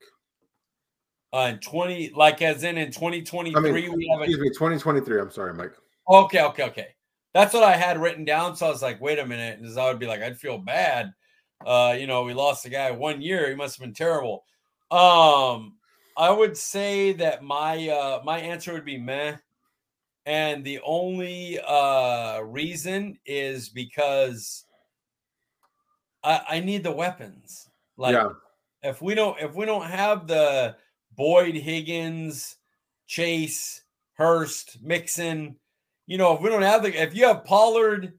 Uh, 1.33 1.51
in 1.53 1.59
20, 1.61 2.12
like 2.14 2.43
as 2.43 2.62
in 2.62 2.76
in 2.76 2.89
2023, 2.89 3.57
I 3.57 3.61
mean, 3.61 3.97
we 3.97 4.09
have 4.09 4.20
excuse 4.20 4.39
a, 4.39 4.43
me, 4.43 4.51
2023. 4.51 5.20
I'm 5.20 5.30
sorry, 5.30 5.55
Mike. 5.55 5.72
Okay, 6.09 6.43
okay, 6.43 6.64
okay. 6.64 6.89
That's 7.33 7.55
what 7.55 7.62
I 7.62 7.76
had 7.76 7.99
written 7.99 8.24
down. 8.24 8.55
So 8.57 8.66
I 8.66 8.70
was 8.70 8.83
like, 8.83 9.01
wait 9.01 9.18
a 9.18 9.26
minute. 9.26 9.61
Because 9.61 9.78
I 9.78 9.89
would 9.89 9.99
be 9.99 10.07
like, 10.07 10.20
I'd 10.20 10.39
feel 10.39 10.59
bad. 10.59 11.12
Uh, 11.64 11.97
you 11.99 12.07
know, 12.07 12.24
we 12.24 12.35
lost 12.35 12.64
the 12.64 12.70
guy 12.70 12.91
one 12.91 13.22
year. 13.22 13.49
He 13.49 13.55
must 13.55 13.78
have 13.78 13.85
been 13.87 13.95
terrible. 13.95 14.45
Um, 14.91 15.76
I 16.16 16.30
would 16.30 16.57
say 16.57 17.14
that 17.14 17.43
my 17.43 17.89
uh 17.89 18.20
my 18.24 18.39
answer 18.39 18.74
would 18.74 18.85
be 18.85 18.99
meh 18.99 19.37
and 20.27 20.64
the 20.64 20.81
only 20.85 21.59
uh, 21.61 22.41
reason 22.41 23.18
is 23.27 23.68
because 23.68 24.64
I, 26.23 26.41
I 26.49 26.61
need 26.61 26.85
the 26.85 26.93
weapons. 26.93 27.68
Like 27.97 28.14
yeah. 28.14 28.31
if 28.83 29.03
we 29.03 29.14
don't 29.14 29.39
if 29.41 29.55
we 29.55 29.66
don't 29.66 29.87
have 29.87 30.27
the 30.27 30.77
Boyd, 31.16 31.55
Higgins, 31.55 32.57
Chase, 33.07 33.83
Hurst, 34.14 34.83
Mixon, 34.83 35.57
you 36.07 36.18
know, 36.18 36.35
if 36.35 36.41
we 36.41 36.49
don't 36.49 36.62
have 36.62 36.83
the 36.83 37.03
if 37.03 37.14
you 37.14 37.27
have 37.27 37.45
Pollard, 37.45 38.18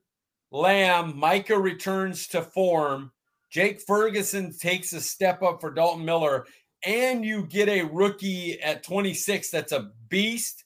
Lamb, 0.52 1.18
Micah 1.18 1.58
returns 1.58 2.28
to 2.28 2.42
form, 2.42 3.12
Jake 3.50 3.82
Ferguson 3.82 4.54
takes 4.58 4.94
a 4.94 5.02
step 5.02 5.42
up 5.42 5.62
for 5.62 5.72
Dalton 5.72 6.06
Miller, 6.06 6.46
and 6.86 7.24
you 7.24 7.46
get 7.46 7.70
a 7.70 7.84
rookie 7.84 8.62
at 8.62 8.84
26 8.84 9.50
that's 9.50 9.72
a 9.72 9.92
beast 10.10 10.63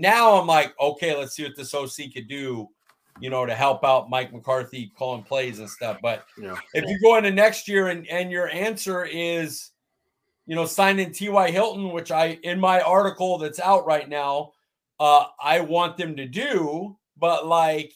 now 0.00 0.38
I'm 0.38 0.46
like, 0.46 0.74
okay, 0.80 1.16
let's 1.16 1.34
see 1.34 1.44
what 1.44 1.56
this 1.56 1.74
OC 1.74 2.12
could 2.14 2.28
do, 2.28 2.68
you 3.20 3.30
know, 3.30 3.46
to 3.46 3.54
help 3.54 3.84
out 3.84 4.10
Mike 4.10 4.32
McCarthy 4.32 4.92
calling 4.96 5.22
plays 5.22 5.58
and 5.58 5.68
stuff. 5.68 5.98
But 6.02 6.24
yeah. 6.40 6.56
if 6.74 6.84
you 6.88 6.98
go 7.02 7.16
into 7.16 7.30
next 7.30 7.68
year 7.68 7.88
and, 7.88 8.06
and 8.08 8.30
your 8.30 8.48
answer 8.48 9.04
is, 9.04 9.70
you 10.46 10.54
know, 10.54 10.66
signing 10.66 11.12
T.Y. 11.12 11.50
Hilton, 11.50 11.90
which 11.90 12.10
I, 12.10 12.38
in 12.42 12.60
my 12.60 12.80
article 12.80 13.38
that's 13.38 13.58
out 13.58 13.86
right 13.86 14.08
now, 14.08 14.52
uh, 15.00 15.26
I 15.42 15.60
want 15.60 15.96
them 15.96 16.16
to 16.16 16.26
do, 16.26 16.96
but 17.16 17.46
like 17.46 17.92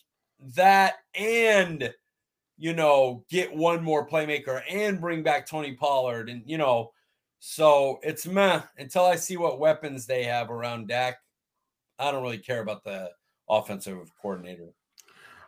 that 0.56 0.94
and, 1.14 1.94
you 2.58 2.74
know, 2.74 3.24
get 3.30 3.54
one 3.54 3.82
more 3.82 4.08
playmaker 4.08 4.62
and 4.68 5.00
bring 5.00 5.22
back 5.22 5.46
Tony 5.46 5.74
Pollard 5.74 6.28
and, 6.28 6.42
you 6.44 6.58
know, 6.58 6.92
So 7.40 7.98
it's 8.02 8.26
meh 8.26 8.60
until 8.78 9.06
I 9.06 9.16
see 9.16 9.38
what 9.38 9.58
weapons 9.58 10.06
they 10.06 10.24
have 10.24 10.50
around 10.50 10.88
Dak. 10.88 11.16
I 12.00 12.10
don't 12.10 12.22
really 12.22 12.38
care 12.38 12.62
about 12.62 12.82
the 12.82 13.10
offensive 13.48 14.10
coordinator. 14.20 14.72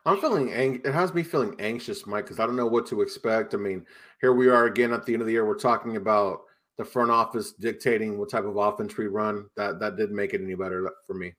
I'm 0.05 0.21
feeling 0.21 0.53
ang- 0.53 0.83
it 0.85 0.93
has 0.93 1.15
me 1.15 1.23
feeling 1.23 1.55
anxious, 1.61 2.07
Mike, 2.07 2.25
because 2.25 2.41
I 2.41 2.47
don't 2.47 2.57
know 2.57 2.67
what 2.67 2.87
to 2.89 3.03
expect. 3.03 3.55
I 3.55 3.57
mean, 3.57 3.87
here 4.21 4.33
we 4.33 4.49
are 4.49 4.67
again 4.67 4.93
at 4.93 5.07
the 5.07 5.13
end 5.13 5.23
of 5.23 5.27
the 5.27 5.33
year. 5.33 5.47
We're 5.47 5.55
talking 5.55 5.97
about 5.97 6.41
the 6.77 6.85
front 6.85 7.11
office 7.11 7.53
dictating 7.53 8.19
what 8.19 8.31
type 8.31 8.45
of 8.45 8.57
offense 8.57 8.97
we 8.97 9.07
run. 9.07 9.47
That 9.57 9.79
that 9.81 9.97
didn't 9.97 10.17
make 10.17 10.35
it 10.35 10.43
any 10.43 10.55
better 10.55 10.91
for 11.07 11.15
me. 11.15 11.35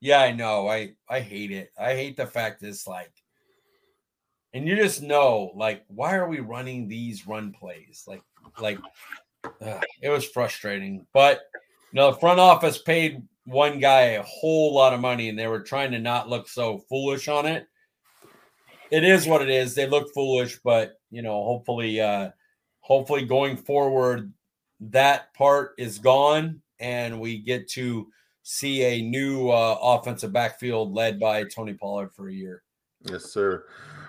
Yeah, 0.00 0.20
I 0.20 0.32
know. 0.32 0.68
I 0.68 0.94
I 1.08 1.20
hate 1.20 1.52
it. 1.52 1.70
I 1.78 1.94
hate 1.94 2.16
the 2.16 2.26
fact 2.26 2.64
it's 2.64 2.88
like, 2.88 3.12
and 4.52 4.66
you 4.66 4.74
just 4.74 5.00
know, 5.00 5.52
like, 5.54 5.84
why 5.86 6.16
are 6.16 6.28
we 6.28 6.40
running 6.40 6.88
these 6.88 7.26
run 7.26 7.52
plays? 7.52 8.02
Like, 8.08 8.22
like, 8.60 8.78
ugh, 9.44 9.84
it 10.02 10.08
was 10.08 10.28
frustrating. 10.28 11.06
But 11.14 11.42
you 11.92 12.00
know, 12.00 12.10
the 12.10 12.18
front 12.18 12.40
office 12.40 12.78
paid 12.78 13.22
one 13.44 13.78
guy 13.78 14.00
a 14.00 14.22
whole 14.22 14.74
lot 14.74 14.92
of 14.92 15.00
money, 15.00 15.28
and 15.28 15.38
they 15.38 15.46
were 15.46 15.62
trying 15.62 15.90
to 15.92 15.98
not 15.98 16.28
look 16.28 16.48
so 16.48 16.78
foolish 16.88 17.28
on 17.28 17.46
it. 17.46 17.66
It 18.90 19.04
is 19.04 19.26
what 19.26 19.42
it 19.42 19.50
is. 19.50 19.74
They 19.74 19.86
look 19.86 20.12
foolish, 20.12 20.58
but 20.62 20.94
you 21.10 21.22
know, 21.22 21.42
hopefully, 21.44 22.00
uh, 22.00 22.30
hopefully, 22.80 23.24
going 23.24 23.56
forward, 23.56 24.32
that 24.80 25.32
part 25.34 25.72
is 25.78 25.98
gone, 25.98 26.60
and 26.78 27.20
we 27.20 27.38
get 27.38 27.68
to 27.70 28.08
see 28.42 28.82
a 28.82 29.02
new 29.02 29.50
uh, 29.50 29.78
offensive 29.80 30.32
backfield 30.32 30.92
led 30.92 31.18
by 31.18 31.44
Tony 31.44 31.74
Pollard 31.74 32.12
for 32.12 32.28
a 32.28 32.32
year. 32.32 32.62
Yes, 33.08 33.24
sir. 33.24 33.64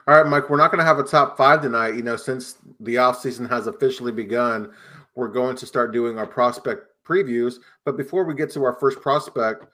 All 0.08 0.16
right, 0.16 0.28
Mike, 0.30 0.50
we're 0.50 0.58
not 0.58 0.70
going 0.70 0.80
to 0.80 0.86
have 0.86 1.00
a 1.00 1.04
top 1.04 1.38
five 1.38 1.62
tonight. 1.62 1.96
You 1.96 2.04
know, 2.04 2.18
since 2.18 2.58
the 2.80 2.96
offseason 2.96 3.50
has 3.50 3.68
officially 3.68 4.12
begun, 4.12 4.72
we're 5.16 5.30
going 5.30 5.56
to 5.58 5.66
start 5.66 5.94
doing 5.94 6.18
our 6.18 6.28
prospect 6.28 6.88
previews. 7.04 7.56
But 7.86 7.98
before 7.98 8.24
we 8.26 8.34
get 8.34 8.52
to 8.52 8.64
our 8.64 8.74
first 8.74 9.02
prospect, 9.02 9.66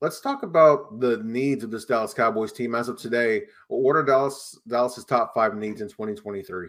let's 0.00 0.20
talk 0.20 0.42
about 0.42 1.00
the 1.00 1.18
needs 1.18 1.64
of 1.64 1.70
this 1.70 1.84
Dallas 1.84 2.14
Cowboys 2.14 2.52
team 2.52 2.74
as 2.74 2.88
of 2.88 2.98
today. 2.98 3.42
What 3.68 3.96
are 3.96 4.02
Dallas 4.02 4.58
Dallas's 4.68 5.04
top 5.04 5.34
five 5.34 5.56
needs 5.56 5.80
in 5.80 5.88
2023? 5.88 6.68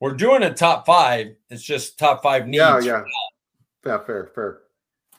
We're 0.00 0.12
doing 0.12 0.42
a 0.42 0.52
top 0.52 0.84
five. 0.84 1.36
It's 1.48 1.62
just 1.62 1.98
top 1.98 2.22
five 2.22 2.46
needs. 2.46 2.58
Yeah, 2.58 2.80
yeah. 2.80 3.02
Yeah, 3.84 3.98
fair, 4.04 4.30
fair. 4.34 4.62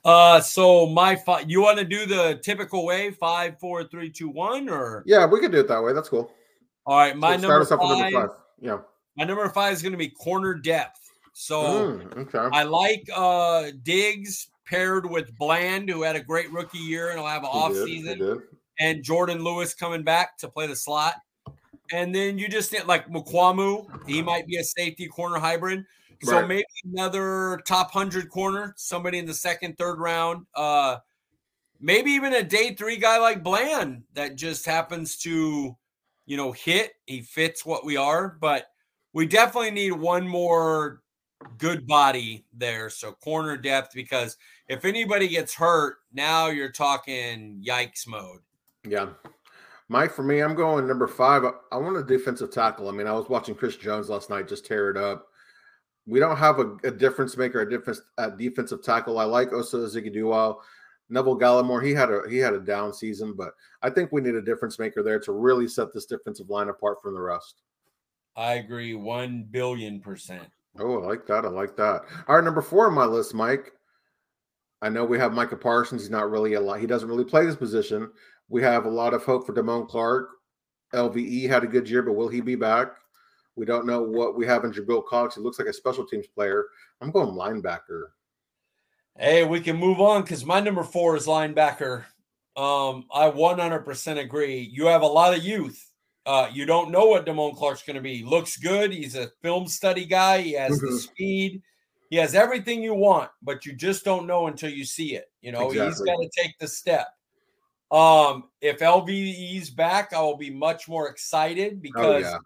Uh, 0.04 0.40
so 0.40 0.86
my 0.88 1.16
five. 1.16 1.50
You 1.50 1.62
want 1.62 1.80
to 1.80 1.86
do 1.86 2.06
the 2.06 2.40
typical 2.44 2.86
way, 2.86 3.12
five, 3.12 3.60
four, 3.60 3.84
three, 3.86 4.10
two, 4.10 4.30
one, 4.30 4.70
or 4.70 5.04
yeah, 5.06 5.26
we 5.26 5.40
can 5.40 5.52
do 5.52 5.60
it 5.60 5.68
that 5.68 5.82
way. 5.82 5.94
That's 5.94 6.10
cool. 6.10 6.32
All 6.86 6.98
right, 6.98 7.16
my 7.18 7.36
So 7.36 7.42
number, 7.42 7.48
start 7.48 7.62
us 7.64 7.72
off 7.72 7.80
with 7.80 8.00
five, 8.00 8.14
number 8.14 8.28
five. 8.28 8.38
Yeah. 8.60 8.78
My 9.18 9.26
number 9.26 9.50
five 9.50 9.74
is 9.74 9.82
going 9.82 9.92
to 9.94 9.98
be 9.98 10.10
corner 10.10 10.54
depth. 10.54 11.07
So 11.40 11.62
Mm, 11.62 12.18
okay. 12.18 12.50
I 12.52 12.64
like 12.64 13.08
uh 13.16 13.70
Diggs 13.84 14.50
paired 14.66 15.06
with 15.08 15.38
Bland, 15.38 15.88
who 15.88 16.02
had 16.02 16.16
a 16.16 16.24
great 16.24 16.52
rookie 16.52 16.80
year 16.80 17.12
and 17.12 17.20
will 17.20 17.28
have 17.28 17.44
an 17.44 17.50
He 17.52 17.58
off 17.60 17.74
did, 17.74 17.84
season, 17.86 18.42
and 18.80 19.04
Jordan 19.04 19.44
Lewis 19.44 19.76
coming 19.76 20.04
back 20.04 20.40
to 20.40 20.50
play 20.50 20.66
the 20.66 20.76
slot. 20.76 21.14
And 21.92 22.14
then 22.14 22.40
you 22.40 22.50
just 22.50 22.74
need 22.74 22.86
like 22.86 23.08
Mukuamu, 23.08 23.88
he 24.08 24.24
might 24.24 24.48
be 24.48 24.58
a 24.58 24.64
safety 24.64 25.08
corner 25.08 25.38
hybrid. 25.38 25.86
So 26.24 26.38
Right. 26.38 26.48
maybe 26.48 26.66
another 26.86 27.62
top 27.68 27.92
hundred 27.92 28.30
corner, 28.32 28.74
somebody 28.76 29.20
in 29.20 29.28
the 29.28 29.34
second, 29.36 29.78
third 29.78 30.00
round. 30.00 30.48
Uh 30.56 30.98
maybe 31.80 32.10
even 32.12 32.34
a 32.34 32.42
day 32.42 32.74
three 32.74 32.98
guy 32.98 33.20
like 33.20 33.44
Bland 33.44 34.06
that 34.14 34.38
just 34.38 34.66
happens 34.66 35.18
to, 35.20 35.78
you 36.26 36.36
know, 36.36 36.52
hit. 36.52 36.94
He 37.06 37.22
fits 37.22 37.64
what 37.64 37.86
we 37.86 37.96
are, 37.96 38.28
but 38.42 38.66
we 39.14 39.28
definitely 39.28 39.70
need 39.72 39.92
one 39.92 40.28
more 40.28 41.04
good 41.58 41.88
body 41.88 42.46
there. 42.54 42.90
So 42.90 43.12
corner 43.12 43.58
depth, 43.58 43.94
because 43.94 44.38
if 44.68 44.86
anybody 44.86 45.28
gets 45.28 45.54
hurt, 45.54 45.98
now 46.14 46.48
you're 46.48 46.72
talking 46.72 47.64
yikes 47.66 48.08
mode. 48.08 48.40
Yeah. 48.88 49.10
Mike, 49.90 50.12
for 50.12 50.24
me, 50.24 50.42
I'm 50.42 50.56
going 50.56 50.88
number 50.88 51.08
five. 51.08 51.44
I- 51.46 51.78
want 51.78 51.98
a 51.98 52.04
defensive 52.04 52.52
tackle. 52.52 52.90
I 52.90 52.92
mean, 52.92 53.08
I 53.08 53.14
was 53.14 53.30
watching 53.30 53.56
Chris 53.56 53.78
Jones 53.78 54.10
last 54.10 54.30
night 54.30 54.48
just 54.48 54.66
tear 54.66 54.90
it 54.90 54.98
up. 54.98 55.28
We 56.06 56.20
don't 56.20 56.38
have 56.38 56.60
a, 56.60 56.76
a 56.84 56.92
difference 56.92 57.38
maker, 57.38 57.62
a 57.62 57.70
difference 57.70 58.02
at 58.18 58.38
defensive 58.38 58.84
tackle. 58.84 59.20
I 59.20 59.26
like 59.26 59.54
Osa 59.54 59.78
Ziggy 59.78 60.14
Neville 61.10 61.40
Gallimore, 61.40 61.86
he 61.86 61.94
had 61.94 62.12
a 62.12 62.22
he 62.30 62.38
had 62.38 62.54
a 62.54 62.60
down 62.60 62.94
season, 62.94 63.34
but 63.34 63.54
I 63.82 63.90
think 63.90 64.12
we 64.12 64.22
need 64.22 64.36
a 64.36 64.42
difference 64.42 64.78
maker 64.78 65.04
there 65.04 65.20
to 65.22 65.32
really 65.32 65.68
set 65.68 65.94
this 65.94 66.06
defensive 66.06 66.50
line 66.50 66.68
apart 66.68 67.02
from 67.02 67.14
the 67.14 67.22
rest. 67.22 67.62
I 68.36 68.56
agree, 68.56 68.94
one 68.94 69.48
billion 69.50 70.02
percent. 70.02 70.50
Oh, 70.80 71.02
I 71.02 71.08
like 71.08 71.26
that. 71.28 71.46
I 71.46 71.50
like 71.50 71.76
that. 71.78 72.02
All 72.28 72.36
right, 72.36 72.44
number 72.44 72.62
four 72.62 72.88
on 72.88 72.94
my 72.94 73.06
list, 73.06 73.34
Mike. 73.34 73.74
I 74.82 74.90
know 74.90 75.06
we 75.06 75.18
have 75.18 75.34
Micah 75.34 75.58
Parsons. 75.58 76.04
He's 76.04 76.12
not 76.12 76.30
really 76.30 76.54
a 76.54 76.62
lot. 76.62 76.80
He 76.80 76.88
doesn't 76.88 77.10
really 77.10 77.24
play 77.24 77.46
this 77.46 77.56
position. 77.56 78.12
We 78.50 78.62
have 78.62 78.86
a 78.86 78.90
lot 78.90 79.14
of 79.14 79.24
hope 79.24 79.46
for 79.46 79.54
Damone 79.54 79.88
Clark. 79.88 80.30
LVE 80.94 81.50
had 81.50 81.64
a 81.64 81.68
good 81.68 81.90
year, 81.90 82.04
but 82.04 82.14
will 82.14 82.30
he 82.30 82.42
be 82.42 82.56
back? 82.56 82.90
We 83.56 83.66
don't 83.66 83.88
know 83.88 84.04
what 84.04 84.38
we 84.38 84.46
have 84.46 84.64
in 84.64 84.72
Jabril 84.72 85.06
Cox. 85.06 85.36
He 85.36 85.42
looks 85.42 85.58
like 85.58 85.68
a 85.68 85.74
special 85.74 86.06
teams 86.06 86.28
player. 86.28 86.68
I'm 87.02 87.12
going 87.12 87.30
linebacker. 87.30 88.10
Hey, 89.18 89.44
we 89.44 89.60
can 89.60 89.78
move 89.78 90.00
on 90.00 90.22
because 90.22 90.46
my 90.46 90.60
number 90.60 90.84
four 90.84 91.18
is 91.18 91.26
linebacker. 91.26 92.06
Um, 92.56 93.06
I 93.12 93.30
100% 93.32 94.20
agree. 94.20 94.60
You 94.72 94.86
have 94.86 95.02
a 95.02 95.08
lot 95.08 95.36
of 95.36 95.44
youth. 95.44 95.87
Uh, 96.28 96.50
you 96.54 96.66
don't 96.66 96.92
know 96.92 97.06
what 97.06 97.26
Damone 97.26 97.56
Clark's 97.56 97.84
going 97.84 97.96
to 97.96 98.02
be. 98.02 98.22
Looks 98.22 98.58
good. 98.58 98.92
He's 98.92 99.16
a 99.16 99.32
film 99.42 99.66
study 99.68 100.06
guy. 100.06 100.42
He 100.42 100.52
has 100.54 100.78
the 100.80 100.88
Mhm. 100.88 101.00
speed. 101.00 101.62
He 102.10 102.18
has 102.18 102.36
everything 102.36 102.84
you 102.84 102.94
want, 102.94 103.32
but 103.42 103.66
you 103.66 103.74
just 103.74 104.04
don't 104.04 104.28
know 104.28 104.48
until 104.48 104.70
you 104.70 104.84
see 104.84 105.16
it. 105.16 105.32
You 105.42 105.54
know, 105.54 105.70
he's 105.70 105.82
Exactly. 105.82 106.06
got 106.08 106.18
to 106.22 106.30
take 106.44 106.60
the 106.60 106.68
step. 106.68 107.08
Um, 107.92 108.50
if 108.60 108.82
LVE's 108.82 109.70
back, 109.70 110.12
I 110.12 110.20
will 110.22 110.36
be 110.36 110.50
much 110.50 110.90
more 110.90 111.08
excited 111.08 111.76
Oh, 111.76 111.80
because 111.82 112.24
yeah. 112.24 112.38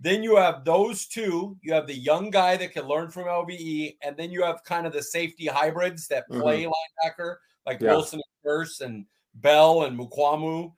then 0.00 0.24
you 0.24 0.34
have 0.34 0.64
those 0.64 1.06
two. 1.06 1.56
You 1.62 1.72
have 1.74 1.86
the 1.86 1.94
young 1.96 2.30
guy 2.30 2.56
that 2.56 2.72
can 2.72 2.86
learn 2.88 3.10
from 3.12 3.28
LVE, 3.28 3.96
and 4.02 4.16
then 4.16 4.32
you 4.32 4.42
have 4.42 4.64
kind 4.64 4.88
of 4.88 4.92
the 4.92 5.02
safety 5.04 5.46
hybrids 5.46 6.08
that 6.08 6.26
play 6.28 6.64
linebacker, 6.64 7.36
like 7.64 7.76
Mm-hmm. 7.76 7.84
Yeah. 7.84 7.90
Wilson 7.92 8.20
and 8.20 8.44
Kearse 8.44 8.80
and 8.80 9.06
Bell 9.34 9.84
and 9.84 9.96
Mukuamu. 9.96 10.72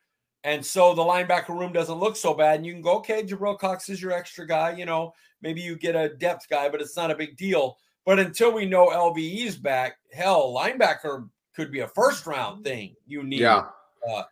And 0.44 0.64
so 0.64 0.94
the 0.94 1.02
linebacker 1.02 1.50
room 1.50 1.72
doesn't 1.72 1.98
look 1.98 2.16
so 2.16 2.34
bad. 2.34 2.56
And 2.56 2.66
you 2.66 2.72
can 2.72 2.82
go, 2.82 2.96
okay, 2.96 3.22
Jabril 3.22 3.58
Cox 3.58 3.88
is 3.88 4.02
your 4.02 4.12
extra 4.12 4.46
guy. 4.46 4.74
You 4.76 4.86
know, 4.86 5.14
maybe 5.40 5.60
you 5.60 5.76
get 5.76 5.94
a 5.94 6.08
depth 6.08 6.48
guy, 6.48 6.68
but 6.68 6.80
it's 6.80 6.96
not 6.96 7.10
a 7.10 7.16
big 7.16 7.36
deal. 7.36 7.78
But 8.04 8.18
until 8.18 8.52
we 8.52 8.66
know 8.66 8.88
LVE's 8.88 9.56
back, 9.56 9.98
hell, 10.12 10.52
linebacker 10.52 11.28
could 11.54 11.70
be 11.70 11.80
a 11.80 11.88
first 11.88 12.26
round 12.26 12.56
mm-hmm. 12.56 12.64
thing 12.64 12.96
you 13.06 13.22
need. 13.22 13.40
Yeah. 13.40 13.66
Uh, 14.08 14.22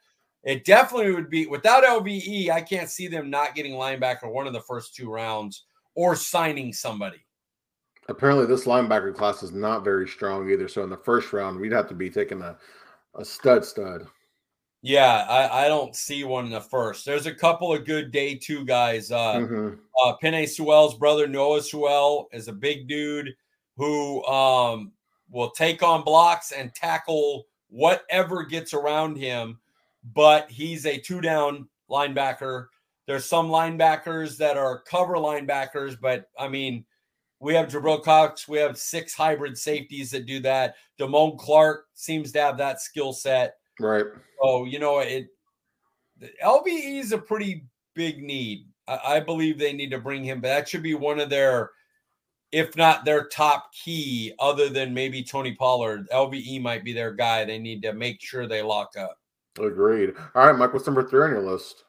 it 0.42 0.64
definitely 0.64 1.12
would 1.12 1.30
be 1.30 1.46
without 1.46 1.84
LVE. 1.84 2.50
I 2.50 2.62
can't 2.62 2.88
see 2.88 3.06
them 3.06 3.30
not 3.30 3.54
getting 3.54 3.74
linebacker 3.74 4.32
one 4.32 4.46
of 4.46 4.52
the 4.52 4.61
first 4.61 4.94
two 4.94 5.11
rounds 5.11 5.64
or 5.94 6.16
signing 6.16 6.72
somebody. 6.72 7.24
Apparently, 8.08 8.46
this 8.46 8.64
linebacker 8.64 9.14
class 9.14 9.42
is 9.42 9.52
not 9.52 9.84
very 9.84 10.08
strong 10.08 10.50
either. 10.50 10.66
So 10.66 10.82
in 10.82 10.90
the 10.90 10.96
first 10.96 11.32
round, 11.32 11.61
we'd 11.61 11.72
have 11.72 11.88
to 11.88 11.94
be 11.94 12.11
taking 12.11 12.42
a, 12.42 12.56
a 13.14 13.24
stud 13.24 13.64
stud. 13.64 14.06
Yeah, 14.83 15.26
I, 15.28 15.66
I 15.66 15.68
don't 15.68 15.95
see 15.95 16.24
one 16.24 16.47
in 16.47 16.53
the 16.53 16.61
first. 16.61 17.05
There's 17.05 17.26
a 17.26 17.35
couple 17.35 17.72
of 17.72 17.85
good 17.85 18.11
day 18.11 18.35
two 18.35 18.64
guys. 18.64 19.11
Uh, 19.12 19.35
Mhm. 19.35 19.78
uh 20.03 20.14
Penei 20.22 20.49
Sewell's 20.49 20.97
brother 20.97 21.26
Noah 21.26 21.62
Sewell 21.62 22.28
is 22.33 22.49
a 22.49 22.53
big 22.53 22.89
dude 22.89 23.35
who 23.76 24.24
um 24.24 24.93
will 25.31 25.51
take 25.51 25.83
on 25.83 26.03
blocks 26.03 26.51
and 26.53 26.74
tackle 26.74 27.47
whatever 27.68 28.43
gets 28.43 28.72
around 28.74 29.16
him, 29.16 29.61
but 30.14 30.51
he's 30.51 30.87
a 30.87 30.99
two 30.99 31.20
down 31.20 31.68
linebacker. 31.91 32.66
There's 33.07 33.26
some 33.26 33.49
linebackers 33.49 34.37
that 34.39 34.57
are 34.57 34.81
cover 34.83 35.14
linebackers, 35.16 36.01
but 36.01 36.31
I 36.39 36.49
mean, 36.49 36.85
we 37.39 37.55
have 37.55 37.68
Jabril 37.68 38.03
Cox, 38.03 38.49
we 38.49 38.59
have 38.59 38.78
six 38.78 39.14
hybrid 39.14 39.57
safeties 39.59 40.11
that 40.12 40.26
do 40.26 40.41
that. 40.41 40.76
Damone 40.99 41.39
Clark 41.39 41.87
seems 41.95 42.33
to 42.33 42.41
have 42.41 42.57
that 42.59 42.81
skill 42.81 43.12
set. 43.12 43.59
Right. 43.81 44.05
So 44.43 44.64
you 44.64 44.78
know 44.78 45.01
it. 45.01 45.28
the 46.18 46.31
LVE 46.45 47.01
is 47.01 47.12
a 47.12 47.18
pretty 47.18 47.64
big 47.95 48.22
need. 48.22 48.66
I, 48.87 49.01
I 49.05 49.20
believe 49.20 49.59
they 49.59 49.72
need 49.72 49.91
to 49.91 49.99
bring 49.99 50.24
him. 50.24 50.41
But 50.41 50.49
that 50.49 50.68
should 50.68 50.83
be 50.83 50.95
one 50.95 51.20
of 51.20 51.31
their, 51.31 51.70
if 52.53 52.76
not 52.76 53.05
their 53.05 53.26
top 53.26 53.72
key, 53.72 54.33
other 54.39 54.68
than 54.68 54.95
maybe 54.95 55.22
Tony 55.22 55.55
Pollard. 55.55 56.09
LVE 56.11 56.62
might 56.62 56.85
be 56.85 56.93
their 56.93 57.12
guy. 57.12 57.45
They 57.45 57.59
need 57.59 57.83
to 57.83 57.93
make 57.93 58.20
sure 58.20 58.47
they 58.47 58.62
lock 58.62 58.91
up. 58.99 59.16
Agreed. 59.59 60.14
All 60.35 60.47
right, 60.47 60.57
Mike. 60.57 60.72
What's 60.72 60.87
number 60.87 61.09
three 61.09 61.24
on 61.24 61.31
your 61.31 61.43
list? 61.43 61.85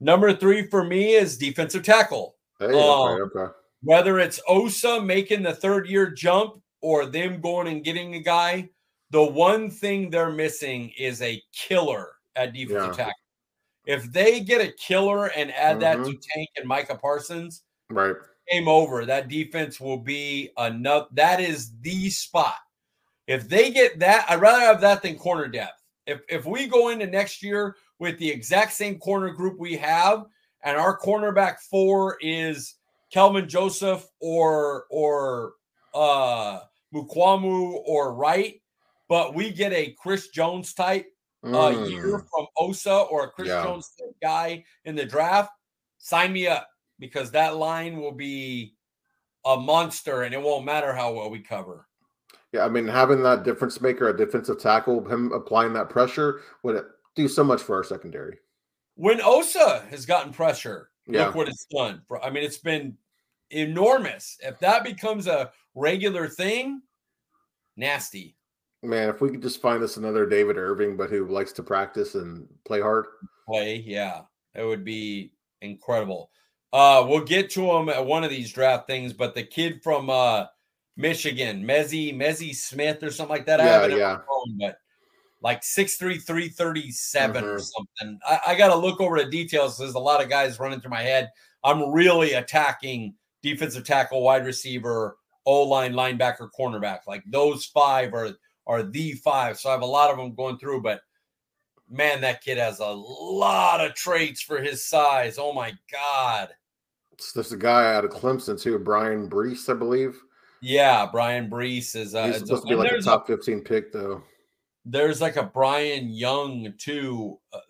Number 0.00 0.32
three 0.34 0.66
for 0.68 0.84
me 0.84 1.14
is 1.14 1.38
defensive 1.38 1.82
tackle. 1.82 2.36
Hey. 2.58 2.66
Okay. 2.66 2.78
Um, 2.78 3.30
okay. 3.34 3.52
Whether 3.82 4.18
it's 4.18 4.40
Osa 4.48 5.00
making 5.00 5.42
the 5.42 5.54
third 5.54 5.86
year 5.88 6.10
jump 6.10 6.60
or 6.80 7.06
them 7.06 7.40
going 7.40 7.68
and 7.68 7.84
getting 7.84 8.14
a 8.14 8.20
guy, 8.20 8.70
the 9.14 9.22
one 9.22 9.70
thing 9.70 10.10
they're 10.10 10.32
missing 10.32 10.90
is 10.98 11.22
a 11.22 11.40
killer 11.52 12.14
at 12.34 12.52
defensive 12.52 12.88
Yeah. 12.98 13.04
tackle. 13.04 13.12
If 13.86 14.10
they 14.12 14.40
get 14.40 14.60
a 14.60 14.72
killer 14.72 15.26
and 15.26 15.52
add 15.52 15.78
that 15.80 15.98
to 15.98 16.16
Tank 16.16 16.48
and 16.56 16.66
Micah 16.66 16.96
Parsons, 16.96 17.62
Right. 17.90 18.16
game 18.50 18.66
over. 18.66 19.06
That 19.06 19.28
defense 19.28 19.80
will 19.80 19.98
be 19.98 20.50
enough. 20.58 21.06
That 21.12 21.40
is 21.40 21.70
the 21.82 22.10
spot. 22.10 22.56
If 23.28 23.48
they 23.48 23.70
get 23.70 24.00
that, 24.00 24.26
I'd 24.28 24.40
rather 24.40 24.62
have 24.62 24.80
that 24.80 25.02
than 25.02 25.16
corner 25.16 25.46
depth. 25.46 25.80
If 26.06 26.22
if 26.28 26.44
we 26.44 26.66
go 26.66 26.88
into 26.88 27.06
next 27.06 27.40
year 27.40 27.76
with 28.00 28.18
the 28.18 28.28
exact 28.28 28.72
same 28.72 28.98
corner 28.98 29.30
group 29.30 29.60
we 29.60 29.76
have, 29.76 30.24
and 30.64 30.76
our 30.76 30.98
cornerback 30.98 31.60
four 31.70 32.18
is 32.20 32.74
Kelvin 33.12 33.48
Joseph 33.48 34.04
or 34.18 34.86
or 34.90 35.54
uh 35.94 36.62
Mukuamu 36.92 37.80
or 37.86 38.12
Wright, 38.12 38.60
but 39.14 39.32
we 39.32 39.48
get 39.52 39.72
a 39.72 39.92
Chris 39.92 40.30
Jones 40.30 40.74
type 40.74 41.06
uh, 41.44 41.46
Mm. 41.70 41.88
year 41.88 42.18
from 42.18 42.48
Osa 42.56 43.02
or 43.02 43.22
a 43.26 43.30
Chris 43.30 43.46
Yeah. 43.46 43.62
Jones 43.62 43.92
type 43.96 44.16
guy 44.20 44.64
in 44.86 44.96
the 44.96 45.04
draft, 45.06 45.52
sign 45.98 46.32
me 46.32 46.48
up 46.48 46.68
because 46.98 47.30
that 47.30 47.54
line 47.54 48.00
will 48.00 48.10
be 48.10 48.74
a 49.44 49.56
monster 49.56 50.22
and 50.22 50.34
it 50.34 50.42
won't 50.42 50.64
matter 50.64 50.92
how 50.92 51.12
well 51.12 51.30
we 51.30 51.38
cover. 51.38 51.86
Yeah, 52.50 52.64
I 52.64 52.68
mean, 52.68 52.88
having 52.88 53.22
that 53.22 53.44
difference 53.44 53.80
maker, 53.80 54.08
a 54.08 54.16
defensive 54.16 54.58
tackle, 54.58 55.04
him 55.08 55.30
applying 55.30 55.72
that 55.74 55.90
pressure 55.90 56.40
would 56.64 56.84
do 57.14 57.28
so 57.28 57.44
much 57.44 57.62
for 57.62 57.76
our 57.76 57.84
secondary. 57.84 58.38
When 58.96 59.20
Osa 59.22 59.86
has 59.90 60.06
gotten 60.06 60.32
pressure, 60.32 60.90
Yeah. 61.06 61.26
look 61.26 61.36
what 61.36 61.48
it's 61.48 61.66
done. 61.66 62.02
I 62.20 62.30
mean, 62.30 62.42
it's 62.42 62.58
been 62.58 62.98
enormous. 63.50 64.38
If 64.40 64.58
that 64.58 64.82
becomes 64.82 65.28
a 65.28 65.52
regular 65.76 66.26
thing, 66.28 66.82
nasty. 67.76 68.36
Man, 68.84 69.08
if 69.08 69.20
we 69.20 69.30
could 69.30 69.42
just 69.42 69.62
find 69.62 69.82
us 69.82 69.96
another 69.96 70.26
David 70.26 70.56
Irving, 70.56 70.96
but 70.96 71.10
who 71.10 71.26
likes 71.26 71.52
to 71.52 71.62
practice 71.62 72.14
and 72.14 72.46
play 72.64 72.80
hard. 72.80 73.06
play. 73.46 73.82
Yeah, 73.86 74.22
it 74.54 74.64
would 74.64 74.84
be 74.84 75.32
incredible. 75.62 76.30
Uh, 76.72 77.06
we'll 77.08 77.24
get 77.24 77.50
to 77.50 77.70
him 77.70 77.88
at 77.88 78.04
one 78.04 78.24
of 78.24 78.30
these 78.30 78.52
draft 78.52 78.86
things, 78.86 79.12
but 79.12 79.34
the 79.34 79.42
kid 79.44 79.80
from 79.82 80.10
uh, 80.10 80.46
Michigan, 80.96 81.64
Mazi, 81.64 82.14
Mazi 82.14 82.54
Smith 82.54 83.02
or 83.02 83.10
something 83.10 83.34
like 83.34 83.46
that. 83.46 83.60
I 83.60 83.64
Yeah, 83.64 83.72
have 83.72 83.84
it 83.84 83.92
on 83.92 83.98
yeah. 83.98 84.12
my 84.12 84.20
phone, 84.28 84.58
but 84.58 84.76
like 85.40 85.62
6'3, 85.62 86.22
337 86.22 87.44
or 87.44 87.58
something. 87.58 88.18
I, 88.26 88.40
I 88.48 88.54
got 88.56 88.68
to 88.68 88.76
look 88.76 89.00
over 89.00 89.18
the 89.18 89.30
details. 89.30 89.78
There's 89.78 89.94
a 89.94 90.00
lot 90.00 90.22
of 90.22 90.28
guys 90.28 90.58
running 90.58 90.80
through 90.80 90.90
my 90.90 91.02
head. 91.02 91.30
I'm 91.62 91.92
really 91.92 92.32
attacking 92.32 93.14
defensive 93.42 93.84
tackle, 93.84 94.22
wide 94.22 94.44
receiver, 94.44 95.16
O 95.46 95.62
line, 95.62 95.92
linebacker, 95.92 96.48
cornerback. 96.58 97.00
Like 97.06 97.22
those 97.26 97.66
five 97.66 98.14
are 98.14 98.32
are 98.66 98.82
the 98.82 99.12
five. 99.12 99.58
So 99.58 99.68
I 99.68 99.72
have 99.72 99.82
a 99.82 99.86
lot 99.86 100.10
of 100.10 100.16
them 100.16 100.34
going 100.34 100.58
through, 100.58 100.82
but 100.82 101.00
man, 101.90 102.20
that 102.22 102.42
kid 102.42 102.58
has 102.58 102.80
a 102.80 102.86
lot 102.86 103.84
of 103.84 103.94
traits 103.94 104.40
for 104.42 104.60
his 104.60 104.86
size. 104.86 105.38
Oh 105.38 105.52
my 105.52 105.72
god. 105.92 106.48
So 107.18 107.40
there's 107.40 107.52
a 107.52 107.56
guy 107.56 107.94
out 107.94 108.04
of 108.04 108.10
Clemson 108.10 108.60
too, 108.60 108.78
Bryan 108.78 109.28
Bresee, 109.28 109.70
I 109.70 109.74
believe. 109.74 110.20
Yeah, 110.60 111.06
Bryan 111.10 111.48
Bresee 111.50 111.96
is. 111.96 112.14
Uh, 112.14 112.26
He's 112.28 112.38
supposed 112.38 112.62
to 112.62 112.68
be 112.68 112.74
like 112.74 112.90
a 112.90 113.00
top 113.00 113.26
15 113.26 113.60
pick, 113.60 113.92
though. 113.92 114.22
there's 114.84 115.20
like 115.20 115.36
a 115.36 115.42
Brian 115.42 116.08
Young 116.10 116.72
too. 116.78 117.38
Uh, 117.52 117.60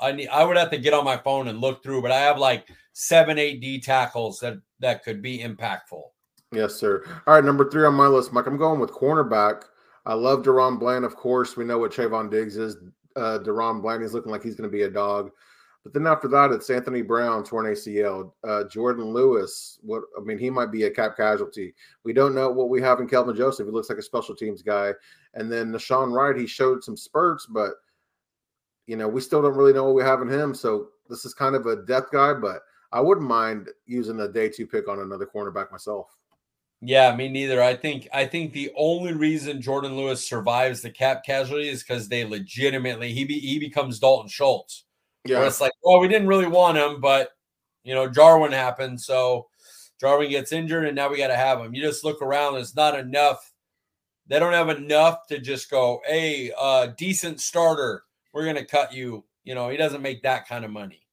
I 0.00 0.12
need. 0.12 0.28
I 0.28 0.44
would 0.44 0.56
have 0.56 0.70
to 0.70 0.78
get 0.78 0.94
on 0.94 1.04
my 1.04 1.16
phone 1.16 1.48
and 1.48 1.60
look 1.60 1.82
through, 1.82 2.00
but 2.00 2.12
I 2.12 2.20
have 2.20 2.38
like 2.38 2.68
seven, 2.92 3.38
eight 3.38 3.60
D 3.60 3.80
tackles 3.80 4.38
that 4.40 4.58
that 4.78 5.02
could 5.04 5.20
be 5.20 5.40
impactful. 5.40 6.02
Yes, 6.52 6.74
sir. 6.74 7.02
All 7.26 7.34
right, 7.34 7.44
number 7.44 7.68
three 7.70 7.84
on 7.84 7.94
my 7.94 8.06
list, 8.06 8.32
Mike. 8.32 8.46
I'm 8.46 8.56
going 8.56 8.78
with 8.80 8.90
cornerback. 8.90 9.64
I 10.04 10.14
love 10.14 10.42
DaRon 10.42 10.78
Bland, 10.78 11.04
of 11.04 11.16
course. 11.16 11.56
We 11.56 11.64
know 11.64 11.78
what 11.78 11.92
Trevon 11.92 12.30
Diggs 12.30 12.56
is. 12.56 12.76
Uh, 13.14 13.38
DaRon 13.38 13.80
Bland, 13.82 14.02
he's 14.02 14.14
looking 14.14 14.32
like 14.32 14.42
he's 14.42 14.56
going 14.56 14.68
to 14.68 14.76
be 14.76 14.82
a 14.82 14.90
dog. 14.90 15.30
But 15.84 15.92
then 15.92 16.06
after 16.06 16.28
that, 16.28 16.52
it's 16.52 16.70
Anthony 16.70 17.02
Brown, 17.02 17.42
torn 17.42 17.66
ACL. 17.66 18.32
Uh, 18.46 18.64
Jordan 18.64 19.06
Lewis, 19.06 19.78
what 19.82 20.02
I 20.16 20.22
mean, 20.22 20.38
he 20.38 20.48
might 20.48 20.70
be 20.70 20.84
a 20.84 20.90
cap 20.90 21.16
casualty. 21.16 21.74
We 22.04 22.12
don't 22.12 22.34
know 22.34 22.50
what 22.50 22.68
we 22.68 22.80
have 22.82 23.00
in 23.00 23.08
Kelvin 23.08 23.34
Joseph. 23.34 23.66
He 23.66 23.72
looks 23.72 23.88
like 23.88 23.98
a 23.98 24.02
special 24.02 24.36
teams 24.36 24.62
guy. 24.62 24.92
And 25.34 25.50
then 25.50 25.72
Nahshon 25.72 26.12
Wright, 26.12 26.36
he 26.36 26.46
showed 26.46 26.84
some 26.84 26.96
spurts, 26.96 27.46
but 27.46 27.72
you 28.86 28.96
know, 28.96 29.08
we 29.08 29.20
still 29.20 29.42
don't 29.42 29.56
really 29.56 29.72
know 29.72 29.84
what 29.84 29.94
we 29.94 30.02
have 30.02 30.22
in 30.22 30.28
him. 30.28 30.54
So 30.54 30.88
this 31.08 31.24
is 31.24 31.34
kind 31.34 31.56
of 31.56 31.66
a 31.66 31.82
death 31.84 32.10
guy, 32.12 32.34
but 32.34 32.60
I 32.92 33.00
wouldn't 33.00 33.26
mind 33.26 33.68
using 33.86 34.20
a 34.20 34.28
day 34.28 34.48
two 34.48 34.66
pick 34.66 34.88
on 34.88 35.00
another 35.00 35.26
cornerback 35.26 35.72
myself. 35.72 36.16
Yeah, 36.84 37.14
me 37.14 37.28
neither. 37.28 37.62
I 37.62 37.76
think 37.76 38.08
I 38.12 38.26
think 38.26 38.52
the 38.52 38.72
only 38.76 39.12
reason 39.12 39.62
Jordan 39.62 39.96
Lewis 39.96 40.28
survives 40.28 40.82
the 40.82 40.90
cap 40.90 41.22
casualty 41.24 41.68
is 41.68 41.84
because 41.84 42.08
they 42.08 42.24
legitimately 42.24 43.12
he 43.12 43.24
be, 43.24 43.38
he 43.38 43.60
becomes 43.60 44.00
Dalton 44.00 44.28
Schultz. 44.28 44.84
Where 45.38 45.46
it's 45.46 45.60
like, 45.60 45.72
well, 45.84 46.00
we 46.00 46.08
didn't 46.08 46.26
really 46.26 46.48
want 46.48 46.78
him, 46.78 47.00
but 47.00 47.30
you 47.84 47.94
know, 47.94 48.08
Jarwin 48.08 48.50
happened, 48.50 49.00
so 49.00 49.46
Jarwin 50.00 50.30
gets 50.30 50.50
injured, 50.50 50.84
and 50.84 50.96
now 50.96 51.08
we 51.08 51.18
got 51.18 51.28
to 51.28 51.36
have 51.36 51.60
him. 51.60 51.72
You 51.72 51.82
just 51.82 52.04
look 52.04 52.20
around; 52.20 52.54
there's 52.54 52.74
not 52.74 52.98
enough. 52.98 53.52
They 54.26 54.40
don't 54.40 54.52
have 54.52 54.68
enough 54.68 55.28
to 55.28 55.38
just 55.38 55.70
go, 55.70 56.00
hey, 56.04 56.50
uh, 56.58 56.88
decent 56.98 57.40
starter. 57.40 58.02
We're 58.32 58.44
gonna 58.44 58.64
cut 58.64 58.92
you. 58.92 59.24
You 59.44 59.54
know, 59.54 59.68
he 59.68 59.76
doesn't 59.76 60.02
make 60.02 60.24
that 60.24 60.48
kind 60.48 60.64
of 60.64 60.72
money. 60.72 61.06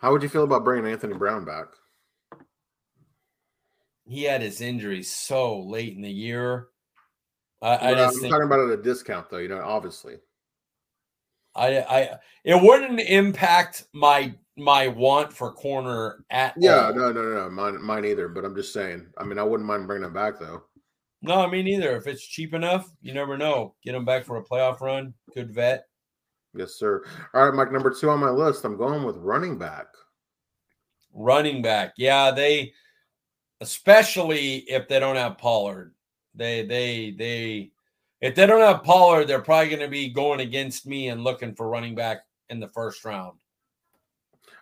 How 0.00 0.12
would 0.12 0.22
you 0.22 0.28
feel 0.28 0.44
about 0.44 0.62
bringing 0.62 0.88
Anthony 0.88 1.14
Brown 1.14 1.44
back? 1.44 1.66
He 4.08 4.24
had 4.24 4.40
his 4.42 4.60
injury 4.60 5.02
so 5.02 5.60
late 5.60 5.94
in 5.94 6.02
the 6.02 6.10
year. 6.10 6.68
I, 7.60 7.74
I 7.74 7.78
But 7.78 7.94
just 7.96 8.14
I'm 8.16 8.20
think 8.22 8.32
talking 8.32 8.46
about 8.46 8.70
at 8.70 8.78
a 8.78 8.82
discount, 8.82 9.28
though. 9.30 9.38
You 9.38 9.48
know, 9.48 9.60
obviously. 9.60 10.16
I, 11.54 11.78
I 11.80 12.18
it 12.44 12.62
wouldn't 12.62 13.00
impact 13.00 13.84
my 13.92 14.34
my 14.56 14.88
want 14.88 15.32
for 15.32 15.52
corner 15.52 16.24
at 16.30 16.54
Yeah, 16.56 16.86
all. 16.86 16.94
no, 16.94 17.12
no, 17.12 17.22
no, 17.22 17.34
no, 17.44 17.50
mine, 17.50 17.82
mine 17.82 18.04
either. 18.04 18.28
But 18.28 18.44
I'm 18.44 18.54
just 18.54 18.72
saying. 18.72 19.06
I 19.18 19.24
mean, 19.24 19.38
I 19.38 19.42
wouldn't 19.42 19.66
mind 19.66 19.86
bringing 19.86 20.06
him 20.06 20.12
back 20.14 20.38
though. 20.38 20.62
No, 21.20 21.40
I 21.40 21.50
mean 21.50 21.66
either. 21.66 21.96
If 21.96 22.06
it's 22.06 22.24
cheap 22.24 22.54
enough, 22.54 22.88
you 23.02 23.12
never 23.12 23.36
know. 23.36 23.74
Get 23.82 23.94
him 23.94 24.04
back 24.04 24.24
for 24.24 24.36
a 24.36 24.44
playoff 24.44 24.80
run. 24.80 25.14
Good 25.34 25.52
vet. 25.52 25.86
Yes, 26.54 26.74
sir. 26.74 27.04
All 27.34 27.44
right, 27.44 27.54
Mike. 27.54 27.72
Number 27.72 27.92
two 27.92 28.08
on 28.08 28.20
my 28.20 28.30
list. 28.30 28.64
I'm 28.64 28.76
going 28.76 29.02
with 29.02 29.16
running 29.16 29.58
back. 29.58 29.86
Running 31.12 31.60
back. 31.60 31.94
Yeah, 31.96 32.30
they 32.30 32.72
especially 33.60 34.58
if 34.68 34.88
they 34.88 35.00
don't 35.00 35.16
have 35.16 35.38
Pollard. 35.38 35.94
They 36.34 36.64
they 36.66 37.10
they 37.10 37.70
if 38.20 38.34
they 38.34 38.46
don't 38.46 38.60
have 38.60 38.82
Pollard, 38.82 39.26
they're 39.26 39.40
probably 39.40 39.68
going 39.68 39.80
to 39.80 39.88
be 39.88 40.08
going 40.08 40.40
against 40.40 40.86
me 40.86 41.08
and 41.08 41.22
looking 41.22 41.54
for 41.54 41.68
running 41.68 41.94
back 41.94 42.18
in 42.48 42.60
the 42.60 42.68
first 42.68 43.04
round. 43.04 43.38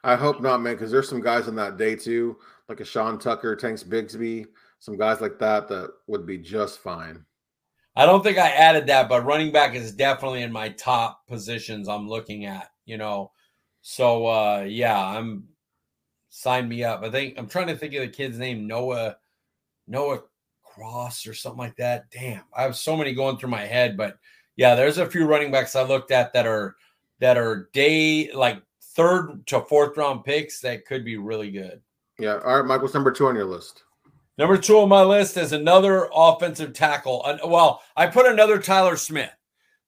I 0.04 0.14
hope 0.14 0.40
not, 0.40 0.60
man, 0.60 0.74
because 0.74 0.90
there's 0.90 1.08
some 1.08 1.20
guys 1.20 1.48
on 1.48 1.56
that 1.56 1.76
day 1.76 1.96
too, 1.96 2.36
like 2.68 2.80
a 2.80 2.84
Sean 2.84 3.18
Tucker, 3.18 3.56
Tanks 3.56 3.82
Bigsby, 3.82 4.46
some 4.78 4.96
guys 4.96 5.20
like 5.20 5.38
that 5.38 5.68
that 5.68 5.90
would 6.06 6.26
be 6.26 6.38
just 6.38 6.78
fine. 6.78 7.24
I 7.96 8.04
don't 8.04 8.22
think 8.22 8.38
I 8.38 8.50
added 8.50 8.86
that, 8.88 9.08
but 9.08 9.24
running 9.24 9.52
back 9.52 9.74
is 9.74 9.92
definitely 9.92 10.42
in 10.42 10.52
my 10.52 10.68
top 10.70 11.26
positions 11.26 11.88
I'm 11.88 12.08
looking 12.08 12.44
at, 12.44 12.70
you 12.84 12.98
know. 12.98 13.32
So 13.80 14.26
uh 14.26 14.64
yeah, 14.68 15.02
I'm 15.02 15.44
sign 16.36 16.68
me 16.68 16.84
up. 16.84 17.02
I 17.02 17.10
think 17.10 17.34
I'm 17.38 17.48
trying 17.48 17.68
to 17.68 17.76
think 17.76 17.94
of 17.94 18.02
the 18.02 18.08
kid's 18.08 18.38
name, 18.38 18.66
Noah 18.66 19.16
Noah 19.88 20.20
Cross 20.62 21.26
or 21.26 21.32
something 21.32 21.58
like 21.58 21.76
that. 21.76 22.10
Damn, 22.10 22.42
I 22.54 22.62
have 22.62 22.76
so 22.76 22.94
many 22.94 23.14
going 23.14 23.38
through 23.38 23.48
my 23.50 23.64
head, 23.64 23.96
but 23.96 24.18
yeah, 24.56 24.74
there's 24.74 24.98
a 24.98 25.08
few 25.08 25.26
running 25.26 25.50
backs 25.50 25.74
I 25.74 25.82
looked 25.82 26.10
at 26.10 26.34
that 26.34 26.46
are 26.46 26.76
that 27.20 27.38
are 27.38 27.70
day 27.72 28.30
like 28.32 28.60
third 28.94 29.46
to 29.46 29.62
fourth 29.62 29.96
round 29.96 30.24
picks 30.24 30.60
that 30.60 30.84
could 30.84 31.06
be 31.06 31.16
really 31.16 31.50
good. 31.50 31.80
Yeah. 32.18 32.38
All 32.44 32.58
right, 32.58 32.66
Michael's 32.66 32.94
number 32.94 33.12
two 33.12 33.28
on 33.28 33.34
your 33.34 33.46
list? 33.46 33.84
Number 34.36 34.58
two 34.58 34.78
on 34.78 34.90
my 34.90 35.02
list 35.02 35.38
is 35.38 35.52
another 35.52 36.10
offensive 36.14 36.74
tackle. 36.74 37.24
Well, 37.46 37.82
I 37.96 38.06
put 38.06 38.26
another 38.26 38.58
Tyler 38.58 38.96
Smith. 38.96 39.32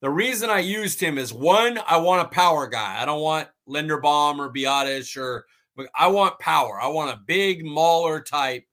The 0.01 0.09
reason 0.09 0.49
I 0.49 0.61
used 0.61 1.01
him 1.01 1.19
is 1.19 1.35
one, 1.35 1.79
I 1.87 1.99
want 1.99 2.27
a 2.27 2.31
power 2.31 2.67
guy. 2.67 3.03
I 3.03 3.05
don't 3.05 3.21
want 3.21 3.49
Linderbaum 3.69 4.39
or 4.39 4.51
Biadasz 4.51 5.19
or 5.19 5.45
but 5.79 5.89
I 5.95 6.09
want 6.09 6.39
power. 6.41 6.79
I 6.79 6.89
want 6.89 7.13
a 7.13 7.21
big 7.25 7.65
mauler 7.65 8.21
type. 8.21 8.65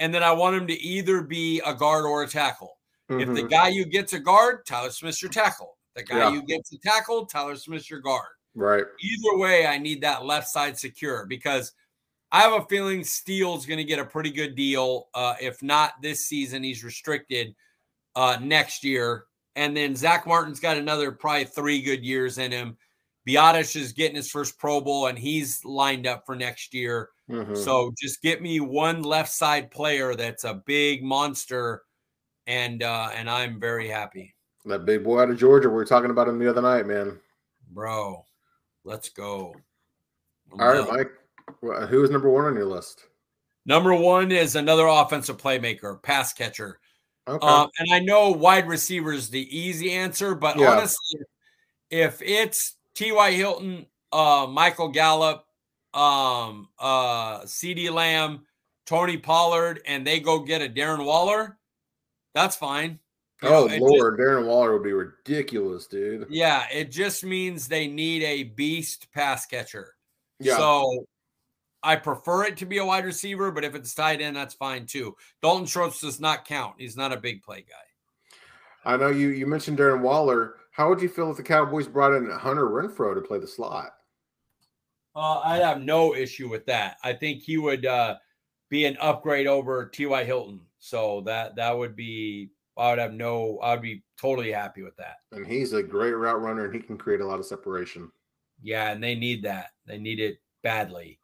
And 0.00 0.12
then 0.12 0.22
I 0.22 0.32
want 0.32 0.56
him 0.56 0.66
to 0.66 0.74
either 0.74 1.22
be 1.22 1.62
a 1.64 1.72
guard 1.74 2.04
or 2.04 2.22
a 2.24 2.28
tackle. 2.28 2.78
If 3.08 3.28
the 3.28 3.42
Mhm. 3.44 3.50
guy 3.50 3.68
you 3.68 3.86
get's 3.86 4.12
a 4.12 4.18
guard, 4.18 4.66
Tyler 4.66 4.90
Smith's 4.90 5.22
your 5.22 5.30
tackle. 5.30 5.78
The 5.94 6.02
guy 6.02 6.18
Yeah. 6.18 6.32
you 6.32 6.42
get's 6.42 6.72
a 6.72 6.78
tackle, 6.78 7.24
Tyler 7.26 7.56
Smith's 7.56 7.88
your 7.88 8.00
guard 8.00 8.28
right, 8.54 8.84
either 9.00 9.38
way, 9.38 9.66
I 9.66 9.78
need 9.78 10.00
that 10.02 10.24
left 10.26 10.48
side 10.48 10.78
secure 10.78 11.24
because 11.26 11.72
I 12.30 12.42
have 12.42 12.52
a 12.52 12.66
feeling 12.66 13.04
Steele's 13.04 13.64
going 13.64 13.78
to 13.78 13.84
get 13.84 13.98
a 13.98 14.04
pretty 14.04 14.30
good 14.30 14.54
deal. 14.54 15.08
Uh, 15.14 15.34
if 15.40 15.62
not 15.62 15.94
this 16.02 16.26
season, 16.26 16.62
he's 16.62 16.84
restricted 16.84 17.54
uh, 18.16 18.36
next 18.40 18.84
year. 18.84 19.24
And 19.56 19.76
then 19.76 19.96
Zach 19.96 20.26
Martin's 20.26 20.60
got 20.60 20.76
another 20.76 21.10
probably 21.12 21.44
three 21.44 21.80
good 21.80 22.04
years 22.04 22.38
in 22.38 22.52
him. 22.52 22.76
Biadasz 23.28 23.76
is 23.76 23.92
getting 23.92 24.16
his 24.16 24.30
first 24.30 24.58
Pro 24.58 24.80
Bowl 24.80 25.06
and 25.08 25.18
he's 25.18 25.62
lined 25.64 26.06
up 26.06 26.24
for 26.24 26.34
next 26.34 26.72
year. 26.72 27.10
Mhm. 27.28 27.56
So 27.62 27.92
just 28.00 28.22
get 28.22 28.40
me 28.40 28.58
one 28.60 29.02
left 29.02 29.30
side 29.30 29.70
player 29.70 30.14
that's 30.14 30.44
a 30.44 30.54
big 30.54 31.02
monster, 31.02 31.82
and 32.46 32.82
uh, 32.82 33.10
and 33.14 33.28
I'm 33.28 33.60
very 33.60 33.86
happy, 33.88 34.34
that 34.64 34.86
big 34.86 35.04
boy 35.04 35.20
out 35.20 35.30
of 35.30 35.38
Georgia. 35.38 35.68
We 35.68 35.74
were 35.74 35.84
talking 35.84 36.10
about 36.10 36.26
him 36.28 36.38
the 36.38 36.48
other 36.48 36.62
night, 36.62 36.86
man. 36.86 37.20
bro. 37.70 38.24
Let's 38.84 39.10
go. 39.10 39.54
I'm 40.52 40.60
All 40.60 40.68
right. 40.68 40.90
Mike. 40.90 41.88
Who 41.90 42.02
is 42.02 42.08
number 42.10 42.30
one 42.30 42.46
on 42.46 42.54
your 42.54 42.64
list? 42.64 43.04
Number 43.66 43.92
one 43.94 44.32
is 44.32 44.56
another 44.56 44.86
offensive 44.86 45.36
playmaker, 45.36 46.02
pass 46.02 46.32
catcher. 46.32 46.80
Okay. 47.26 47.46
Um, 47.46 47.68
and 47.78 47.92
I 47.92 47.98
know 48.00 48.30
wide 48.30 48.66
receiver 48.66 49.12
is 49.12 49.28
the 49.28 49.54
easy 49.54 49.92
answer, 49.92 50.34
but 50.34 50.58
Yeah. 50.58 50.70
honestly, 50.72 51.20
if 51.90 52.22
it's 52.22 52.76
T.Y. 52.98 53.30
Hilton, 53.30 53.86
uh, 54.10 54.48
Michael 54.50 54.88
Gallup, 54.88 55.44
um, 55.94 56.68
uh, 56.80 57.42
CeeDee 57.42 57.92
Lamb, 57.92 58.40
Tony 58.86 59.16
Pollard, 59.16 59.80
and 59.86 60.04
they 60.04 60.18
go 60.18 60.40
get 60.40 60.62
a 60.62 60.68
Darren 60.68 61.04
Waller, 61.04 61.58
that's 62.34 62.56
fine. 62.56 62.98
You 63.40 63.50
oh 63.50 63.66
know, 63.66 63.76
Lord, 63.76 64.18
Darren 64.18 64.46
Waller 64.46 64.72
would 64.72 64.82
be 64.82 64.92
ridiculous, 64.92 65.86
dude. 65.86 66.26
yeah, 66.28 66.66
it 66.72 66.90
just 66.90 67.24
means 67.24 67.68
they 67.68 67.86
need 67.86 68.24
a 68.24 68.42
beast 68.42 69.12
pass 69.12 69.46
catcher. 69.46 69.94
Yeah. 70.40 70.56
So 70.56 71.06
I 71.84 71.94
prefer 71.94 72.46
it 72.46 72.56
to 72.56 72.66
be 72.66 72.78
a 72.78 72.84
wide 72.84 73.04
receiver, 73.04 73.52
but 73.52 73.64
if 73.64 73.76
it's 73.76 73.94
tight 73.94 74.20
end, 74.20 74.34
that's 74.34 74.54
fine 74.54 74.86
too. 74.86 75.14
Dalton 75.40 75.66
Schultz 75.66 76.00
does 76.00 76.18
not 76.18 76.44
count. 76.44 76.74
He's 76.78 76.96
not 76.96 77.12
a 77.12 77.16
big 77.16 77.44
play 77.44 77.60
guy. 77.60 78.92
I 78.92 78.96
know 78.96 79.10
you 79.10 79.28
you 79.28 79.46
mentioned 79.46 79.78
Darren 79.78 80.00
Waller. 80.00 80.56
How 80.78 80.88
would 80.88 81.02
you 81.02 81.08
feel 81.08 81.28
if 81.32 81.36
the 81.36 81.42
Cowboys 81.42 81.88
brought 81.88 82.14
in 82.14 82.30
Hunter 82.30 82.66
Renfrow 82.66 83.12
to 83.12 83.20
play 83.20 83.40
the 83.40 83.48
slot? 83.48 83.94
Uh, 85.16 85.40
I 85.40 85.56
have 85.56 85.80
no 85.80 86.14
issue 86.14 86.48
with 86.48 86.64
that. 86.66 86.98
I 87.02 87.14
think 87.14 87.42
he 87.42 87.58
would 87.58 87.84
uh, 87.84 88.14
be 88.70 88.84
an 88.84 88.96
upgrade 89.00 89.48
over 89.48 89.86
T.Y. 89.86 90.22
Hilton. 90.22 90.60
So 90.78 91.22
that 91.22 91.56
that 91.56 91.76
would 91.76 91.96
be 91.96 92.50
I 92.76 92.90
would 92.90 93.00
have 93.00 93.12
no 93.12 93.58
I 93.58 93.72
would 93.72 93.82
be 93.82 94.04
totally 94.20 94.52
happy 94.52 94.82
with 94.82 94.96
that. 94.98 95.16
And 95.32 95.44
he's 95.44 95.72
a 95.72 95.82
great 95.82 96.12
route 96.12 96.40
runner 96.40 96.66
and 96.66 96.74
he 96.74 96.80
can 96.80 96.96
create 96.96 97.20
a 97.20 97.26
lot 97.26 97.40
of 97.40 97.46
separation. 97.46 98.12
Yeah, 98.62 98.92
and 98.92 99.02
they 99.02 99.16
need 99.16 99.42
that. 99.42 99.70
They 99.84 99.98
need 99.98 100.20
it 100.20 100.38
badly. 100.62 101.18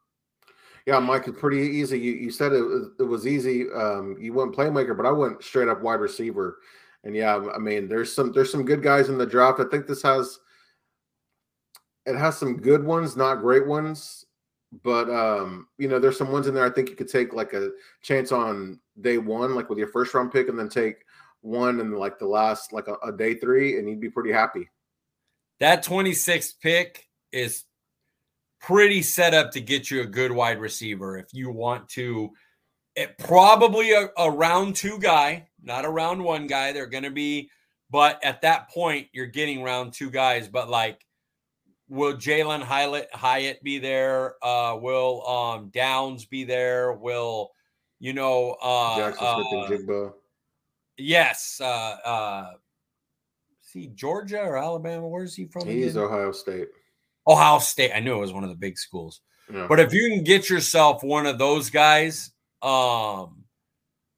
Yeah, 0.85 0.99
Mike, 0.99 1.29
it's 1.29 1.39
pretty 1.39 1.61
easy. 1.61 1.97
You, 1.97 2.11
you 2.11 2.29
said 2.29 2.51
it 2.51 2.61
was, 2.61 2.89
it 2.99 3.03
was 3.03 3.25
easy. 3.25 3.67
Um, 3.73 4.17
you 4.19 4.33
went 4.33 4.53
playmaker, 4.53 4.95
but 4.95 5.05
I 5.05 5.11
went 5.11 5.41
straight 5.41 5.69
up 5.69 5.81
wide 5.81 6.01
receiver. 6.01 6.57
And 7.05 7.15
yeah, 7.15 7.39
I 7.53 7.59
mean, 7.59 7.87
there's 7.87 8.11
some 8.11 8.31
there's 8.31 8.51
some 8.51 8.65
good 8.65 8.81
guys 8.83 9.09
in 9.09 9.17
the 9.17 9.25
draft. 9.25 9.59
I 9.59 9.65
think 9.65 9.87
this 9.87 10.01
has 10.01 10.39
it 12.05 12.15
has 12.15 12.37
some 12.37 12.57
good 12.57 12.83
ones, 12.83 13.15
not 13.15 13.41
great 13.41 13.65
ones, 13.65 14.25
but 14.83 15.09
um, 15.09 15.67
you 15.77 15.87
know, 15.87 15.99
there's 15.99 16.17
some 16.17 16.31
ones 16.31 16.47
in 16.47 16.53
there 16.53 16.65
I 16.65 16.69
think 16.69 16.89
you 16.89 16.95
could 16.95 17.09
take 17.09 17.33
like 17.33 17.53
a 17.53 17.71
chance 18.01 18.31
on 18.31 18.79
day 19.01 19.17
one, 19.17 19.55
like 19.55 19.69
with 19.69 19.77
your 19.77 19.87
first 19.87 20.13
round 20.13 20.31
pick, 20.31 20.49
and 20.49 20.57
then 20.57 20.69
take 20.69 21.05
one 21.41 21.79
in 21.79 21.91
like 21.91 22.19
the 22.19 22.27
last 22.27 22.73
like 22.73 22.87
a, 22.87 22.95
a 23.03 23.11
day 23.11 23.35
three, 23.35 23.77
and 23.77 23.87
you'd 23.87 24.01
be 24.01 24.09
pretty 24.09 24.31
happy. 24.31 24.69
That 25.59 25.85
26th 25.85 26.55
pick 26.61 27.07
is 27.31 27.63
pretty 28.59 29.01
set 29.01 29.33
up 29.33 29.51
to 29.51 29.61
get 29.61 29.91
you 29.91 30.01
a 30.01 30.05
good 30.05 30.31
wide 30.31 30.59
receiver 30.59 31.17
if 31.17 31.27
you 31.33 31.51
want 31.51 31.87
to. 31.89 32.31
It 32.95 33.17
probably 33.17 33.91
a, 33.91 34.09
a 34.17 34.31
round 34.31 34.75
two 34.75 34.97
guy, 34.99 35.47
not 35.65 35.83
a 35.83 35.89
round 35.89 36.23
one 36.23 36.47
guy. 36.47 36.71
They're 36.71 36.85
going 36.85 37.03
to 37.03 37.11
be, 37.11 37.49
but 37.89 38.23
at 38.23 38.41
that 38.41 38.69
point, 38.69 39.07
you're 39.11 39.25
getting 39.25 39.63
round 39.63 39.93
two 39.93 40.09
guys. 40.09 40.47
But 40.47 40.69
like, 40.69 41.05
will 41.89 42.13
Jalin 42.13 42.61
Hyatt, 42.61 43.09
Hyatt 43.13 43.63
be 43.63 43.79
there? 43.79 44.35
Uh, 44.43 44.77
will 44.79 45.27
um, 45.27 45.69
Downs 45.73 46.25
be 46.25 46.43
there? 46.43 46.93
Will 46.93 47.51
you 47.99 48.13
know? 48.13 48.55
Uh, 48.61 48.97
Jaxon 48.97 49.13
Smith 49.15 49.19
uh, 49.21 49.73
and 49.73 49.87
Njigba. 49.87 50.13
yes. 50.97 51.59
Uh, 51.61 51.65
uh, 52.05 52.51
see, 53.61 53.87
Georgia 53.87 54.41
or 54.41 54.57
Alabama? 54.57 55.07
Where's 55.07 55.35
he 55.35 55.45
from? 55.45 55.67
He's 55.67 55.95
again? 55.95 56.07
Ohio 56.07 56.31
State. 56.31 56.67
Ohio 57.27 57.59
State. 57.59 57.91
I 57.93 57.99
knew 57.99 58.15
it 58.15 58.21
was 58.21 58.33
one 58.33 58.43
of 58.43 58.49
the 58.49 58.55
big 58.55 58.77
schools. 58.77 59.21
Yeah. 59.51 59.67
But 59.67 59.79
if 59.79 59.93
you 59.93 60.09
can 60.09 60.23
get 60.23 60.49
yourself 60.49 61.03
one 61.03 61.25
of 61.25 61.37
those 61.37 61.69
guys, 61.69 62.31
um, 62.61 63.44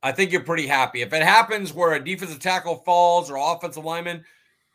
I 0.08 0.14
think 0.14 0.32
you're 0.32 0.42
pretty 0.42 0.68
happy. 0.68 1.02
If 1.02 1.12
it 1.12 1.22
happens 1.22 1.74
where 1.74 1.92
a 1.94 2.04
defensive 2.04 2.40
tackle 2.40 2.78
falls 2.86 3.30
or 3.30 3.36
offensive 3.36 3.84
lineman, 3.84 4.24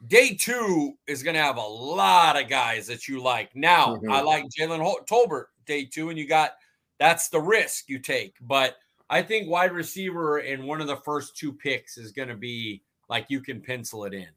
day 0.09 0.37
two 0.39 0.93
is 1.07 1.23
going 1.23 1.37
to 1.37 1.43
have 1.43 1.57
a 1.57 1.61
lot 1.67 2.39
of 2.39 2.51
guys 2.51 2.87
that 2.89 3.09
you 3.09 3.23
like. 3.23 3.57
Now, 3.57 3.97
Mhm. 3.97 4.13
I 4.13 4.21
like 4.21 4.45
Jalen 4.51 4.83
Hol- 4.83 5.01
Tolbert 5.09 5.47
day 5.65 5.87
two, 5.87 6.11
and 6.11 6.19
you 6.19 6.27
got 6.29 6.57
that's 6.99 7.31
the 7.31 7.41
risk 7.41 7.89
you 7.89 7.99
take. 7.99 8.37
But 8.43 8.77
I 9.09 9.23
think 9.23 9.49
wide 9.49 9.73
receiver 9.73 10.41
in 10.41 10.67
one 10.67 10.83
of 10.83 10.87
the 10.87 10.99
first 10.99 11.35
two 11.35 11.55
picks 11.55 11.97
is 11.97 12.13
going 12.13 12.29
to 12.29 12.37
be 12.37 12.83
like 13.09 13.25
you 13.31 13.41
can 13.41 13.63
pencil 13.63 14.05
it 14.05 14.13
in. 14.13 14.29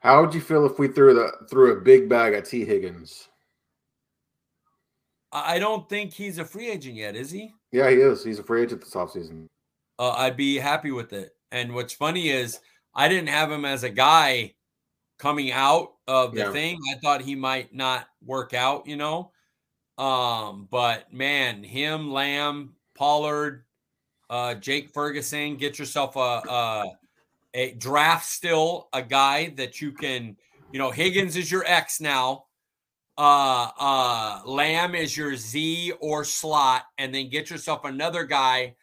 How 0.00 0.20
would 0.20 0.32
you 0.34 0.40
feel 0.40 0.64
if 0.66 0.78
we 0.78 0.86
threw 0.86 1.14
the 1.14 1.32
threw 1.50 1.72
a 1.72 1.80
big 1.80 2.08
bag 2.08 2.32
at 2.34 2.44
Tee 2.44 2.64
Higgins? 2.64 3.28
I 5.32 5.56
I 5.56 5.58
don't 5.58 5.88
think 5.88 6.12
he's 6.12 6.38
a 6.38 6.44
free 6.44 6.70
agent 6.70 6.94
yet, 6.94 7.16
is 7.16 7.32
he? 7.32 7.52
Yeah, 7.72 7.90
he 7.90 7.96
is. 7.96 8.22
He's 8.22 8.38
a 8.38 8.44
free 8.44 8.62
agent 8.62 8.82
this 8.82 8.94
offseason. 8.94 9.48
Uh, 9.98 10.10
I'd 10.12 10.36
be 10.36 10.56
happy 10.56 10.90
with 10.90 11.12
it. 11.12 11.36
And 11.52 11.74
what's 11.74 11.92
funny 11.94 12.28
is 12.28 12.60
I 12.94 13.08
didn't 13.08 13.28
have 13.28 13.50
him 13.50 13.64
as 13.64 13.84
a 13.84 13.90
guy 13.90 14.54
coming 15.18 15.52
out 15.52 15.94
of 16.06 16.34
the 16.34 16.40
Yeah. 16.42 16.52
thing. 16.52 16.78
I 16.92 16.98
thought 16.98 17.22
he 17.22 17.34
might 17.34 17.74
not 17.74 18.08
work 18.24 18.54
out, 18.54 18.86
you 18.86 18.96
know. 18.96 19.32
Um, 19.98 20.68
but 20.70 21.12
man, 21.12 21.62
him, 21.62 22.10
Lamb, 22.12 22.76
Pollard, 22.94 23.64
uh, 24.28 24.54
Jake 24.54 24.90
Ferguson, 24.90 25.56
get 25.56 25.78
yourself 25.78 26.16
a, 26.16 26.20
a 26.20 26.84
a 27.54 27.72
draft 27.74 28.26
still 28.26 28.88
a 28.92 29.02
guy 29.02 29.48
that 29.56 29.80
you 29.80 29.92
can, 29.92 30.36
you 30.72 30.78
know, 30.78 30.90
Higgins 30.90 31.36
is 31.36 31.50
your 31.50 31.64
X 31.66 32.00
now. 32.00 32.44
Uh 33.18 33.70
uh 33.78 34.42
Lamb 34.44 34.94
is 34.94 35.16
your 35.16 35.36
Z 35.36 35.92
or 36.00 36.24
slot, 36.24 36.84
and 36.98 37.14
then 37.14 37.30
get 37.30 37.48
yourself 37.48 37.84
another 37.84 38.24
guy 38.24 38.76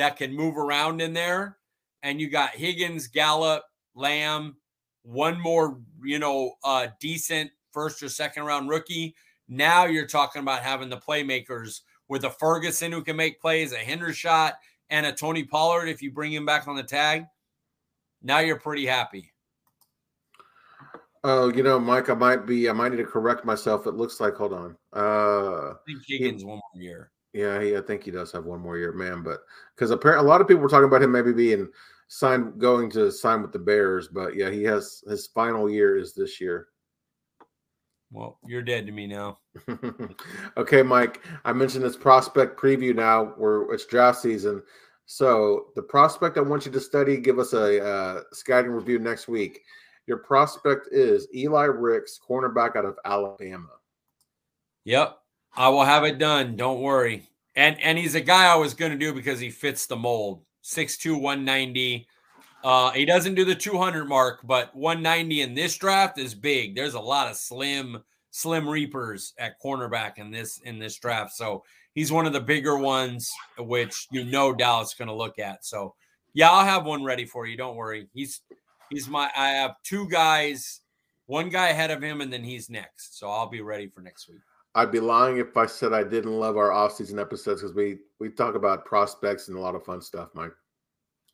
that 0.00 0.16
can 0.16 0.34
move 0.34 0.56
around 0.56 1.00
in 1.00 1.12
there. 1.12 1.58
And 2.02 2.20
you 2.20 2.30
got 2.30 2.50
Higgins, 2.50 3.06
Gallup, 3.06 3.62
Lamb, 3.94 4.56
one 5.02 5.38
more, 5.40 5.78
you 6.02 6.18
know, 6.18 6.52
uh 6.64 6.88
decent 7.00 7.50
first 7.72 8.02
or 8.02 8.08
second 8.08 8.44
round 8.44 8.68
rookie. 8.68 9.14
Now 9.48 9.84
you're 9.84 10.06
talking 10.06 10.40
about 10.42 10.62
having 10.62 10.88
the 10.88 10.96
playmakers 10.96 11.80
with 12.08 12.24
a 12.24 12.30
Ferguson 12.30 12.92
who 12.92 13.02
can 13.02 13.16
make 13.16 13.40
plays, 13.40 13.72
a 13.72 13.76
Hendershot, 13.76 14.52
and 14.88 15.06
a 15.06 15.12
Tony 15.12 15.44
Pollard 15.44 15.88
if 15.88 16.02
you 16.02 16.10
bring 16.12 16.32
him 16.32 16.46
back 16.46 16.66
on 16.66 16.76
the 16.76 16.82
tag. 16.82 17.24
Now 18.22 18.38
you're 18.38 18.58
pretty 18.58 18.86
happy. 18.86 19.32
Oh, 21.22 21.52
you 21.52 21.62
know, 21.62 21.78
Mike, 21.78 22.08
I 22.08 22.14
might 22.14 22.46
be. 22.46 22.70
I 22.70 22.72
might 22.72 22.92
need 22.92 22.98
to 22.98 23.04
correct 23.04 23.44
myself. 23.44 23.86
It 23.86 23.92
looks 23.92 24.20
like. 24.20 24.34
Hold 24.34 24.54
on. 24.54 24.76
Uh, 24.94 25.72
I 25.72 25.74
think 25.86 26.00
Higgins 26.06 26.44
one 26.44 26.56
more 26.56 26.82
year. 26.82 27.10
Yeah, 27.32 27.62
he, 27.62 27.76
I 27.76 27.80
think 27.80 28.04
he 28.04 28.10
does 28.10 28.32
have 28.32 28.44
one 28.44 28.60
more 28.60 28.78
year, 28.78 28.92
man. 28.92 29.22
But 29.22 29.40
because 29.74 29.90
apparently, 29.90 30.26
a 30.26 30.28
lot 30.28 30.40
of 30.40 30.48
people 30.48 30.62
were 30.62 30.68
talking 30.68 30.88
about 30.88 31.02
him 31.02 31.12
maybe 31.12 31.32
being 31.32 31.68
signed, 32.08 32.58
going 32.58 32.90
to 32.90 33.10
sign 33.12 33.42
with 33.42 33.52
the 33.52 33.58
Bears. 33.58 34.08
But 34.08 34.34
yeah, 34.34 34.50
he 34.50 34.64
has 34.64 35.02
his 35.08 35.26
final 35.28 35.70
year 35.70 35.96
is 35.96 36.14
this 36.14 36.40
year. 36.40 36.68
Well, 38.12 38.38
you're 38.44 38.62
dead 38.62 38.86
to 38.86 38.92
me 38.92 39.06
now. 39.06 39.38
okay, 40.56 40.82
Mike. 40.82 41.24
I 41.44 41.52
mentioned 41.52 41.84
this 41.84 41.96
prospect 41.96 42.58
preview 42.58 42.94
now, 42.94 43.26
where 43.36 43.62
it's 43.72 43.86
draft 43.86 44.18
season. 44.18 44.62
So 45.06 45.66
the 45.76 45.82
prospect 45.82 46.36
I 46.36 46.40
want 46.40 46.66
you 46.66 46.72
to 46.72 46.80
study, 46.80 47.16
give 47.16 47.38
us 47.38 47.52
a 47.52 47.84
uh, 47.84 48.20
scouting 48.32 48.72
review 48.72 48.98
next 48.98 49.28
week. 49.28 49.60
Your 50.06 50.18
prospect 50.18 50.88
is 50.90 51.28
Eli 51.34 51.64
Ricks, 51.64 52.18
cornerback 52.28 52.74
out 52.74 52.84
of 52.84 52.98
Alabama. 53.04 53.68
Yep. 54.84 55.19
I 55.56 55.68
will 55.68 55.84
have 55.84 56.04
it 56.04 56.18
done. 56.18 56.56
Don't 56.56 56.80
worry. 56.80 57.28
And 57.56 57.80
and 57.80 57.98
he's 57.98 58.14
a 58.14 58.20
guy 58.20 58.46
I 58.46 58.56
was 58.56 58.74
going 58.74 58.92
to 58.92 58.98
do 58.98 59.12
because 59.12 59.40
he 59.40 59.50
fits 59.50 59.86
the 59.86 59.96
mold. 59.96 60.42
6'2, 60.64 61.14
190. 61.20 62.06
Uh, 62.62 62.90
he 62.90 63.04
doesn't 63.04 63.34
do 63.34 63.44
the 63.44 63.54
200 63.54 64.06
mark, 64.06 64.40
but 64.44 64.74
190 64.76 65.40
in 65.40 65.54
this 65.54 65.76
draft 65.76 66.18
is 66.18 66.34
big. 66.34 66.74
There's 66.74 66.94
a 66.94 67.00
lot 67.00 67.30
of 67.30 67.36
slim, 67.36 68.02
slim 68.30 68.68
reapers 68.68 69.32
at 69.38 69.60
cornerback 69.60 70.18
in 70.18 70.30
this 70.30 70.60
in 70.64 70.78
this 70.78 70.98
draft. 70.98 71.32
So 71.32 71.64
he's 71.94 72.12
one 72.12 72.26
of 72.26 72.32
the 72.32 72.40
bigger 72.40 72.76
ones, 72.76 73.30
which 73.58 74.06
you 74.10 74.24
know 74.24 74.52
Dallas 74.52 74.94
going 74.94 75.08
to 75.08 75.14
look 75.14 75.38
at. 75.38 75.64
So 75.64 75.94
yeah, 76.34 76.50
I'll 76.50 76.66
have 76.66 76.84
one 76.84 77.02
ready 77.02 77.24
for 77.24 77.46
you. 77.46 77.56
Don't 77.56 77.76
worry. 77.76 78.08
He's 78.12 78.42
he's 78.90 79.08
my. 79.08 79.30
I 79.36 79.48
have 79.50 79.76
two 79.82 80.08
guys, 80.08 80.80
one 81.26 81.48
guy 81.48 81.68
ahead 81.68 81.90
of 81.90 82.02
him, 82.02 82.20
and 82.20 82.32
then 82.32 82.44
he's 82.44 82.70
next. 82.70 83.18
So 83.18 83.30
I'll 83.30 83.48
be 83.48 83.62
ready 83.62 83.88
for 83.88 84.02
next 84.02 84.28
week. 84.28 84.40
I'd 84.74 84.92
be 84.92 85.00
lying 85.00 85.38
if 85.38 85.56
I 85.56 85.66
said 85.66 85.92
I 85.92 86.04
didn't 86.04 86.38
love 86.38 86.56
our 86.56 86.70
off-season 86.70 87.18
episodes 87.18 87.60
because 87.60 87.74
we 87.74 87.98
we 88.18 88.30
talk 88.30 88.54
about 88.54 88.84
prospects 88.84 89.48
and 89.48 89.56
a 89.56 89.60
lot 89.60 89.74
of 89.74 89.84
fun 89.84 90.00
stuff, 90.00 90.28
Mike. 90.34 90.52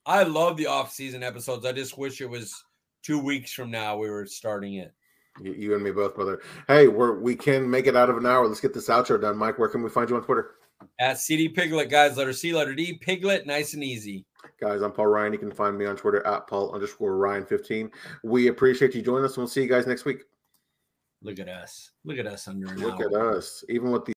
I 0.06 0.22
love 0.22 0.56
the 0.56 0.66
off-season 0.66 1.22
episodes. 1.22 1.66
I 1.66 1.72
just 1.72 1.98
wish 1.98 2.20
it 2.20 2.30
was 2.30 2.64
two 3.02 3.18
weeks 3.18 3.52
from 3.52 3.70
now 3.70 3.96
we 3.96 4.08
were 4.08 4.26
starting 4.26 4.74
it. 4.74 4.94
You, 5.40 5.52
you 5.52 5.74
and 5.74 5.84
me 5.84 5.90
both, 5.90 6.14
brother. 6.14 6.40
Hey, 6.66 6.88
we're 6.88 7.18
we 7.18 7.34
can 7.34 7.68
make 7.68 7.86
it 7.86 7.96
out 7.96 8.08
of 8.08 8.16
an 8.16 8.26
hour. 8.26 8.46
Let's 8.46 8.60
get 8.60 8.72
this 8.72 8.88
outro 8.88 9.20
done, 9.20 9.36
Mike. 9.36 9.58
Where 9.58 9.68
can 9.68 9.82
we 9.82 9.90
find 9.90 10.08
you 10.08 10.16
on 10.16 10.22
Twitter? 10.22 10.52
At 10.98 11.18
CD 11.18 11.48
Piglet, 11.48 11.90
guys, 11.90 12.16
letter 12.16 12.32
C, 12.32 12.52
letter 12.52 12.74
D, 12.74 12.94
Piglet, 12.94 13.46
nice 13.46 13.74
and 13.74 13.82
easy. 13.82 14.24
Guys, 14.60 14.82
I'm 14.82 14.92
Paul 14.92 15.06
Ryan. 15.06 15.32
You 15.32 15.38
can 15.38 15.50
find 15.50 15.76
me 15.76 15.86
on 15.86 15.96
Twitter 15.96 16.26
at 16.26 16.46
Paul 16.46 16.72
underscore 16.72 17.16
Ryan 17.16 17.44
15. 17.44 17.90
We 18.24 18.48
appreciate 18.48 18.94
you 18.94 19.02
joining 19.02 19.24
us, 19.24 19.32
and 19.32 19.38
we'll 19.38 19.48
see 19.48 19.62
you 19.62 19.68
guys 19.68 19.86
next 19.86 20.04
week. 20.04 20.24
Look 21.26 21.40
at 21.40 21.48
us. 21.48 21.90
Look 22.04 22.18
at 22.18 22.26
us 22.28 22.46
under 22.46 22.68
an 22.68 22.78
Look 22.78 23.00
hour. 23.00 23.06
at 23.06 23.36
us. 23.36 23.64
Even 23.68 23.90
with 23.90 24.04
the 24.04 24.12